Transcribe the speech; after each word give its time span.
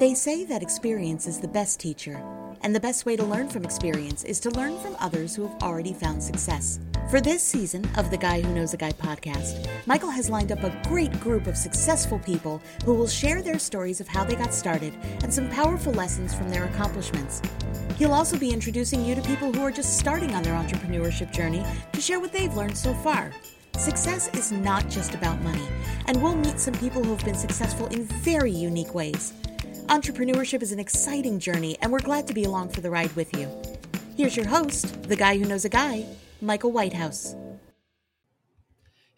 They 0.00 0.14
say 0.14 0.44
that 0.46 0.62
experience 0.62 1.26
is 1.26 1.40
the 1.40 1.46
best 1.46 1.78
teacher, 1.78 2.24
and 2.62 2.74
the 2.74 2.80
best 2.80 3.04
way 3.04 3.16
to 3.16 3.22
learn 3.22 3.50
from 3.50 3.64
experience 3.64 4.24
is 4.24 4.40
to 4.40 4.50
learn 4.52 4.78
from 4.78 4.96
others 4.98 5.36
who 5.36 5.46
have 5.46 5.62
already 5.62 5.92
found 5.92 6.22
success. 6.22 6.80
For 7.10 7.20
this 7.20 7.42
season 7.42 7.86
of 7.98 8.10
the 8.10 8.16
Guy 8.16 8.40
Who 8.40 8.54
Knows 8.54 8.72
a 8.72 8.78
Guy 8.78 8.92
podcast, 8.92 9.68
Michael 9.86 10.08
has 10.08 10.30
lined 10.30 10.52
up 10.52 10.64
a 10.64 10.74
great 10.88 11.20
group 11.20 11.46
of 11.46 11.54
successful 11.54 12.18
people 12.18 12.62
who 12.86 12.94
will 12.94 13.06
share 13.06 13.42
their 13.42 13.58
stories 13.58 14.00
of 14.00 14.08
how 14.08 14.24
they 14.24 14.36
got 14.36 14.54
started 14.54 14.94
and 15.22 15.34
some 15.34 15.50
powerful 15.50 15.92
lessons 15.92 16.32
from 16.32 16.48
their 16.48 16.64
accomplishments. 16.64 17.42
He'll 17.98 18.14
also 18.14 18.38
be 18.38 18.54
introducing 18.54 19.04
you 19.04 19.14
to 19.14 19.20
people 19.20 19.52
who 19.52 19.62
are 19.62 19.70
just 19.70 19.98
starting 19.98 20.34
on 20.34 20.42
their 20.42 20.54
entrepreneurship 20.54 21.30
journey 21.30 21.62
to 21.92 22.00
share 22.00 22.20
what 22.20 22.32
they've 22.32 22.54
learned 22.54 22.78
so 22.78 22.94
far. 22.94 23.32
Success 23.76 24.28
is 24.34 24.50
not 24.50 24.88
just 24.88 25.14
about 25.14 25.42
money, 25.42 25.68
and 26.06 26.22
we'll 26.22 26.36
meet 26.36 26.58
some 26.58 26.74
people 26.74 27.04
who 27.04 27.10
have 27.14 27.24
been 27.26 27.34
successful 27.34 27.86
in 27.88 28.04
very 28.04 28.50
unique 28.50 28.94
ways. 28.94 29.34
Entrepreneurship 29.86 30.62
is 30.62 30.72
an 30.72 30.78
exciting 30.78 31.38
journey, 31.38 31.76
and 31.80 31.90
we're 31.90 32.00
glad 32.00 32.26
to 32.28 32.34
be 32.34 32.44
along 32.44 32.68
for 32.68 32.80
the 32.80 32.90
ride 32.90 33.14
with 33.16 33.36
you. 33.36 33.48
Here's 34.16 34.36
your 34.36 34.46
host, 34.46 35.02
the 35.04 35.16
guy 35.16 35.38
who 35.38 35.44
knows 35.44 35.64
a 35.64 35.68
guy, 35.68 36.06
Michael 36.40 36.72
Whitehouse. 36.72 37.34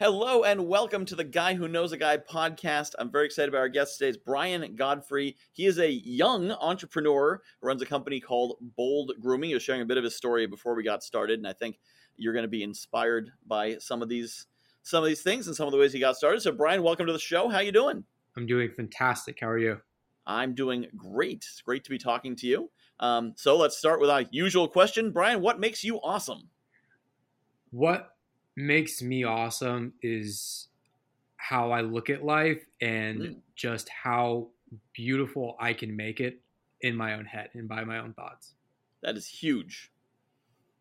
Hello 0.00 0.42
and 0.42 0.66
welcome 0.66 1.04
to 1.04 1.14
the 1.14 1.24
Guy 1.24 1.54
Who 1.54 1.68
Knows 1.68 1.92
a 1.92 1.96
Guy 1.96 2.16
podcast. 2.16 2.94
I'm 2.98 3.10
very 3.10 3.26
excited 3.26 3.50
about 3.50 3.60
our 3.60 3.68
guest 3.68 3.98
today. 3.98 4.08
It's 4.08 4.18
Bryan 4.18 4.74
Godfrey. 4.74 5.36
He 5.52 5.66
is 5.66 5.78
a 5.78 5.90
young 5.90 6.50
entrepreneur 6.50 7.40
who 7.60 7.66
runs 7.66 7.82
a 7.82 7.86
company 7.86 8.18
called 8.18 8.56
Bold 8.76 9.12
Grooming. 9.20 9.50
He 9.50 9.54
was 9.54 9.62
sharing 9.62 9.82
a 9.82 9.86
bit 9.86 9.98
of 9.98 10.04
his 10.04 10.16
story 10.16 10.46
before 10.46 10.74
we 10.74 10.82
got 10.82 11.04
started, 11.04 11.38
and 11.38 11.46
I 11.46 11.52
think 11.52 11.78
you're 12.16 12.32
going 12.32 12.44
to 12.44 12.48
be 12.48 12.62
inspired 12.62 13.30
by 13.46 13.76
some 13.78 14.02
of 14.02 14.08
these 14.08 14.46
some 14.82 15.04
of 15.04 15.08
these 15.08 15.22
things 15.22 15.46
and 15.46 15.54
some 15.54 15.66
of 15.66 15.72
the 15.72 15.78
ways 15.78 15.92
he 15.92 16.00
got 16.00 16.16
started. 16.16 16.42
So, 16.42 16.50
Bryan, 16.50 16.82
welcome 16.82 17.06
to 17.06 17.12
the 17.12 17.18
show. 17.18 17.48
How 17.48 17.60
you 17.60 17.70
doing? 17.70 18.04
I'm 18.36 18.46
doing 18.46 18.70
fantastic. 18.76 19.38
How 19.40 19.48
are 19.48 19.58
you? 19.58 19.80
I'm 20.26 20.54
doing 20.54 20.86
great. 20.96 21.46
It's 21.50 21.62
great 21.62 21.84
to 21.84 21.90
be 21.90 21.98
talking 21.98 22.36
to 22.36 22.46
you. 22.46 22.70
Um, 23.00 23.34
so 23.36 23.56
let's 23.56 23.76
start 23.76 24.00
with 24.00 24.10
our 24.10 24.24
usual 24.30 24.68
question, 24.68 25.10
Bryan. 25.10 25.40
What 25.40 25.58
makes 25.58 25.82
you 25.82 25.96
awesome? 25.96 26.48
What 27.70 28.14
makes 28.56 29.02
me 29.02 29.24
awesome 29.24 29.94
is 30.02 30.68
how 31.36 31.72
I 31.72 31.80
look 31.80 32.10
at 32.10 32.24
life 32.24 32.64
and 32.80 33.20
mm. 33.20 33.36
just 33.56 33.88
how 33.88 34.48
beautiful 34.92 35.56
I 35.58 35.72
can 35.72 35.96
make 35.96 36.20
it 36.20 36.40
in 36.80 36.96
my 36.96 37.14
own 37.14 37.24
head 37.24 37.50
and 37.54 37.68
by 37.68 37.84
my 37.84 37.98
own 37.98 38.12
thoughts. 38.12 38.54
That 39.02 39.16
is 39.16 39.26
huge. 39.26 39.90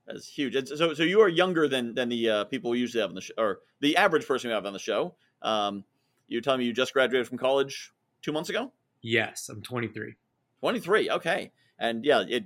That 0.05 0.15
is 0.15 0.27
huge. 0.27 0.55
And 0.55 0.67
so, 0.67 0.93
so 0.93 1.03
you 1.03 1.21
are 1.21 1.29
younger 1.29 1.67
than 1.67 1.95
than 1.95 2.09
the 2.09 2.29
uh, 2.29 2.43
people 2.45 2.71
we 2.71 2.79
usually 2.79 3.01
have 3.01 3.09
on 3.09 3.15
the 3.15 3.21
show, 3.21 3.33
or 3.37 3.59
the 3.79 3.97
average 3.97 4.27
person 4.27 4.49
we 4.49 4.53
have 4.53 4.65
on 4.65 4.73
the 4.73 4.79
show. 4.79 5.15
Um, 5.41 5.83
you're 6.27 6.41
telling 6.41 6.59
me 6.59 6.65
you 6.65 6.73
just 6.73 6.93
graduated 6.93 7.27
from 7.27 7.37
college 7.37 7.91
two 8.21 8.31
months 8.31 8.49
ago? 8.49 8.71
Yes, 9.01 9.49
I'm 9.49 9.61
23. 9.61 10.15
23. 10.59 11.09
Okay, 11.09 11.51
and 11.79 12.05
yeah, 12.05 12.23
it 12.27 12.45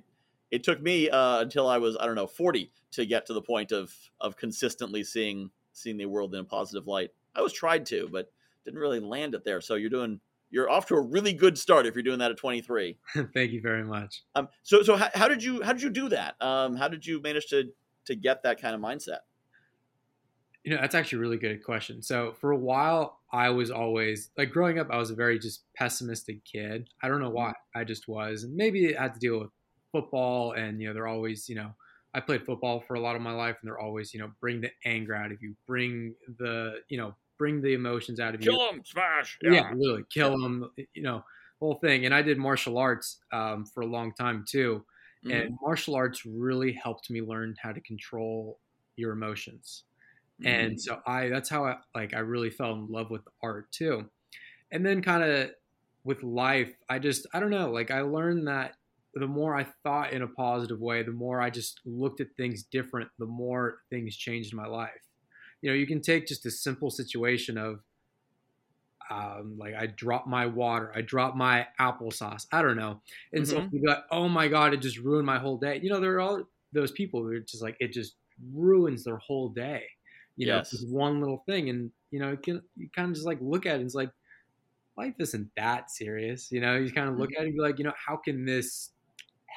it 0.52 0.64
took 0.64 0.82
me 0.82 1.10
uh, 1.10 1.42
until 1.42 1.68
I 1.68 1.78
was 1.78 1.98
I 2.00 2.06
don't 2.06 2.16
know 2.16 2.28
40 2.28 2.72
to 2.92 3.06
get 3.06 3.26
to 3.28 3.34
the 3.34 3.42
point 3.42 3.72
of 3.72 3.94
of 4.22 4.38
consistently 4.38 5.04
seeing 5.04 5.52
seeing 5.74 5.98
the 5.98 6.06
world 6.06 6.34
in 6.34 6.40
a 6.40 6.44
positive 6.46 6.88
light. 6.88 7.12
I 7.36 7.42
was 7.42 7.52
tried 7.54 7.86
to, 7.88 8.08
but 8.12 8.32
didn't 8.64 8.80
really 8.80 9.00
land 9.00 9.36
it 9.36 9.44
there. 9.44 9.62
So 9.62 9.76
you're 9.76 9.90
doing 9.90 10.20
you're 10.50 10.70
off 10.70 10.86
to 10.88 10.96
a 10.96 11.02
really 11.02 11.34
good 11.34 11.58
start 11.58 11.86
if 11.86 11.96
you're 11.96 12.04
doing 12.04 12.20
that 12.20 12.32
at 12.32 12.38
23. 12.38 12.98
Thank 13.34 13.52
you 13.52 13.62
very 13.62 13.84
much. 13.84 14.24
Um, 14.36 14.48
so 14.64 14.82
so 14.84 14.96
how, 14.96 15.10
how, 15.14 15.28
did 15.28 15.44
you 15.44 15.62
how 15.62 15.74
did 15.74 15.82
you 15.82 15.90
do 15.90 16.10
that? 16.10 16.42
Um, 16.42 16.76
how 16.76 16.88
did 16.88 17.06
you 17.06 17.22
manage 17.22 17.48
to 17.48 17.72
to 18.06 18.16
get 18.16 18.44
that 18.44 18.62
kind 18.62 18.76
of 18.76 18.82
mindset? 18.82 19.20
You 20.66 20.74
know, 20.74 20.82
that's 20.82 20.96
actually 20.96 21.20
a 21.20 21.22
really 21.22 21.38
good 21.38 21.64
question. 21.64 22.02
So 22.02 22.34
for 22.42 22.50
a 22.50 22.58
while, 22.58 23.20
I 23.32 23.52
was 23.52 23.70
always 23.70 24.32
like 24.36 24.50
growing 24.50 24.80
up, 24.80 24.88
I 24.90 24.98
was 24.98 25.12
a 25.12 25.16
very 25.16 25.38
just 25.38 25.64
pessimistic 25.76 26.44
kid. 26.44 26.90
I 27.04 27.08
don't 27.08 27.22
know 27.22 27.30
why. 27.30 27.54
I 27.76 27.84
just 27.84 28.08
was, 28.08 28.44
and 28.44 28.56
maybe 28.56 28.86
it 28.86 28.98
had 28.98 29.14
to 29.14 29.20
deal 29.20 29.40
with 29.40 29.52
football, 29.92 30.54
and 30.54 30.82
you 30.82 30.88
know, 30.88 30.96
they're 30.96 31.08
always, 31.08 31.48
you 31.48 31.56
know, 31.56 31.70
I 32.16 32.20
played 32.20 32.46
football 32.46 32.80
for 32.88 32.96
a 32.96 33.00
lot 33.00 33.16
of 33.16 33.22
my 33.22 33.32
life, 33.32 33.58
and 33.62 33.68
they're 33.68 33.80
always, 33.80 34.12
you 34.12 34.20
know, 34.20 34.32
bring 34.42 34.60
the 34.60 34.72
anger 34.86 35.14
out 35.14 35.32
of 35.32 35.38
you, 35.44 35.56
bring 35.68 36.16
the, 36.40 36.80
you 36.90 36.98
know, 36.98 37.14
bring 37.38 37.62
the 37.62 37.74
emotions 37.74 38.20
out 38.20 38.34
of 38.34 38.42
kill 38.42 38.54
you. 38.54 38.60
Kill 38.60 38.72
them, 38.72 38.82
smash. 38.84 39.38
Yeah, 39.44 39.52
yeah 39.52 39.72
literally 39.76 40.06
kill 40.12 40.32
them. 40.32 40.72
You 40.96 41.04
know, 41.04 41.24
whole 41.60 41.76
thing. 41.76 42.06
And 42.06 42.16
I 42.16 42.24
did 42.24 42.40
martial 42.40 42.80
arts 42.80 43.20
um, 43.32 43.66
for 43.66 43.82
a 43.82 43.86
long 43.86 44.14
time 44.14 44.46
too, 44.50 44.84
mm-hmm. 45.24 45.32
and 45.32 45.58
martial 45.62 45.94
arts 45.94 46.26
really 46.26 46.74
helped 46.74 47.12
me 47.12 47.22
learn 47.22 47.56
how 47.62 47.72
to 47.72 47.82
control 47.82 48.60
your 48.96 49.12
emotions. 49.12 49.84
Mm-hmm. 50.42 50.48
And 50.48 50.82
so 50.82 51.00
I, 51.06 51.30
that's 51.30 51.50
how 51.50 51.66
I 51.66 51.78
like 51.94 52.14
I 52.14 52.20
really 52.20 52.50
fell 52.50 52.74
in 52.74 52.88
love 52.90 53.10
with 53.10 53.22
art 53.42 53.72
too. 53.72 54.10
And 54.72 54.86
then 54.86 55.02
kind 55.02 55.24
of 55.24 55.52
with 56.04 56.24
life, 56.24 56.74
I 56.90 57.00
just 57.00 57.26
I 57.34 57.40
don't 57.40 57.52
know, 57.52 57.72
like 57.72 57.92
I 57.92 58.02
learned 58.02 58.48
that 58.48 58.74
the 59.14 59.28
more 59.28 59.56
I 59.56 59.66
thought 59.84 60.12
in 60.12 60.22
a 60.22 60.28
positive 60.28 60.82
way, 60.82 61.02
the 61.02 61.12
more 61.12 61.40
I 61.40 61.50
just 61.50 61.80
looked 61.86 62.20
at 62.20 62.28
things 62.36 62.64
different, 62.64 63.10
the 63.18 63.26
more 63.26 63.78
things 63.90 64.16
changed 64.16 64.52
in 64.52 64.58
my 64.58 64.68
life. 64.68 64.92
You 65.62 65.72
know, 65.72 65.76
you 65.76 65.88
can 65.88 66.02
take 66.02 66.28
just 66.28 66.46
a 66.46 66.52
simple 66.52 66.92
situation 66.92 67.58
of 67.58 67.80
um, 69.10 69.56
like 69.58 69.74
I 69.74 69.88
dropped 69.88 70.28
my 70.28 70.48
water, 70.48 70.92
I 70.94 71.02
dropped 71.02 71.38
my 71.38 71.66
applesauce, 71.80 72.46
I 72.52 72.62
don't 72.62 72.76
know. 72.76 73.02
And 73.32 73.46
mm-hmm. 73.46 73.58
so 73.58 73.70
you 73.72 73.88
like, 73.88 74.04
oh 74.12 74.28
my 74.28 74.48
God, 74.50 74.74
it 74.74 74.82
just 74.82 74.98
ruined 74.98 75.26
my 75.26 75.40
whole 75.40 75.58
day. 75.58 75.80
You 75.82 75.90
know, 75.90 76.00
there 76.02 76.16
are 76.16 76.22
all 76.22 76.44
those 76.74 76.92
people 76.92 77.22
who 77.22 77.30
are 77.30 77.40
just 77.40 77.64
like, 77.64 77.78
it 77.80 77.94
just 77.94 78.16
ruins 78.54 79.04
their 79.04 79.18
whole 79.18 79.50
day. 79.50 79.84
You 80.38 80.48
know, 80.48 80.58
yes. 80.58 80.74
it's 80.74 80.86
one 80.86 81.20
little 81.20 81.44
thing. 81.48 81.70
And, 81.70 81.92
you 82.12 82.20
know, 82.20 82.32
you 82.32 82.38
can 82.38 82.62
you 82.76 82.90
kind 82.96 83.10
of 83.10 83.16
just 83.16 83.26
like 83.26 83.40
look 83.42 83.66
at 83.66 83.74
it 83.74 83.76
and 83.76 83.86
it's 83.86 83.96
like, 83.96 84.12
life 84.98 85.16
isn't 85.20 85.50
that 85.58 85.92
serious. 85.92 86.52
You 86.52 86.62
know, 86.62 86.76
you 86.76 86.92
kind 86.92 87.10
of 87.10 87.18
look 87.18 87.32
mm-hmm. 87.32 87.42
at 87.42 87.44
it 87.44 87.48
and 87.48 87.56
be 87.56 87.62
like, 87.62 87.78
you 87.80 87.86
know, 87.86 87.94
how 87.96 88.18
can 88.18 88.46
this 88.46 88.92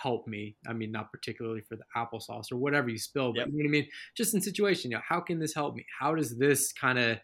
help 0.02 0.26
me. 0.26 0.56
I 0.66 0.72
mean, 0.72 0.92
not 0.92 1.10
particularly 1.10 1.60
for 1.60 1.76
the 1.76 1.82
applesauce 1.96 2.52
or 2.52 2.56
whatever 2.56 2.88
you 2.88 2.98
spill, 2.98 3.32
but 3.32 3.40
yep. 3.40 3.46
you 3.48 3.52
know 3.54 3.56
what 3.64 3.68
I 3.68 3.70
mean? 3.70 3.88
Just 4.16 4.34
in 4.34 4.40
situation, 4.40 4.90
you 4.90 4.96
know, 4.96 5.02
how 5.06 5.20
can 5.20 5.38
this 5.38 5.54
help 5.54 5.74
me? 5.74 5.84
How 5.98 6.14
does 6.14 6.38
this 6.38 6.72
kind 6.72 6.98
of, 6.98 7.18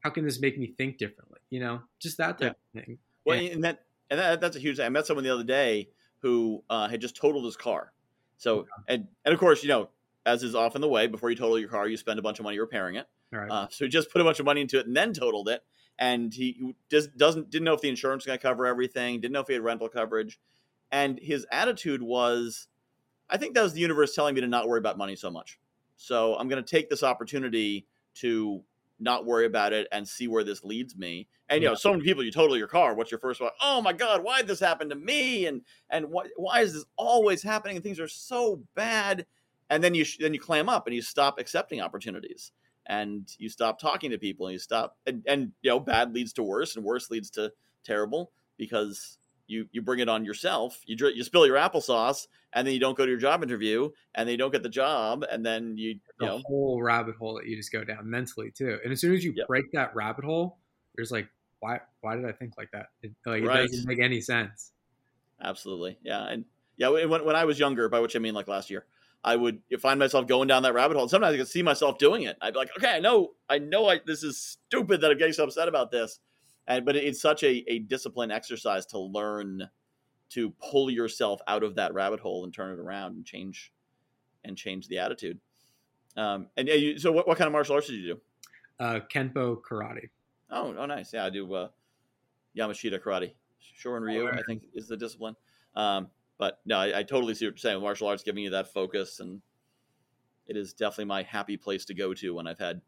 how 0.00 0.10
can 0.10 0.24
this 0.24 0.40
make 0.40 0.58
me 0.58 0.74
think 0.76 0.98
differently? 0.98 1.38
You 1.50 1.60
know, 1.60 1.80
just 2.00 2.18
that 2.18 2.38
type 2.38 2.56
yeah. 2.74 2.80
of 2.80 2.86
thing. 2.86 2.98
Well, 3.24 3.38
and, 3.38 3.48
and 3.48 3.64
that, 3.64 3.84
and 4.10 4.20
that, 4.20 4.40
that's 4.40 4.56
a 4.56 4.60
huge 4.60 4.76
thing. 4.76 4.86
I 4.86 4.90
met 4.90 5.06
someone 5.06 5.24
the 5.24 5.32
other 5.32 5.44
day 5.44 5.88
who 6.20 6.62
uh, 6.68 6.88
had 6.88 7.00
just 7.00 7.16
totaled 7.16 7.44
his 7.44 7.56
car. 7.56 7.92
So, 8.36 8.66
and, 8.86 9.08
and 9.24 9.32
of 9.32 9.40
course, 9.40 9.62
you 9.62 9.68
know, 9.68 9.88
as 10.28 10.42
is 10.42 10.54
often 10.54 10.80
the 10.80 10.88
way, 10.88 11.06
before 11.06 11.30
you 11.30 11.36
total 11.36 11.58
your 11.58 11.68
car, 11.68 11.88
you 11.88 11.96
spend 11.96 12.18
a 12.18 12.22
bunch 12.22 12.38
of 12.38 12.44
money 12.44 12.58
repairing 12.58 12.96
it. 12.96 13.06
Right. 13.32 13.50
Uh, 13.50 13.66
so 13.70 13.84
he 13.84 13.88
just 13.88 14.10
put 14.10 14.20
a 14.20 14.24
bunch 14.24 14.38
of 14.38 14.46
money 14.46 14.60
into 14.60 14.78
it 14.78 14.86
and 14.86 14.96
then 14.96 15.12
totaled 15.12 15.48
it. 15.48 15.64
And 15.98 16.32
he 16.32 16.74
just 16.90 17.16
doesn't 17.16 17.50
didn't 17.50 17.64
know 17.64 17.74
if 17.74 17.80
the 17.80 17.88
insurance 17.88 18.22
was 18.22 18.26
going 18.26 18.38
to 18.38 18.42
cover 18.42 18.66
everything. 18.66 19.20
Didn't 19.20 19.32
know 19.32 19.40
if 19.40 19.48
he 19.48 19.54
had 19.54 19.62
rental 19.62 19.88
coverage. 19.88 20.38
And 20.92 21.18
his 21.20 21.46
attitude 21.50 22.02
was, 22.02 22.68
I 23.28 23.36
think 23.36 23.54
that 23.54 23.62
was 23.62 23.72
the 23.72 23.80
universe 23.80 24.14
telling 24.14 24.34
me 24.34 24.40
to 24.42 24.46
not 24.46 24.68
worry 24.68 24.78
about 24.78 24.96
money 24.96 25.16
so 25.16 25.30
much. 25.30 25.58
So 25.96 26.36
I'm 26.36 26.48
going 26.48 26.62
to 26.62 26.70
take 26.70 26.88
this 26.88 27.02
opportunity 27.02 27.86
to 28.16 28.62
not 29.00 29.26
worry 29.26 29.46
about 29.46 29.72
it 29.72 29.88
and 29.92 30.06
see 30.06 30.28
where 30.28 30.44
this 30.44 30.64
leads 30.64 30.96
me. 30.96 31.28
And 31.48 31.62
you 31.62 31.68
know, 31.68 31.74
so 31.74 31.90
many 31.92 32.04
people 32.04 32.22
you 32.22 32.30
total 32.30 32.56
your 32.56 32.68
car. 32.68 32.94
What's 32.94 33.10
your 33.10 33.20
first 33.20 33.40
one? 33.40 33.50
Oh 33.62 33.80
my 33.80 33.92
God, 33.92 34.22
why 34.22 34.38
did 34.38 34.48
this 34.48 34.60
happen 34.60 34.90
to 34.90 34.94
me? 34.94 35.46
And 35.46 35.62
and 35.88 36.10
why 36.10 36.26
why 36.36 36.60
is 36.60 36.74
this 36.74 36.84
always 36.96 37.42
happening? 37.42 37.76
And 37.76 37.82
things 37.82 38.00
are 38.00 38.08
so 38.08 38.62
bad. 38.74 39.26
And 39.70 39.82
then 39.84 39.94
you 39.94 40.04
then 40.18 40.34
you 40.34 40.40
clam 40.40 40.68
up 40.68 40.86
and 40.86 40.94
you 40.94 41.02
stop 41.02 41.38
accepting 41.38 41.80
opportunities 41.80 42.52
and 42.86 43.28
you 43.38 43.48
stop 43.48 43.78
talking 43.78 44.10
to 44.10 44.18
people 44.18 44.46
and 44.46 44.54
you 44.54 44.58
stop 44.58 44.96
and, 45.06 45.22
and 45.26 45.52
you 45.62 45.70
know 45.70 45.80
bad 45.80 46.14
leads 46.14 46.32
to 46.34 46.42
worse 46.42 46.74
and 46.74 46.84
worse 46.84 47.10
leads 47.10 47.30
to 47.30 47.52
terrible 47.84 48.32
because 48.56 49.18
you 49.48 49.66
you 49.72 49.82
bring 49.82 49.98
it 49.98 50.08
on 50.08 50.24
yourself. 50.24 50.80
You 50.86 50.96
you 51.08 51.24
spill 51.24 51.46
your 51.46 51.56
applesauce, 51.56 52.28
and 52.52 52.66
then 52.66 52.74
you 52.74 52.80
don't 52.80 52.96
go 52.96 53.04
to 53.04 53.10
your 53.10 53.20
job 53.20 53.42
interview, 53.42 53.90
and 54.14 54.28
then 54.28 54.32
you 54.32 54.38
don't 54.38 54.52
get 54.52 54.62
the 54.62 54.68
job, 54.68 55.24
and 55.30 55.44
then 55.44 55.76
you 55.76 55.90
you 55.90 56.00
the 56.20 56.26
know 56.26 56.42
whole 56.46 56.82
rabbit 56.82 57.16
hole 57.16 57.34
that 57.34 57.46
you 57.46 57.56
just 57.56 57.72
go 57.72 57.82
down 57.82 58.08
mentally 58.08 58.50
too. 58.50 58.78
And 58.84 58.92
as 58.92 59.00
soon 59.00 59.14
as 59.14 59.24
you 59.24 59.32
yep. 59.34 59.48
break 59.48 59.72
that 59.72 59.94
rabbit 59.94 60.24
hole, 60.24 60.58
there's 60.94 61.10
like 61.10 61.28
why 61.60 61.80
why 62.02 62.14
did 62.14 62.26
I 62.26 62.32
think 62.32 62.52
like 62.56 62.70
that? 62.72 62.86
It, 63.02 63.12
like 63.26 63.42
right. 63.42 63.60
it 63.60 63.70
doesn't 63.70 63.88
make 63.88 64.00
any 64.00 64.20
sense. 64.20 64.72
Absolutely, 65.42 65.98
yeah, 66.02 66.24
and 66.24 66.44
yeah. 66.76 66.88
When 66.88 67.24
when 67.24 67.36
I 67.36 67.44
was 67.44 67.58
younger, 67.58 67.88
by 67.88 68.00
which 68.00 68.14
I 68.14 68.18
mean 68.18 68.34
like 68.34 68.48
last 68.48 68.70
year. 68.70 68.84
I 69.24 69.36
would 69.36 69.60
find 69.80 69.98
myself 69.98 70.26
going 70.26 70.48
down 70.48 70.62
that 70.62 70.74
rabbit 70.74 70.94
hole. 70.94 71.02
And 71.02 71.10
sometimes 71.10 71.34
I 71.34 71.38
could 71.38 71.48
see 71.48 71.62
myself 71.62 71.98
doing 71.98 72.22
it. 72.22 72.36
I'd 72.40 72.52
be 72.52 72.58
like, 72.58 72.70
okay, 72.76 72.96
I 72.96 73.00
know, 73.00 73.32
I 73.48 73.58
know, 73.58 73.88
I, 73.88 74.00
this 74.06 74.22
is 74.22 74.38
stupid 74.38 75.00
that 75.00 75.10
I'm 75.10 75.18
getting 75.18 75.32
so 75.32 75.44
upset 75.44 75.68
about 75.68 75.90
this. 75.90 76.20
And 76.66 76.84
but 76.84 76.96
it's 76.96 77.20
such 77.20 77.42
a, 77.42 77.64
a 77.66 77.80
discipline 77.80 78.30
exercise 78.30 78.86
to 78.86 78.98
learn 78.98 79.68
to 80.30 80.50
pull 80.70 80.90
yourself 80.90 81.40
out 81.48 81.62
of 81.62 81.74
that 81.76 81.94
rabbit 81.94 82.20
hole 82.20 82.44
and 82.44 82.52
turn 82.52 82.72
it 82.72 82.78
around 82.78 83.16
and 83.16 83.24
change 83.24 83.72
and 84.44 84.56
change 84.56 84.86
the 84.88 84.98
attitude. 84.98 85.38
Um, 86.16 86.48
and 86.56 86.68
yeah, 86.68 86.74
you, 86.74 86.98
so 86.98 87.10
what, 87.10 87.26
what 87.26 87.38
kind 87.38 87.46
of 87.46 87.52
martial 87.52 87.74
arts 87.74 87.86
did 87.86 87.96
you 87.96 88.14
do? 88.14 88.20
Uh, 88.78 89.00
kenpo 89.12 89.56
karate. 89.60 90.10
Oh 90.50 90.74
oh 90.78 90.86
nice. 90.86 91.12
Yeah 91.12 91.24
i 91.24 91.30
do 91.30 91.52
uh, 91.54 91.68
yamashita 92.56 93.00
karate. 93.00 93.32
Shorin 93.82 94.02
ryu 94.02 94.28
i 94.28 94.42
think 94.46 94.62
is 94.74 94.88
the 94.88 94.96
discipline. 94.96 95.34
Um, 95.74 96.08
but 96.38 96.60
no 96.64 96.78
I, 96.78 97.00
I, 97.00 97.02
totally 97.02 97.34
see 97.34 97.46
what 97.46 97.52
you're 97.52 97.58
saying 97.58 97.80
martial 97.82 98.08
arts 98.08 98.22
giving 98.22 98.44
you 98.44 98.50
that 98.50 98.72
focus 98.72 99.20
and 99.20 99.42
it 100.46 100.56
is 100.56 100.72
definitely 100.72 101.06
my 101.06 101.22
happy 101.22 101.56
place 101.56 101.84
to 101.86 101.94
go 101.94 102.14
to 102.14 102.34
when 102.34 102.46
i've 102.46 102.58
had 102.58 102.80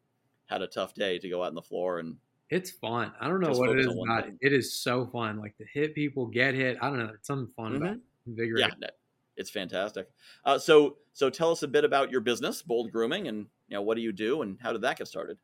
had 0.46 0.62
a 0.62 0.66
tough 0.66 0.94
day 0.94 1.18
to 1.18 1.28
go 1.28 1.42
out 1.42 1.48
on 1.48 1.54
the 1.54 1.62
floor 1.62 2.00
and 2.00 2.16
It's 2.50 2.70
fun. 2.72 3.12
I 3.20 3.28
don't 3.28 3.40
know 3.40 3.52
what 3.52 3.70
it 3.70 3.78
is 3.78 3.86
about 3.86 4.26
it. 4.26 4.34
It 4.40 4.52
is 4.52 4.74
so 4.74 5.06
fun. 5.06 5.38
Like 5.38 5.56
to 5.58 5.64
hit 5.72 5.94
people, 5.94 6.26
get 6.26 6.54
hit. 6.54 6.76
I 6.82 6.88
don't 6.88 6.98
know. 6.98 7.12
It's 7.14 7.28
something 7.28 7.52
fun 7.56 7.74
mm-hmm. 7.74 7.82
about 7.82 7.96
it. 8.26 8.80
Yeah, 8.80 8.88
it's 9.36 9.50
fantastic. 9.50 10.10
Uh, 10.44 10.58
so, 10.58 10.96
so 11.12 11.30
tell 11.30 11.52
us 11.52 11.62
a 11.62 11.68
bit 11.68 11.84
about 11.84 12.10
your 12.10 12.20
business, 12.20 12.62
Bold 12.62 12.90
Grooming, 12.90 13.28
and 13.28 13.46
you 13.68 13.76
know 13.76 13.82
what 13.82 13.94
do 13.94 14.02
you 14.02 14.12
do, 14.12 14.42
and 14.42 14.58
how 14.60 14.72
did 14.72 14.82
that 14.82 14.98
get 14.98 15.06
started? 15.06 15.38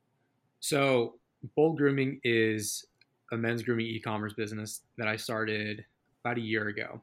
So, 0.58 1.14
Bold 1.54 1.78
Grooming 1.78 2.20
is 2.24 2.84
a 3.32 3.36
men's 3.36 3.62
grooming 3.62 3.86
e-commerce 3.86 4.32
business 4.32 4.82
that 4.98 5.06
I 5.06 5.16
started 5.16 5.84
about 6.24 6.38
a 6.38 6.40
year 6.40 6.68
ago, 6.68 7.00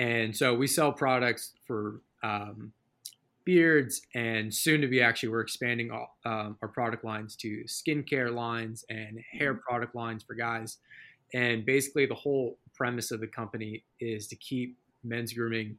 and 0.00 0.34
so 0.34 0.54
we 0.54 0.66
sell 0.66 0.92
products 0.92 1.52
for 1.66 2.00
um, 2.22 2.72
beards, 3.44 4.00
and 4.14 4.52
soon 4.52 4.80
to 4.80 4.88
be 4.88 5.02
actually 5.02 5.28
we're 5.28 5.42
expanding 5.42 5.90
all, 5.90 6.16
um, 6.24 6.56
our 6.62 6.68
product 6.68 7.04
lines 7.04 7.36
to 7.36 7.64
skincare 7.66 8.34
lines 8.34 8.82
and 8.88 9.20
hair 9.30 9.52
mm-hmm. 9.52 9.60
product 9.68 9.94
lines 9.94 10.22
for 10.22 10.34
guys. 10.34 10.78
And 11.34 11.66
basically, 11.66 12.06
the 12.06 12.14
whole 12.14 12.56
premise 12.74 13.10
of 13.10 13.20
the 13.20 13.26
company 13.26 13.84
is 14.00 14.26
to 14.28 14.36
keep 14.36 14.78
men's 15.04 15.34
grooming 15.34 15.76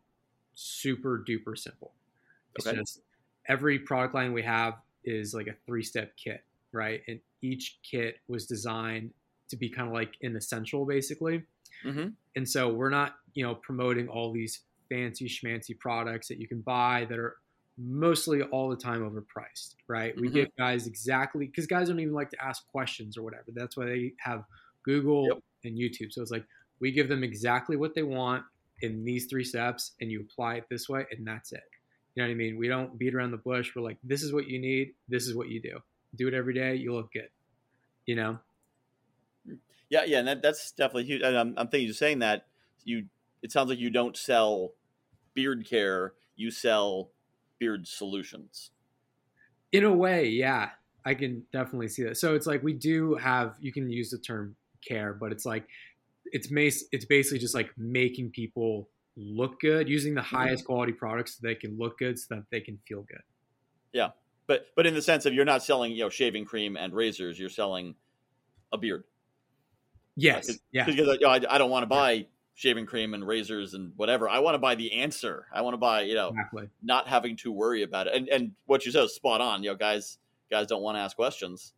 super 0.53 1.25
duper 1.27 1.57
simple. 1.57 1.93
It's 2.55 2.67
okay. 2.67 2.77
just 2.77 3.01
every 3.47 3.79
product 3.79 4.13
line 4.13 4.33
we 4.33 4.43
have 4.43 4.75
is 5.03 5.33
like 5.33 5.47
a 5.47 5.55
three 5.65 5.81
step 5.81 6.13
kit, 6.15 6.43
right? 6.71 7.01
And 7.07 7.19
each 7.41 7.79
kit 7.89 8.17
was 8.27 8.45
designed 8.45 9.11
to 9.49 9.57
be 9.57 9.67
kind 9.67 9.87
of 9.87 9.95
like 9.95 10.13
an 10.21 10.35
essential, 10.35 10.85
basically. 10.85 11.41
Mm-hmm. 11.85 12.09
And 12.35 12.49
so 12.49 12.69
we're 12.69 12.89
not, 12.89 13.15
you 13.33 13.45
know, 13.45 13.55
promoting 13.55 14.07
all 14.07 14.31
these 14.31 14.61
fancy 14.89 15.27
schmancy 15.27 15.77
products 15.77 16.27
that 16.27 16.39
you 16.39 16.47
can 16.47 16.61
buy 16.61 17.05
that 17.09 17.17
are 17.17 17.37
mostly 17.77 18.41
all 18.41 18.69
the 18.69 18.75
time 18.75 19.01
overpriced, 19.01 19.75
right? 19.87 20.15
We 20.15 20.27
mm-hmm. 20.27 20.35
give 20.35 20.47
guys 20.57 20.87
exactly 20.87 21.45
because 21.45 21.65
guys 21.67 21.87
don't 21.87 21.99
even 21.99 22.13
like 22.13 22.29
to 22.31 22.43
ask 22.43 22.67
questions 22.67 23.17
or 23.17 23.23
whatever. 23.23 23.45
That's 23.53 23.77
why 23.77 23.85
they 23.85 24.13
have 24.19 24.43
Google 24.83 25.25
yep. 25.27 25.37
and 25.63 25.77
YouTube. 25.77 26.11
So 26.11 26.21
it's 26.21 26.31
like 26.31 26.45
we 26.79 26.91
give 26.91 27.07
them 27.07 27.23
exactly 27.23 27.77
what 27.77 27.95
they 27.95 28.03
want 28.03 28.43
in 28.81 29.05
these 29.05 29.27
three 29.27 29.43
steps, 29.43 29.91
and 30.01 30.11
you 30.11 30.21
apply 30.21 30.55
it 30.55 30.65
this 30.69 30.89
way, 30.89 31.05
and 31.11 31.25
that's 31.25 31.51
it. 31.51 31.61
You 32.15 32.23
know 32.23 32.27
what 32.27 32.33
I 32.33 32.35
mean? 32.35 32.57
We 32.57 32.67
don't 32.67 32.97
beat 32.97 33.13
around 33.13 33.31
the 33.31 33.37
bush. 33.37 33.71
We're 33.75 33.83
like, 33.83 33.97
this 34.03 34.23
is 34.23 34.33
what 34.33 34.47
you 34.47 34.59
need. 34.59 34.93
This 35.07 35.27
is 35.27 35.35
what 35.35 35.49
you 35.49 35.61
do. 35.61 35.79
Do 36.15 36.27
it 36.27 36.33
every 36.33 36.53
day. 36.53 36.75
You 36.75 36.93
look 36.93 37.13
good. 37.13 37.29
You 38.05 38.15
know? 38.15 38.39
Yeah, 39.89 40.03
yeah, 40.05 40.19
and 40.19 40.27
that, 40.27 40.41
that's 40.41 40.71
definitely 40.71 41.05
huge. 41.05 41.21
And 41.21 41.37
I'm, 41.37 41.53
I'm 41.57 41.67
thinking 41.67 41.87
you're 41.87 41.93
saying 41.93 42.19
that 42.19 42.47
you. 42.83 43.05
It 43.43 43.51
sounds 43.51 43.69
like 43.69 43.79
you 43.79 43.89
don't 43.89 44.15
sell 44.15 44.73
beard 45.33 45.67
care. 45.67 46.13
You 46.35 46.51
sell 46.51 47.09
beard 47.59 47.87
solutions. 47.87 48.71
In 49.71 49.83
a 49.83 49.91
way, 49.91 50.27
yeah, 50.27 50.69
I 51.05 51.15
can 51.15 51.43
definitely 51.51 51.87
see 51.87 52.03
that. 52.03 52.17
So 52.17 52.35
it's 52.35 52.47
like 52.47 52.63
we 52.63 52.73
do 52.73 53.15
have. 53.15 53.55
You 53.59 53.73
can 53.73 53.89
use 53.89 54.11
the 54.11 54.17
term 54.17 54.55
care, 54.87 55.13
but 55.13 55.31
it's 55.31 55.45
like 55.45 55.65
it's 56.25 56.49
mace. 56.49 56.85
It's 56.91 57.05
basically 57.05 57.39
just 57.39 57.55
like 57.55 57.71
making 57.77 58.31
people 58.31 58.89
look 59.17 59.59
good 59.59 59.89
using 59.89 60.13
the 60.13 60.21
mm-hmm. 60.21 60.35
highest 60.35 60.65
quality 60.65 60.93
products 60.93 61.35
so 61.35 61.39
they 61.43 61.55
can 61.55 61.77
look 61.77 61.97
good 61.97 62.17
so 62.17 62.35
that 62.35 62.43
they 62.49 62.61
can 62.61 62.79
feel 62.87 63.01
good. 63.01 63.21
Yeah. 63.93 64.09
But 64.47 64.67
but 64.75 64.87
in 64.87 64.93
the 64.93 65.01
sense 65.01 65.25
of 65.25 65.33
you're 65.33 65.45
not 65.45 65.63
selling, 65.63 65.91
you 65.91 65.99
know, 65.99 66.09
shaving 66.09 66.45
cream 66.45 66.77
and 66.77 66.93
razors, 66.93 67.39
you're 67.39 67.49
selling 67.49 67.95
a 68.73 68.77
beard. 68.77 69.03
Yes. 70.15 70.49
Uh, 70.49 70.53
yeah. 70.71 70.85
Because 70.85 71.07
you 71.19 71.19
know, 71.21 71.29
I, 71.29 71.41
I 71.49 71.57
don't 71.57 71.69
want 71.69 71.83
to 71.83 71.87
buy 71.87 72.27
shaving 72.53 72.85
cream 72.85 73.13
and 73.13 73.25
razors 73.25 73.73
and 73.73 73.93
whatever. 73.95 74.29
I 74.29 74.39
want 74.39 74.55
to 74.55 74.59
buy 74.59 74.75
the 74.75 74.93
answer. 74.93 75.47
I 75.53 75.61
want 75.61 75.73
to 75.73 75.77
buy, 75.77 76.01
you 76.01 76.15
know, 76.15 76.29
exactly. 76.29 76.69
not 76.83 77.07
having 77.07 77.37
to 77.37 77.51
worry 77.51 77.83
about 77.83 78.07
it. 78.07 78.13
And 78.15 78.29
and 78.29 78.51
what 78.65 78.85
you 78.85 78.91
said 78.91 79.03
is 79.03 79.15
spot 79.15 79.41
on. 79.41 79.63
You 79.63 79.71
know, 79.71 79.75
guys 79.75 80.17
guys 80.49 80.67
don't 80.67 80.81
want 80.81 80.97
to 80.97 81.01
ask 81.01 81.15
questions. 81.15 81.73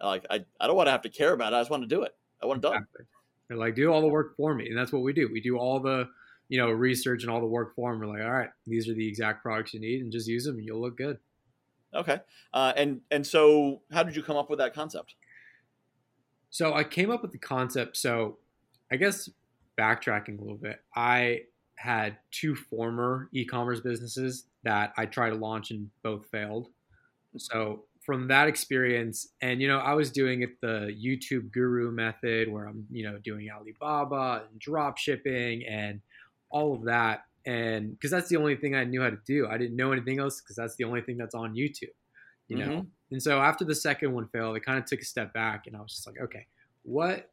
Like 0.00 0.26
I, 0.30 0.44
I 0.60 0.66
don't 0.66 0.76
want 0.76 0.88
to 0.88 0.92
have 0.92 1.02
to 1.02 1.10
care 1.10 1.32
about 1.32 1.52
it. 1.52 1.56
I 1.56 1.60
just 1.60 1.70
want 1.70 1.82
to 1.82 1.88
do 1.88 2.02
it. 2.02 2.14
I 2.42 2.46
want 2.46 2.58
it 2.58 2.62
done. 2.62 2.74
Exactly. 2.74 3.04
They're 3.48 3.58
like, 3.58 3.74
do 3.74 3.92
all 3.92 4.00
the 4.00 4.08
work 4.08 4.36
for 4.36 4.54
me. 4.54 4.68
And 4.68 4.78
that's 4.78 4.92
what 4.92 5.02
we 5.02 5.12
do. 5.12 5.28
We 5.30 5.40
do 5.40 5.58
all 5.58 5.78
the 5.78 6.08
you 6.52 6.58
know, 6.58 6.70
research 6.70 7.22
and 7.22 7.30
all 7.30 7.40
the 7.40 7.46
work 7.46 7.74
for 7.74 7.90
them. 7.90 7.98
We're 7.98 8.08
like, 8.08 8.22
all 8.22 8.30
right, 8.30 8.50
these 8.66 8.86
are 8.86 8.92
the 8.92 9.08
exact 9.08 9.42
products 9.42 9.72
you 9.72 9.80
need, 9.80 10.02
and 10.02 10.12
just 10.12 10.28
use 10.28 10.44
them, 10.44 10.56
and 10.56 10.66
you'll 10.66 10.82
look 10.82 10.98
good. 10.98 11.16
Okay, 11.94 12.20
uh, 12.52 12.74
and 12.76 13.00
and 13.10 13.26
so 13.26 13.80
how 13.90 14.02
did 14.02 14.14
you 14.14 14.22
come 14.22 14.36
up 14.36 14.50
with 14.50 14.58
that 14.58 14.74
concept? 14.74 15.14
So 16.52 16.74
I 16.74 16.84
came 16.84 17.10
up 17.10 17.22
with 17.22 17.32
the 17.32 17.38
concept. 17.38 17.96
So 17.96 18.38
I 18.92 18.96
guess 18.96 19.28
backtracking 19.76 20.38
a 20.38 20.42
little 20.42 20.58
bit, 20.58 20.78
I 20.94 21.40
had 21.74 22.18
two 22.30 22.54
former 22.54 23.28
e-commerce 23.32 23.80
businesses 23.80 24.44
that 24.62 24.92
I 24.96 25.06
tried 25.06 25.30
to 25.30 25.36
launch 25.36 25.72
and 25.72 25.90
both 26.04 26.26
failed. 26.26 26.68
So 27.36 27.86
from 28.04 28.28
that 28.28 28.46
experience, 28.46 29.28
and 29.40 29.60
you 29.60 29.66
know, 29.66 29.78
I 29.78 29.94
was 29.94 30.12
doing 30.12 30.42
it 30.42 30.60
the 30.60 30.94
YouTube 30.94 31.50
guru 31.50 31.90
method, 31.90 32.52
where 32.52 32.66
I'm 32.66 32.86
you 32.90 33.10
know 33.10 33.18
doing 33.18 33.48
Alibaba 33.50 34.44
and 34.48 34.60
drop 34.60 34.98
shipping 34.98 35.66
and 35.66 36.00
all 36.50 36.74
of 36.74 36.84
that 36.84 37.24
and 37.44 37.92
because 37.92 38.10
that's 38.10 38.28
the 38.28 38.36
only 38.36 38.56
thing 38.56 38.74
I 38.74 38.84
knew 38.84 39.02
how 39.02 39.10
to 39.10 39.18
do. 39.26 39.48
I 39.48 39.58
didn't 39.58 39.76
know 39.76 39.92
anything 39.92 40.18
else 40.18 40.40
because 40.40 40.56
that's 40.56 40.76
the 40.76 40.84
only 40.84 41.00
thing 41.00 41.16
that's 41.16 41.34
on 41.34 41.54
YouTube, 41.54 41.94
you 42.48 42.56
know. 42.56 42.68
Mm-hmm. 42.68 42.88
And 43.12 43.22
so 43.22 43.40
after 43.40 43.64
the 43.64 43.74
second 43.74 44.12
one 44.12 44.26
failed, 44.28 44.56
I 44.56 44.58
kind 44.58 44.78
of 44.78 44.86
took 44.86 45.00
a 45.00 45.04
step 45.04 45.32
back 45.32 45.66
and 45.66 45.76
I 45.76 45.80
was 45.80 45.92
just 45.92 46.06
like, 46.06 46.18
okay, 46.20 46.46
what 46.82 47.30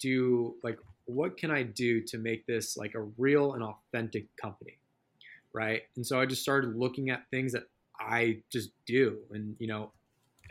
do 0.00 0.54
like 0.62 0.78
what 1.04 1.36
can 1.36 1.50
I 1.50 1.62
do 1.62 2.00
to 2.02 2.18
make 2.18 2.46
this 2.46 2.76
like 2.76 2.94
a 2.94 3.02
real 3.18 3.54
and 3.54 3.62
authentic 3.62 4.34
company, 4.36 4.78
right? 5.52 5.82
And 5.96 6.06
so 6.06 6.20
I 6.20 6.26
just 6.26 6.42
started 6.42 6.76
looking 6.76 7.10
at 7.10 7.28
things 7.30 7.52
that 7.52 7.64
I 7.98 8.38
just 8.50 8.70
do, 8.86 9.18
and 9.30 9.56
you 9.58 9.66
know, 9.66 9.92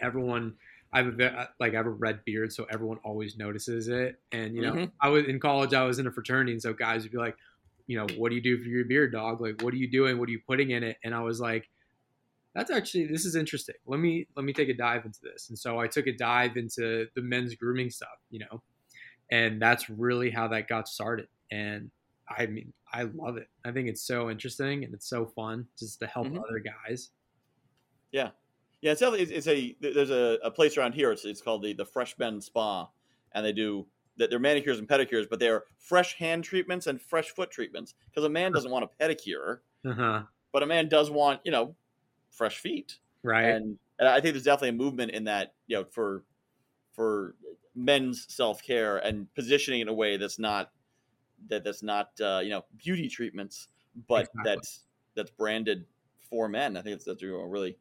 everyone. 0.01 0.53
I 0.91 1.03
have 1.03 1.19
a 1.19 1.49
like 1.59 1.73
I 1.73 1.77
have 1.77 1.85
a 1.85 1.91
red 1.91 2.25
beard, 2.25 2.51
so 2.51 2.65
everyone 2.71 2.97
always 3.03 3.37
notices 3.37 3.89
it. 3.89 4.19
And 4.31 4.55
you 4.55 4.63
know, 4.63 4.71
mm-hmm. 4.71 4.85
I 4.99 5.09
was 5.09 5.25
in 5.25 5.39
college, 5.39 5.71
I 5.75 5.83
was 5.83 5.99
in 5.99 6.07
a 6.07 6.11
fraternity, 6.11 6.51
and 6.51 6.61
so 6.61 6.73
guys 6.73 7.03
would 7.03 7.11
be 7.11 7.19
like, 7.19 7.37
you 7.85 7.95
know, 7.95 8.07
what 8.17 8.29
do 8.29 8.35
you 8.35 8.41
do 8.41 8.57
for 8.57 8.67
your 8.67 8.85
beard 8.85 9.11
dog? 9.11 9.39
Like, 9.39 9.61
what 9.61 9.71
are 9.71 9.77
you 9.77 9.87
doing? 9.87 10.17
What 10.17 10.29
are 10.29 10.31
you 10.31 10.41
putting 10.47 10.71
in 10.71 10.81
it? 10.81 10.97
And 11.03 11.13
I 11.13 11.21
was 11.21 11.39
like, 11.39 11.69
that's 12.55 12.71
actually 12.71 13.07
this 13.07 13.25
is 13.25 13.35
interesting. 13.35 13.75
Let 13.85 13.99
me 13.99 14.27
let 14.35 14.45
me 14.45 14.53
take 14.53 14.69
a 14.69 14.73
dive 14.73 15.05
into 15.05 15.19
this. 15.21 15.49
And 15.49 15.57
so 15.57 15.79
I 15.79 15.87
took 15.87 16.07
a 16.07 16.13
dive 16.15 16.57
into 16.57 17.07
the 17.15 17.21
men's 17.21 17.55
grooming 17.55 17.89
stuff, 17.89 18.09
you 18.29 18.39
know, 18.39 18.61
and 19.31 19.61
that's 19.61 19.89
really 19.89 20.31
how 20.31 20.47
that 20.49 20.67
got 20.67 20.87
started. 20.87 21.27
And 21.51 21.91
I 22.29 22.45
mean, 22.47 22.73
I 22.91 23.03
love 23.03 23.37
it. 23.37 23.47
I 23.65 23.71
think 23.71 23.87
it's 23.87 24.01
so 24.01 24.29
interesting 24.29 24.83
and 24.83 24.93
it's 24.93 25.07
so 25.07 25.25
fun 25.25 25.67
just 25.77 25.99
to 25.99 26.07
help 26.07 26.27
mm-hmm. 26.27 26.39
other 26.39 26.59
guys. 26.59 27.09
Yeah, 28.11 28.29
yeah. 28.81 28.91
It's, 28.91 29.01
it's 29.01 29.47
a 29.47 29.75
there's 29.79 30.09
a, 30.09 30.39
a 30.43 30.51
place 30.51 30.77
around 30.77 30.93
here. 30.93 31.11
It's 31.11 31.25
it's 31.25 31.41
called 31.41 31.63
the 31.63 31.73
the 31.73 31.85
Fresh 31.85 32.17
Men 32.17 32.41
Spa, 32.41 32.89
and 33.33 33.45
they 33.45 33.53
do 33.53 33.85
that 34.17 34.29
they're 34.29 34.39
manicures 34.39 34.79
and 34.79 34.87
pedicures, 34.87 35.27
but 35.29 35.39
they're 35.39 35.63
fresh 35.77 36.15
hand 36.15 36.43
treatments 36.43 36.87
and 36.87 37.01
fresh 37.01 37.29
foot 37.29 37.51
treatments. 37.51 37.93
Because 38.09 38.25
a 38.25 38.29
man 38.29 38.51
doesn't 38.51 38.71
want 38.71 38.85
a 38.85 39.03
pedicure, 39.03 39.59
uh-huh. 39.85 40.23
but 40.51 40.63
a 40.63 40.65
man 40.65 40.89
does 40.89 41.11
want 41.11 41.41
you 41.45 41.51
know 41.51 41.75
fresh 42.29 42.57
feet, 42.59 42.99
right? 43.23 43.45
And, 43.45 43.77
and 43.97 44.07
I 44.07 44.21
think 44.21 44.33
there's 44.33 44.43
definitely 44.43 44.69
a 44.69 44.73
movement 44.73 45.11
in 45.11 45.25
that 45.25 45.53
you 45.67 45.77
know 45.77 45.85
for 45.85 46.23
for 46.93 47.35
men's 47.75 48.25
self 48.27 48.63
care 48.63 48.97
and 48.97 49.33
positioning 49.33 49.81
in 49.81 49.87
a 49.87 49.93
way 49.93 50.17
that's 50.17 50.39
not 50.39 50.71
that 51.47 51.63
that's 51.63 51.83
not 51.83 52.09
uh, 52.21 52.41
you 52.43 52.49
know 52.49 52.65
beauty 52.77 53.07
treatments, 53.07 53.67
but 54.07 54.21
exactly. 54.21 54.41
that's 54.45 54.85
that's 55.15 55.31
branded 55.31 55.85
for 56.29 56.47
men. 56.47 56.77
I 56.77 56.81
think 56.81 56.95
that's, 56.95 57.05
that's 57.05 57.23
a 57.23 57.27
really 57.27 57.77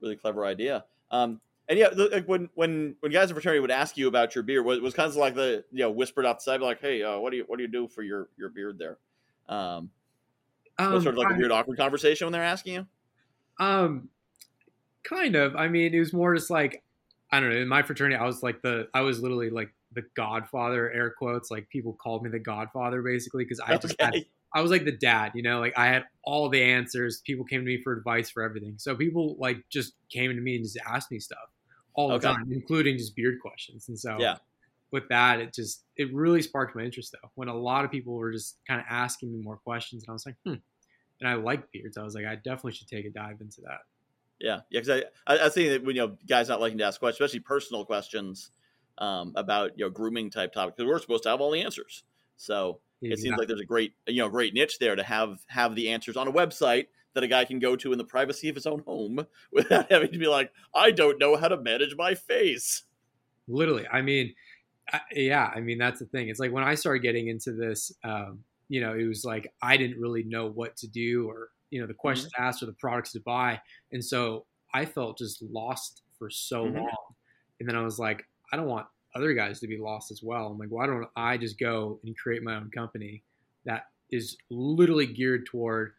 really 0.00 0.16
clever 0.16 0.44
idea. 0.44 0.84
Um, 1.10 1.40
and 1.68 1.78
yeah, 1.78 1.88
like 1.88 2.26
when 2.26 2.48
when 2.54 2.96
when 3.00 3.12
guys 3.12 3.30
in 3.30 3.34
fraternity 3.34 3.60
would 3.60 3.70
ask 3.70 3.96
you 3.96 4.08
about 4.08 4.34
your 4.34 4.42
beard, 4.42 4.64
was 4.64 4.80
was 4.80 4.94
kind 4.94 5.08
of 5.08 5.16
like 5.16 5.34
the 5.34 5.64
you 5.72 5.80
know 5.80 5.90
whispered 5.90 6.26
off 6.26 6.38
the 6.38 6.42
side, 6.42 6.60
like, 6.60 6.80
"Hey, 6.80 7.02
uh, 7.02 7.18
what 7.18 7.30
do 7.30 7.36
you 7.36 7.44
what 7.46 7.56
do 7.56 7.62
you 7.62 7.70
do 7.70 7.88
for 7.88 8.02
your 8.02 8.28
your 8.36 8.48
beard 8.48 8.78
there?" 8.78 8.98
Um, 9.48 9.90
um 10.78 10.92
was 10.92 11.04
sort 11.04 11.14
of 11.14 11.18
like 11.18 11.32
I, 11.32 11.34
a 11.34 11.38
weird 11.38 11.52
awkward 11.52 11.78
conversation 11.78 12.26
when 12.26 12.32
they're 12.32 12.42
asking 12.42 12.74
you. 12.74 12.86
Um, 13.60 14.08
kind 15.04 15.36
of. 15.36 15.56
I 15.56 15.68
mean, 15.68 15.94
it 15.94 15.98
was 15.98 16.12
more 16.12 16.34
just 16.34 16.50
like 16.50 16.82
I 17.30 17.40
don't 17.40 17.50
know. 17.50 17.56
In 17.56 17.68
my 17.68 17.82
fraternity, 17.82 18.16
I 18.16 18.26
was 18.26 18.42
like 18.42 18.62
the 18.62 18.88
I 18.92 19.00
was 19.00 19.20
literally 19.20 19.50
like 19.50 19.72
the 19.92 20.02
Godfather, 20.14 20.90
air 20.92 21.10
quotes. 21.10 21.50
Like 21.50 21.68
people 21.70 21.94
called 21.94 22.22
me 22.22 22.30
the 22.30 22.38
Godfather 22.38 23.02
basically 23.02 23.44
because 23.44 23.60
I 23.60 23.76
just 23.78 24.00
had 24.00 24.24
I 24.54 24.60
was 24.60 24.70
like 24.70 24.84
the 24.84 24.92
dad, 24.92 25.32
you 25.34 25.42
know, 25.42 25.60
like 25.60 25.76
I 25.78 25.86
had 25.86 26.04
all 26.24 26.48
the 26.48 26.62
answers. 26.62 27.22
People 27.24 27.44
came 27.44 27.60
to 27.60 27.66
me 27.66 27.80
for 27.82 27.94
advice 27.94 28.30
for 28.30 28.42
everything. 28.42 28.74
So 28.78 28.94
people 28.94 29.36
like 29.38 29.64
just 29.70 29.94
came 30.10 30.34
to 30.34 30.40
me 30.40 30.56
and 30.56 30.64
just 30.64 30.78
asked 30.86 31.10
me 31.10 31.18
stuff 31.18 31.38
all 31.94 32.08
the 32.08 32.14
okay. 32.14 32.28
time, 32.28 32.50
including 32.52 32.98
just 32.98 33.16
beard 33.16 33.40
questions. 33.40 33.88
And 33.88 33.98
so 33.98 34.16
yeah. 34.18 34.36
with 34.90 35.08
that, 35.08 35.40
it 35.40 35.54
just 35.54 35.84
it 35.96 36.12
really 36.12 36.42
sparked 36.42 36.76
my 36.76 36.82
interest 36.82 37.12
though. 37.12 37.30
When 37.34 37.48
a 37.48 37.56
lot 37.56 37.86
of 37.86 37.90
people 37.90 38.14
were 38.14 38.32
just 38.32 38.58
kind 38.68 38.80
of 38.80 38.86
asking 38.90 39.32
me 39.32 39.40
more 39.40 39.56
questions, 39.56 40.02
and 40.02 40.10
I 40.10 40.12
was 40.12 40.26
like, 40.26 40.36
hmm. 40.44 40.54
And 41.22 41.30
I 41.30 41.34
like 41.34 41.70
beards. 41.70 41.96
I 41.96 42.02
was 42.02 42.16
like, 42.16 42.26
I 42.26 42.34
definitely 42.34 42.72
should 42.72 42.88
take 42.88 43.06
a 43.06 43.10
dive 43.10 43.40
into 43.40 43.60
that. 43.60 43.82
Yeah, 44.40 44.60
yeah. 44.70 44.80
Because 44.80 45.02
I, 45.26 45.32
I, 45.32 45.46
I 45.46 45.48
think 45.50 45.68
that 45.68 45.84
when 45.84 45.94
you 45.94 46.02
know 46.02 46.16
guys 46.28 46.48
not 46.48 46.60
liking 46.60 46.78
to 46.78 46.84
ask 46.84 46.98
questions, 46.98 47.20
especially 47.20 47.40
personal 47.40 47.84
questions 47.84 48.50
um, 48.98 49.32
about 49.36 49.78
you 49.78 49.84
know 49.84 49.90
grooming 49.90 50.30
type 50.30 50.52
topics, 50.52 50.76
because 50.76 50.88
we're 50.88 50.98
supposed 50.98 51.22
to 51.22 51.28
have 51.28 51.40
all 51.40 51.52
the 51.52 51.62
answers. 51.62 52.02
So 52.36 52.80
it 53.00 53.20
seems 53.20 53.38
like 53.38 53.46
there's 53.46 53.60
a 53.60 53.64
great 53.64 53.92
you 54.08 54.18
know 54.18 54.28
great 54.28 54.52
niche 54.52 54.78
there 54.80 54.96
to 54.96 55.02
have 55.04 55.38
have 55.46 55.76
the 55.76 55.90
answers 55.90 56.16
on 56.16 56.26
a 56.26 56.32
website 56.32 56.86
that 57.14 57.22
a 57.22 57.28
guy 57.28 57.44
can 57.44 57.60
go 57.60 57.76
to 57.76 57.92
in 57.92 57.98
the 57.98 58.04
privacy 58.04 58.48
of 58.48 58.56
his 58.56 58.66
own 58.66 58.80
home 58.80 59.24
without 59.52 59.92
having 59.92 60.10
to 60.10 60.18
be 60.18 60.26
like, 60.26 60.50
I 60.74 60.90
don't 60.90 61.20
know 61.20 61.36
how 61.36 61.48
to 61.48 61.56
manage 61.56 61.94
my 61.96 62.14
face. 62.14 62.82
literally. 63.46 63.86
I 63.86 64.02
mean, 64.02 64.34
I, 64.92 65.00
yeah, 65.12 65.52
I 65.54 65.60
mean 65.60 65.78
that's 65.78 66.00
the 66.00 66.06
thing. 66.06 66.28
It's 66.28 66.40
like 66.40 66.52
when 66.52 66.64
I 66.64 66.74
started 66.74 67.02
getting 67.02 67.28
into 67.28 67.52
this, 67.52 67.92
um, 68.02 68.40
you 68.72 68.80
know, 68.80 68.94
it 68.94 69.04
was 69.04 69.22
like 69.22 69.52
I 69.60 69.76
didn't 69.76 70.00
really 70.00 70.22
know 70.22 70.46
what 70.48 70.78
to 70.78 70.88
do 70.88 71.28
or 71.28 71.50
you 71.68 71.78
know 71.78 71.86
the 71.86 71.92
questions 71.92 72.32
mm-hmm. 72.32 72.48
asked 72.48 72.62
or 72.62 72.66
the 72.66 72.72
products 72.72 73.12
to 73.12 73.20
buy, 73.20 73.60
and 73.92 74.02
so 74.02 74.46
I 74.72 74.86
felt 74.86 75.18
just 75.18 75.42
lost 75.42 76.00
for 76.18 76.30
so 76.30 76.64
mm-hmm. 76.64 76.78
long. 76.78 77.14
And 77.60 77.68
then 77.68 77.76
I 77.76 77.82
was 77.82 77.98
like, 77.98 78.24
I 78.50 78.56
don't 78.56 78.68
want 78.68 78.86
other 79.14 79.34
guys 79.34 79.60
to 79.60 79.66
be 79.66 79.76
lost 79.76 80.10
as 80.10 80.22
well. 80.22 80.46
I'm 80.46 80.58
like, 80.58 80.70
why 80.70 80.86
don't 80.86 81.06
I 81.14 81.36
just 81.36 81.58
go 81.58 82.00
and 82.02 82.16
create 82.16 82.42
my 82.42 82.56
own 82.56 82.70
company 82.74 83.22
that 83.66 83.82
is 84.10 84.38
literally 84.48 85.06
geared 85.06 85.44
toward 85.44 85.92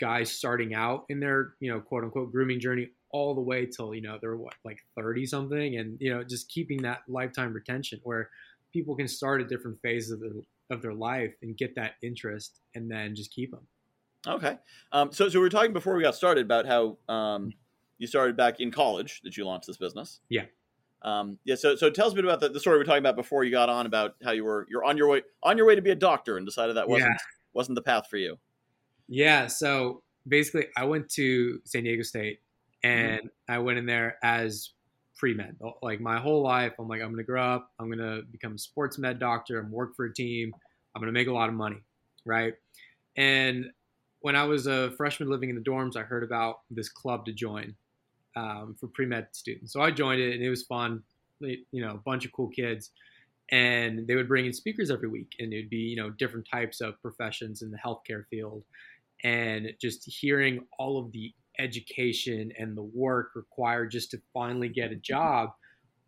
guys 0.00 0.28
starting 0.32 0.74
out 0.74 1.04
in 1.08 1.20
their 1.20 1.54
you 1.60 1.70
know 1.70 1.80
quote 1.80 2.02
unquote 2.02 2.32
grooming 2.32 2.58
journey 2.58 2.88
all 3.12 3.32
the 3.32 3.40
way 3.40 3.64
till 3.64 3.94
you 3.94 4.02
know 4.02 4.18
they're 4.20 4.36
what 4.36 4.54
like 4.64 4.80
30 4.96 5.24
something 5.24 5.76
and 5.76 5.96
you 6.00 6.12
know 6.12 6.24
just 6.24 6.50
keeping 6.50 6.82
that 6.82 6.98
lifetime 7.06 7.54
retention 7.54 8.00
where 8.02 8.28
people 8.72 8.96
can 8.96 9.06
start 9.06 9.40
at 9.40 9.48
different 9.48 9.80
phases 9.80 10.10
of 10.10 10.20
their, 10.20 10.32
of 10.70 10.82
their 10.82 10.94
life 10.94 11.34
and 11.42 11.56
get 11.56 11.74
that 11.76 11.92
interest 12.02 12.60
and 12.74 12.90
then 12.90 13.14
just 13.14 13.32
keep 13.32 13.50
them 13.50 13.66
okay. 14.26 14.58
Um, 14.92 15.12
so 15.12 15.28
so 15.28 15.38
we 15.38 15.42
were 15.42 15.48
talking 15.48 15.72
before 15.72 15.94
we 15.94 16.02
got 16.02 16.14
started 16.14 16.44
about 16.44 16.66
how 16.66 16.98
um, 17.12 17.52
you 17.98 18.06
started 18.06 18.36
back 18.36 18.60
in 18.60 18.70
college 18.70 19.20
that 19.24 19.36
you 19.36 19.44
launched 19.44 19.66
this 19.66 19.76
business. 19.76 20.20
Yeah. 20.28 20.44
Um, 21.02 21.38
yeah 21.44 21.54
so 21.54 21.76
so 21.76 21.90
tell 21.90 22.08
us 22.08 22.12
a 22.12 22.16
bit 22.16 22.24
about 22.24 22.40
the, 22.40 22.48
the 22.48 22.58
story 22.58 22.76
we 22.76 22.82
are 22.82 22.84
talking 22.84 22.98
about 22.98 23.14
before 23.14 23.44
you 23.44 23.52
got 23.52 23.68
on 23.68 23.86
about 23.86 24.16
how 24.24 24.32
you 24.32 24.44
were 24.44 24.66
you're 24.68 24.84
on 24.84 24.96
your 24.96 25.08
way 25.08 25.22
on 25.44 25.56
your 25.56 25.64
way 25.64 25.76
to 25.76 25.82
be 25.82 25.90
a 25.90 25.94
doctor 25.94 26.36
and 26.36 26.44
decided 26.44 26.76
that 26.76 26.88
wasn't 26.88 27.10
yeah. 27.10 27.18
wasn't 27.52 27.76
the 27.76 27.82
path 27.82 28.08
for 28.10 28.16
you. 28.16 28.36
Yeah 29.06 29.46
so 29.46 30.02
basically 30.26 30.66
i 30.76 30.84
went 30.84 31.08
to 31.08 31.60
san 31.64 31.84
diego 31.84 32.02
state 32.02 32.40
and 32.82 33.20
mm-hmm. 33.20 33.52
I 33.52 33.58
went 33.58 33.78
in 33.78 33.86
there 33.86 34.18
as 34.22 34.70
pre 35.18 35.34
med. 35.34 35.56
Like 35.82 36.00
my 36.00 36.18
whole 36.18 36.42
life, 36.42 36.72
I'm 36.78 36.88
like, 36.88 37.02
I'm 37.02 37.10
gonna 37.10 37.24
grow 37.24 37.44
up, 37.44 37.70
I'm 37.78 37.90
gonna 37.90 38.22
become 38.30 38.54
a 38.54 38.58
sports 38.58 38.98
med 38.98 39.18
doctor, 39.18 39.58
I'm 39.58 39.70
work 39.70 39.94
for 39.96 40.06
a 40.06 40.14
team, 40.14 40.52
I'm 40.94 41.02
gonna 41.02 41.12
make 41.12 41.28
a 41.28 41.32
lot 41.32 41.48
of 41.48 41.54
money, 41.54 41.82
right? 42.24 42.54
And 43.16 43.66
when 44.20 44.36
I 44.36 44.44
was 44.44 44.66
a 44.66 44.92
freshman 44.92 45.28
living 45.28 45.50
in 45.50 45.56
the 45.56 45.62
dorms, 45.62 45.96
I 45.96 46.02
heard 46.02 46.24
about 46.24 46.60
this 46.70 46.88
club 46.88 47.26
to 47.26 47.32
join 47.32 47.74
um, 48.36 48.76
for 48.78 48.88
pre 48.88 49.06
med 49.06 49.28
students. 49.32 49.72
So 49.72 49.80
I 49.80 49.90
joined 49.90 50.20
it, 50.20 50.34
and 50.34 50.42
it 50.42 50.50
was 50.50 50.62
fun. 50.62 51.02
You 51.40 51.64
know, 51.72 51.92
a 51.92 51.98
bunch 51.98 52.24
of 52.24 52.32
cool 52.32 52.48
kids, 52.48 52.90
and 53.50 54.06
they 54.06 54.16
would 54.16 54.28
bring 54.28 54.46
in 54.46 54.52
speakers 54.52 54.90
every 54.90 55.08
week, 55.08 55.32
and 55.38 55.52
it'd 55.52 55.70
be 55.70 55.76
you 55.76 55.96
know 55.96 56.10
different 56.10 56.46
types 56.50 56.80
of 56.80 57.00
professions 57.02 57.62
in 57.62 57.70
the 57.70 57.78
healthcare 57.78 58.24
field, 58.30 58.64
and 59.24 59.72
just 59.80 60.04
hearing 60.04 60.64
all 60.78 60.98
of 60.98 61.12
the 61.12 61.32
education 61.58 62.52
and 62.58 62.76
the 62.76 62.82
work 62.82 63.30
required 63.34 63.90
just 63.90 64.10
to 64.12 64.20
finally 64.32 64.68
get 64.68 64.92
a 64.92 64.96
job, 64.96 65.50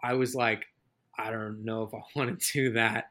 I 0.03 0.15
was 0.15 0.35
like, 0.35 0.65
I 1.19 1.31
don't 1.31 1.65
know 1.65 1.83
if 1.83 1.95
I 1.95 2.01
want 2.19 2.41
to 2.41 2.53
do 2.53 2.73
that. 2.75 3.07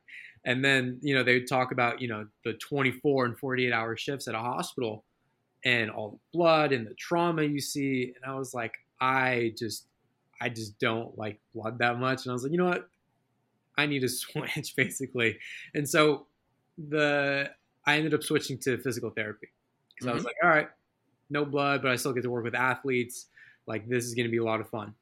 And 0.46 0.64
then, 0.64 1.00
you 1.02 1.14
know, 1.14 1.24
they 1.24 1.34
would 1.34 1.50
talk 1.50 1.72
about, 1.72 2.02
you 2.02 2.08
know, 2.08 2.26
the 2.46 2.54
24 2.54 3.26
and 3.26 3.38
48 3.38 3.74
hour 3.74 3.98
shifts 3.98 4.28
at 4.28 4.36
a 4.36 4.40
hospital 4.40 5.04
and 5.66 5.92
all 5.92 6.12
the 6.12 6.38
blood 6.38 6.72
and 6.72 6.88
the 6.88 6.94
trauma 6.94 7.44
you 7.44 7.60
see. 7.60 8.14
And 8.16 8.32
I 8.32 8.38
was 8.38 8.54
like, 8.54 8.74
I 9.02 9.54
just, 9.58 9.88
I 10.42 10.48
just 10.48 10.80
don't 10.80 11.18
like 11.18 11.40
blood 11.54 11.80
that 11.80 12.00
much. 12.00 12.26
And 12.26 12.32
I 12.32 12.34
was 12.34 12.44
like, 12.44 12.54
you 12.54 12.58
know 12.58 12.66
what? 12.66 12.90
I 13.78 13.86
need 13.86 14.00
to 14.00 14.10
switch 14.10 14.76
basically. 14.78 15.38
And 15.74 15.88
so 15.88 16.28
the, 16.78 17.52
I 17.86 17.98
ended 17.98 18.14
up 18.14 18.24
switching 18.24 18.58
to 18.60 18.78
physical 18.78 19.10
therapy 19.10 19.50
because 19.90 20.06
mm-hmm. 20.06 20.10
I 20.10 20.14
was 20.14 20.22
mm-hmm. 20.22 20.28
like, 20.28 20.36
all 20.44 20.50
right, 20.50 20.70
no 21.30 21.46
blood, 21.46 21.82
but 21.82 21.92
I 21.92 21.96
still 21.96 22.14
get 22.14 22.24
to 22.24 22.30
work 22.30 22.44
with 22.44 22.56
athletes. 22.56 23.28
Like 23.68 23.88
this 23.88 24.06
is 24.06 24.14
going 24.14 24.26
to 24.26 24.32
be 24.32 24.38
a 24.38 24.44
lot 24.44 24.62
of 24.62 24.70
fun. 24.70 24.94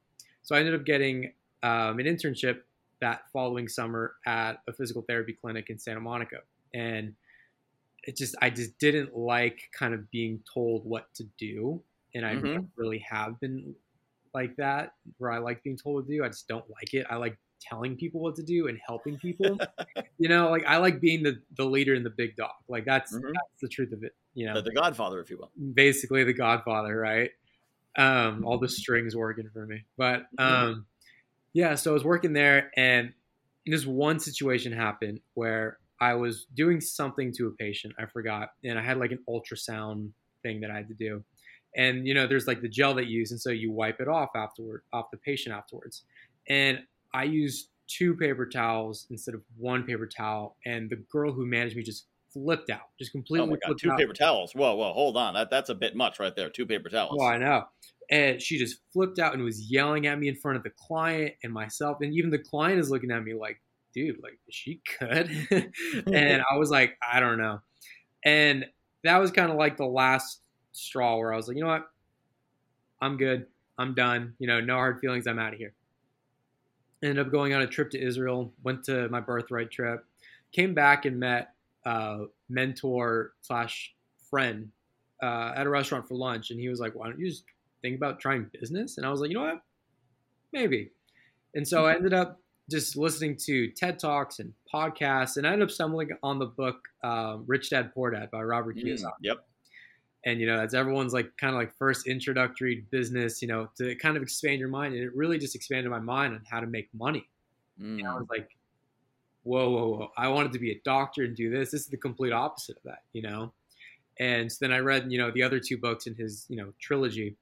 So 0.42 0.54
I 0.54 0.60
ended 0.60 0.74
up 0.74 0.84
getting 0.84 1.32
um, 1.62 1.98
an 1.98 2.06
internship 2.06 2.60
that 3.00 3.22
following 3.32 3.68
summer 3.68 4.14
at 4.26 4.60
a 4.68 4.72
physical 4.72 5.02
therapy 5.02 5.32
clinic 5.32 5.70
in 5.70 5.78
Santa 5.78 6.00
Monica, 6.00 6.38
and 6.74 7.14
it 8.04 8.16
just 8.16 8.34
I 8.42 8.50
just 8.50 8.78
didn't 8.78 9.16
like 9.16 9.60
kind 9.78 9.94
of 9.94 10.10
being 10.10 10.40
told 10.52 10.84
what 10.84 11.12
to 11.14 11.24
do, 11.38 11.82
and 12.14 12.24
I 12.24 12.34
mm-hmm. 12.34 12.64
really 12.76 13.04
have 13.08 13.38
been 13.40 13.74
like 14.34 14.56
that 14.56 14.94
where 15.18 15.30
I 15.30 15.38
like 15.38 15.62
being 15.62 15.76
told 15.76 15.96
what 15.96 16.06
to 16.06 16.16
do. 16.16 16.24
I 16.24 16.28
just 16.28 16.48
don't 16.48 16.68
like 16.70 16.94
it. 16.94 17.06
I 17.10 17.16
like 17.16 17.36
telling 17.60 17.96
people 17.96 18.20
what 18.20 18.36
to 18.36 18.42
do 18.42 18.68
and 18.68 18.78
helping 18.86 19.18
people. 19.18 19.58
you 20.18 20.28
know, 20.28 20.50
like 20.50 20.64
I 20.66 20.78
like 20.78 21.00
being 21.00 21.22
the 21.22 21.40
the 21.56 21.64
leader 21.64 21.94
and 21.94 22.04
the 22.04 22.10
big 22.10 22.36
dog. 22.36 22.50
Like 22.68 22.84
that's 22.84 23.14
mm-hmm. 23.14 23.26
that's 23.26 23.60
the 23.60 23.68
truth 23.68 23.92
of 23.92 24.02
it. 24.02 24.14
You 24.34 24.46
know, 24.46 24.54
the, 24.54 24.62
the, 24.62 24.72
Godfather, 24.72 25.20
if 25.20 25.30
you 25.30 25.38
will. 25.38 25.50
Basically, 25.74 26.24
the 26.24 26.32
Godfather, 26.32 26.96
right? 26.96 27.30
Um, 27.96 28.44
all 28.44 28.58
the 28.58 28.68
strings 28.68 29.16
working 29.16 29.48
for 29.52 29.66
me, 29.66 29.84
but 29.96 30.22
mm-hmm. 30.38 30.42
um, 30.42 30.86
yeah. 31.52 31.74
So 31.74 31.90
I 31.90 31.94
was 31.94 32.04
working 32.04 32.32
there, 32.32 32.70
and 32.76 33.12
this 33.66 33.86
one 33.86 34.20
situation 34.20 34.72
happened 34.72 35.20
where 35.34 35.78
I 36.00 36.14
was 36.14 36.46
doing 36.54 36.80
something 36.80 37.32
to 37.34 37.48
a 37.48 37.50
patient. 37.50 37.94
I 37.98 38.06
forgot, 38.06 38.50
and 38.64 38.78
I 38.78 38.82
had 38.82 38.98
like 38.98 39.10
an 39.10 39.20
ultrasound 39.28 40.10
thing 40.42 40.60
that 40.60 40.70
I 40.70 40.76
had 40.76 40.88
to 40.88 40.94
do. 40.94 41.24
And 41.76 42.06
you 42.06 42.14
know, 42.14 42.26
there's 42.26 42.46
like 42.46 42.60
the 42.60 42.68
gel 42.68 42.94
that 42.94 43.06
you 43.06 43.18
use, 43.20 43.30
and 43.30 43.40
so 43.40 43.50
you 43.50 43.72
wipe 43.72 44.00
it 44.00 44.08
off 44.08 44.30
afterward, 44.34 44.82
off 44.92 45.10
the 45.10 45.18
patient 45.18 45.54
afterwards. 45.54 46.04
And 46.48 46.80
I 47.14 47.24
used 47.24 47.68
two 47.88 48.14
paper 48.14 48.46
towels 48.46 49.06
instead 49.10 49.34
of 49.34 49.42
one 49.56 49.82
paper 49.82 50.06
towel, 50.06 50.56
and 50.66 50.88
the 50.88 50.96
girl 51.10 51.32
who 51.32 51.46
managed 51.46 51.76
me 51.76 51.82
just 51.82 52.06
flipped 52.32 52.70
out, 52.70 52.90
just 52.98 53.10
oh 53.10 53.12
completely. 53.12 53.48
Oh 53.48 53.50
my 53.50 53.56
god, 53.66 53.78
two 53.78 53.90
out. 53.90 53.98
paper 53.98 54.12
towels! 54.12 54.54
Whoa, 54.54 54.74
whoa, 54.76 54.92
hold 54.92 55.16
on, 55.16 55.34
that 55.34 55.50
that's 55.50 55.70
a 55.70 55.74
bit 55.74 55.96
much 55.96 56.20
right 56.20 56.34
there. 56.36 56.50
Two 56.50 56.66
paper 56.66 56.88
towels. 56.88 57.18
Oh, 57.20 57.24
I 57.26 57.38
know. 57.38 57.64
And 58.10 58.40
she 58.40 58.58
just 58.58 58.78
flipped 58.92 59.18
out 59.18 59.34
and 59.34 59.42
was 59.42 59.70
yelling 59.70 60.06
at 60.06 60.18
me 60.18 60.28
in 60.28 60.36
front 60.36 60.56
of 60.56 60.62
the 60.62 60.70
client 60.70 61.34
and 61.42 61.52
myself, 61.52 61.98
and 62.00 62.14
even 62.14 62.30
the 62.30 62.38
client 62.38 62.78
is 62.78 62.90
looking 62.90 63.10
at 63.10 63.22
me 63.22 63.34
like, 63.34 63.60
"Dude, 63.94 64.22
like, 64.22 64.38
is 64.48 64.54
she 64.54 64.80
good?" 65.00 65.30
and 66.06 66.42
I 66.50 66.56
was 66.56 66.70
like, 66.70 66.96
"I 67.10 67.20
don't 67.20 67.38
know," 67.38 67.60
and 68.24 68.66
that 69.04 69.18
was 69.18 69.30
kind 69.30 69.50
of 69.50 69.56
like 69.56 69.76
the 69.76 69.86
last 69.86 70.40
straw 70.72 71.16
where 71.16 71.32
I 71.32 71.36
was 71.36 71.48
like, 71.48 71.56
"You 71.56 71.64
know 71.64 71.70
what? 71.70 71.86
I'm 73.00 73.16
good. 73.16 73.46
I'm 73.78 73.94
done. 73.94 74.34
You 74.38 74.48
know, 74.48 74.60
no 74.60 74.74
hard 74.74 75.00
feelings. 75.00 75.26
I'm 75.26 75.38
out 75.38 75.52
of 75.52 75.58
here." 75.58 75.74
Ended 77.02 77.24
up 77.24 77.32
going 77.32 77.54
on 77.54 77.62
a 77.62 77.66
trip 77.66 77.90
to 77.90 78.00
Israel, 78.00 78.52
went 78.62 78.84
to 78.84 79.08
my 79.08 79.20
birthright 79.20 79.70
trip, 79.70 80.04
came 80.52 80.74
back 80.74 81.04
and 81.04 81.18
met 81.18 81.54
a 81.84 82.24
mentor 82.48 83.32
slash 83.42 83.94
friend 84.30 84.70
uh, 85.22 85.52
at 85.56 85.66
a 85.66 85.70
restaurant 85.70 86.06
for 86.06 86.14
lunch, 86.14 86.50
and 86.50 86.60
he 86.60 86.68
was 86.68 86.80
like, 86.80 86.94
"Why 86.94 87.08
don't 87.08 87.18
you 87.18 87.28
just 87.28 87.44
think 87.82 87.96
about 87.96 88.20
trying 88.20 88.50
business?" 88.60 88.98
And 88.98 89.06
I 89.06 89.10
was 89.10 89.20
like, 89.20 89.30
"You 89.30 89.36
know 89.36 89.44
what? 89.44 89.62
Maybe." 90.52 90.90
And 91.54 91.66
so 91.66 91.86
I 91.86 91.94
ended 91.94 92.12
up 92.12 92.40
just 92.70 92.96
listening 92.96 93.36
to 93.36 93.70
TED 93.70 93.98
Talks 93.98 94.38
and 94.38 94.52
podcasts, 94.72 95.36
and 95.36 95.46
I 95.46 95.52
ended 95.52 95.68
up 95.68 95.72
stumbling 95.72 96.10
on 96.22 96.38
the 96.38 96.46
book 96.46 96.88
um, 97.02 97.44
"Rich 97.46 97.70
Dad 97.70 97.92
Poor 97.94 98.10
Dad" 98.10 98.30
by 98.30 98.42
Robert 98.42 98.76
mm, 98.76 98.84
Kiyosaki. 98.84 99.12
yep 99.22 99.47
and 100.28 100.40
you 100.40 100.46
know 100.46 100.58
that's 100.58 100.74
everyone's 100.74 101.14
like 101.14 101.34
kind 101.38 101.54
of 101.54 101.58
like 101.58 101.74
first 101.78 102.06
introductory 102.06 102.84
business 102.90 103.40
you 103.40 103.48
know 103.48 103.68
to 103.76 103.94
kind 103.96 104.16
of 104.16 104.22
expand 104.22 104.58
your 104.58 104.68
mind 104.68 104.94
and 104.94 105.02
it 105.02 105.14
really 105.14 105.38
just 105.38 105.54
expanded 105.54 105.90
my 105.90 105.98
mind 105.98 106.34
on 106.34 106.42
how 106.48 106.60
to 106.60 106.66
make 106.66 106.88
money. 106.92 107.26
Mm. 107.80 108.00
and 108.00 108.08
i 108.08 108.14
was 108.14 108.26
like 108.28 108.50
whoa 109.44 109.70
whoa 109.70 109.88
whoa 109.88 110.12
i 110.16 110.28
wanted 110.28 110.52
to 110.52 110.58
be 110.58 110.72
a 110.72 110.80
doctor 110.84 111.24
and 111.24 111.34
do 111.36 111.50
this. 111.50 111.70
This 111.70 111.82
is 111.82 111.86
the 111.86 111.96
complete 111.96 112.32
opposite 112.32 112.76
of 112.76 112.82
that 112.84 113.02
you 113.12 113.22
know? 113.22 113.52
And 114.20 114.50
so 114.50 114.58
then 114.60 114.72
i 114.72 114.78
read 114.78 115.10
you 115.10 115.18
know 115.18 115.30
the 115.30 115.42
other 115.42 115.60
two 115.60 115.78
books 115.78 116.06
in 116.06 116.14
his 116.14 116.44
you 116.48 116.56
know 116.56 116.72
trilogy. 116.80 117.36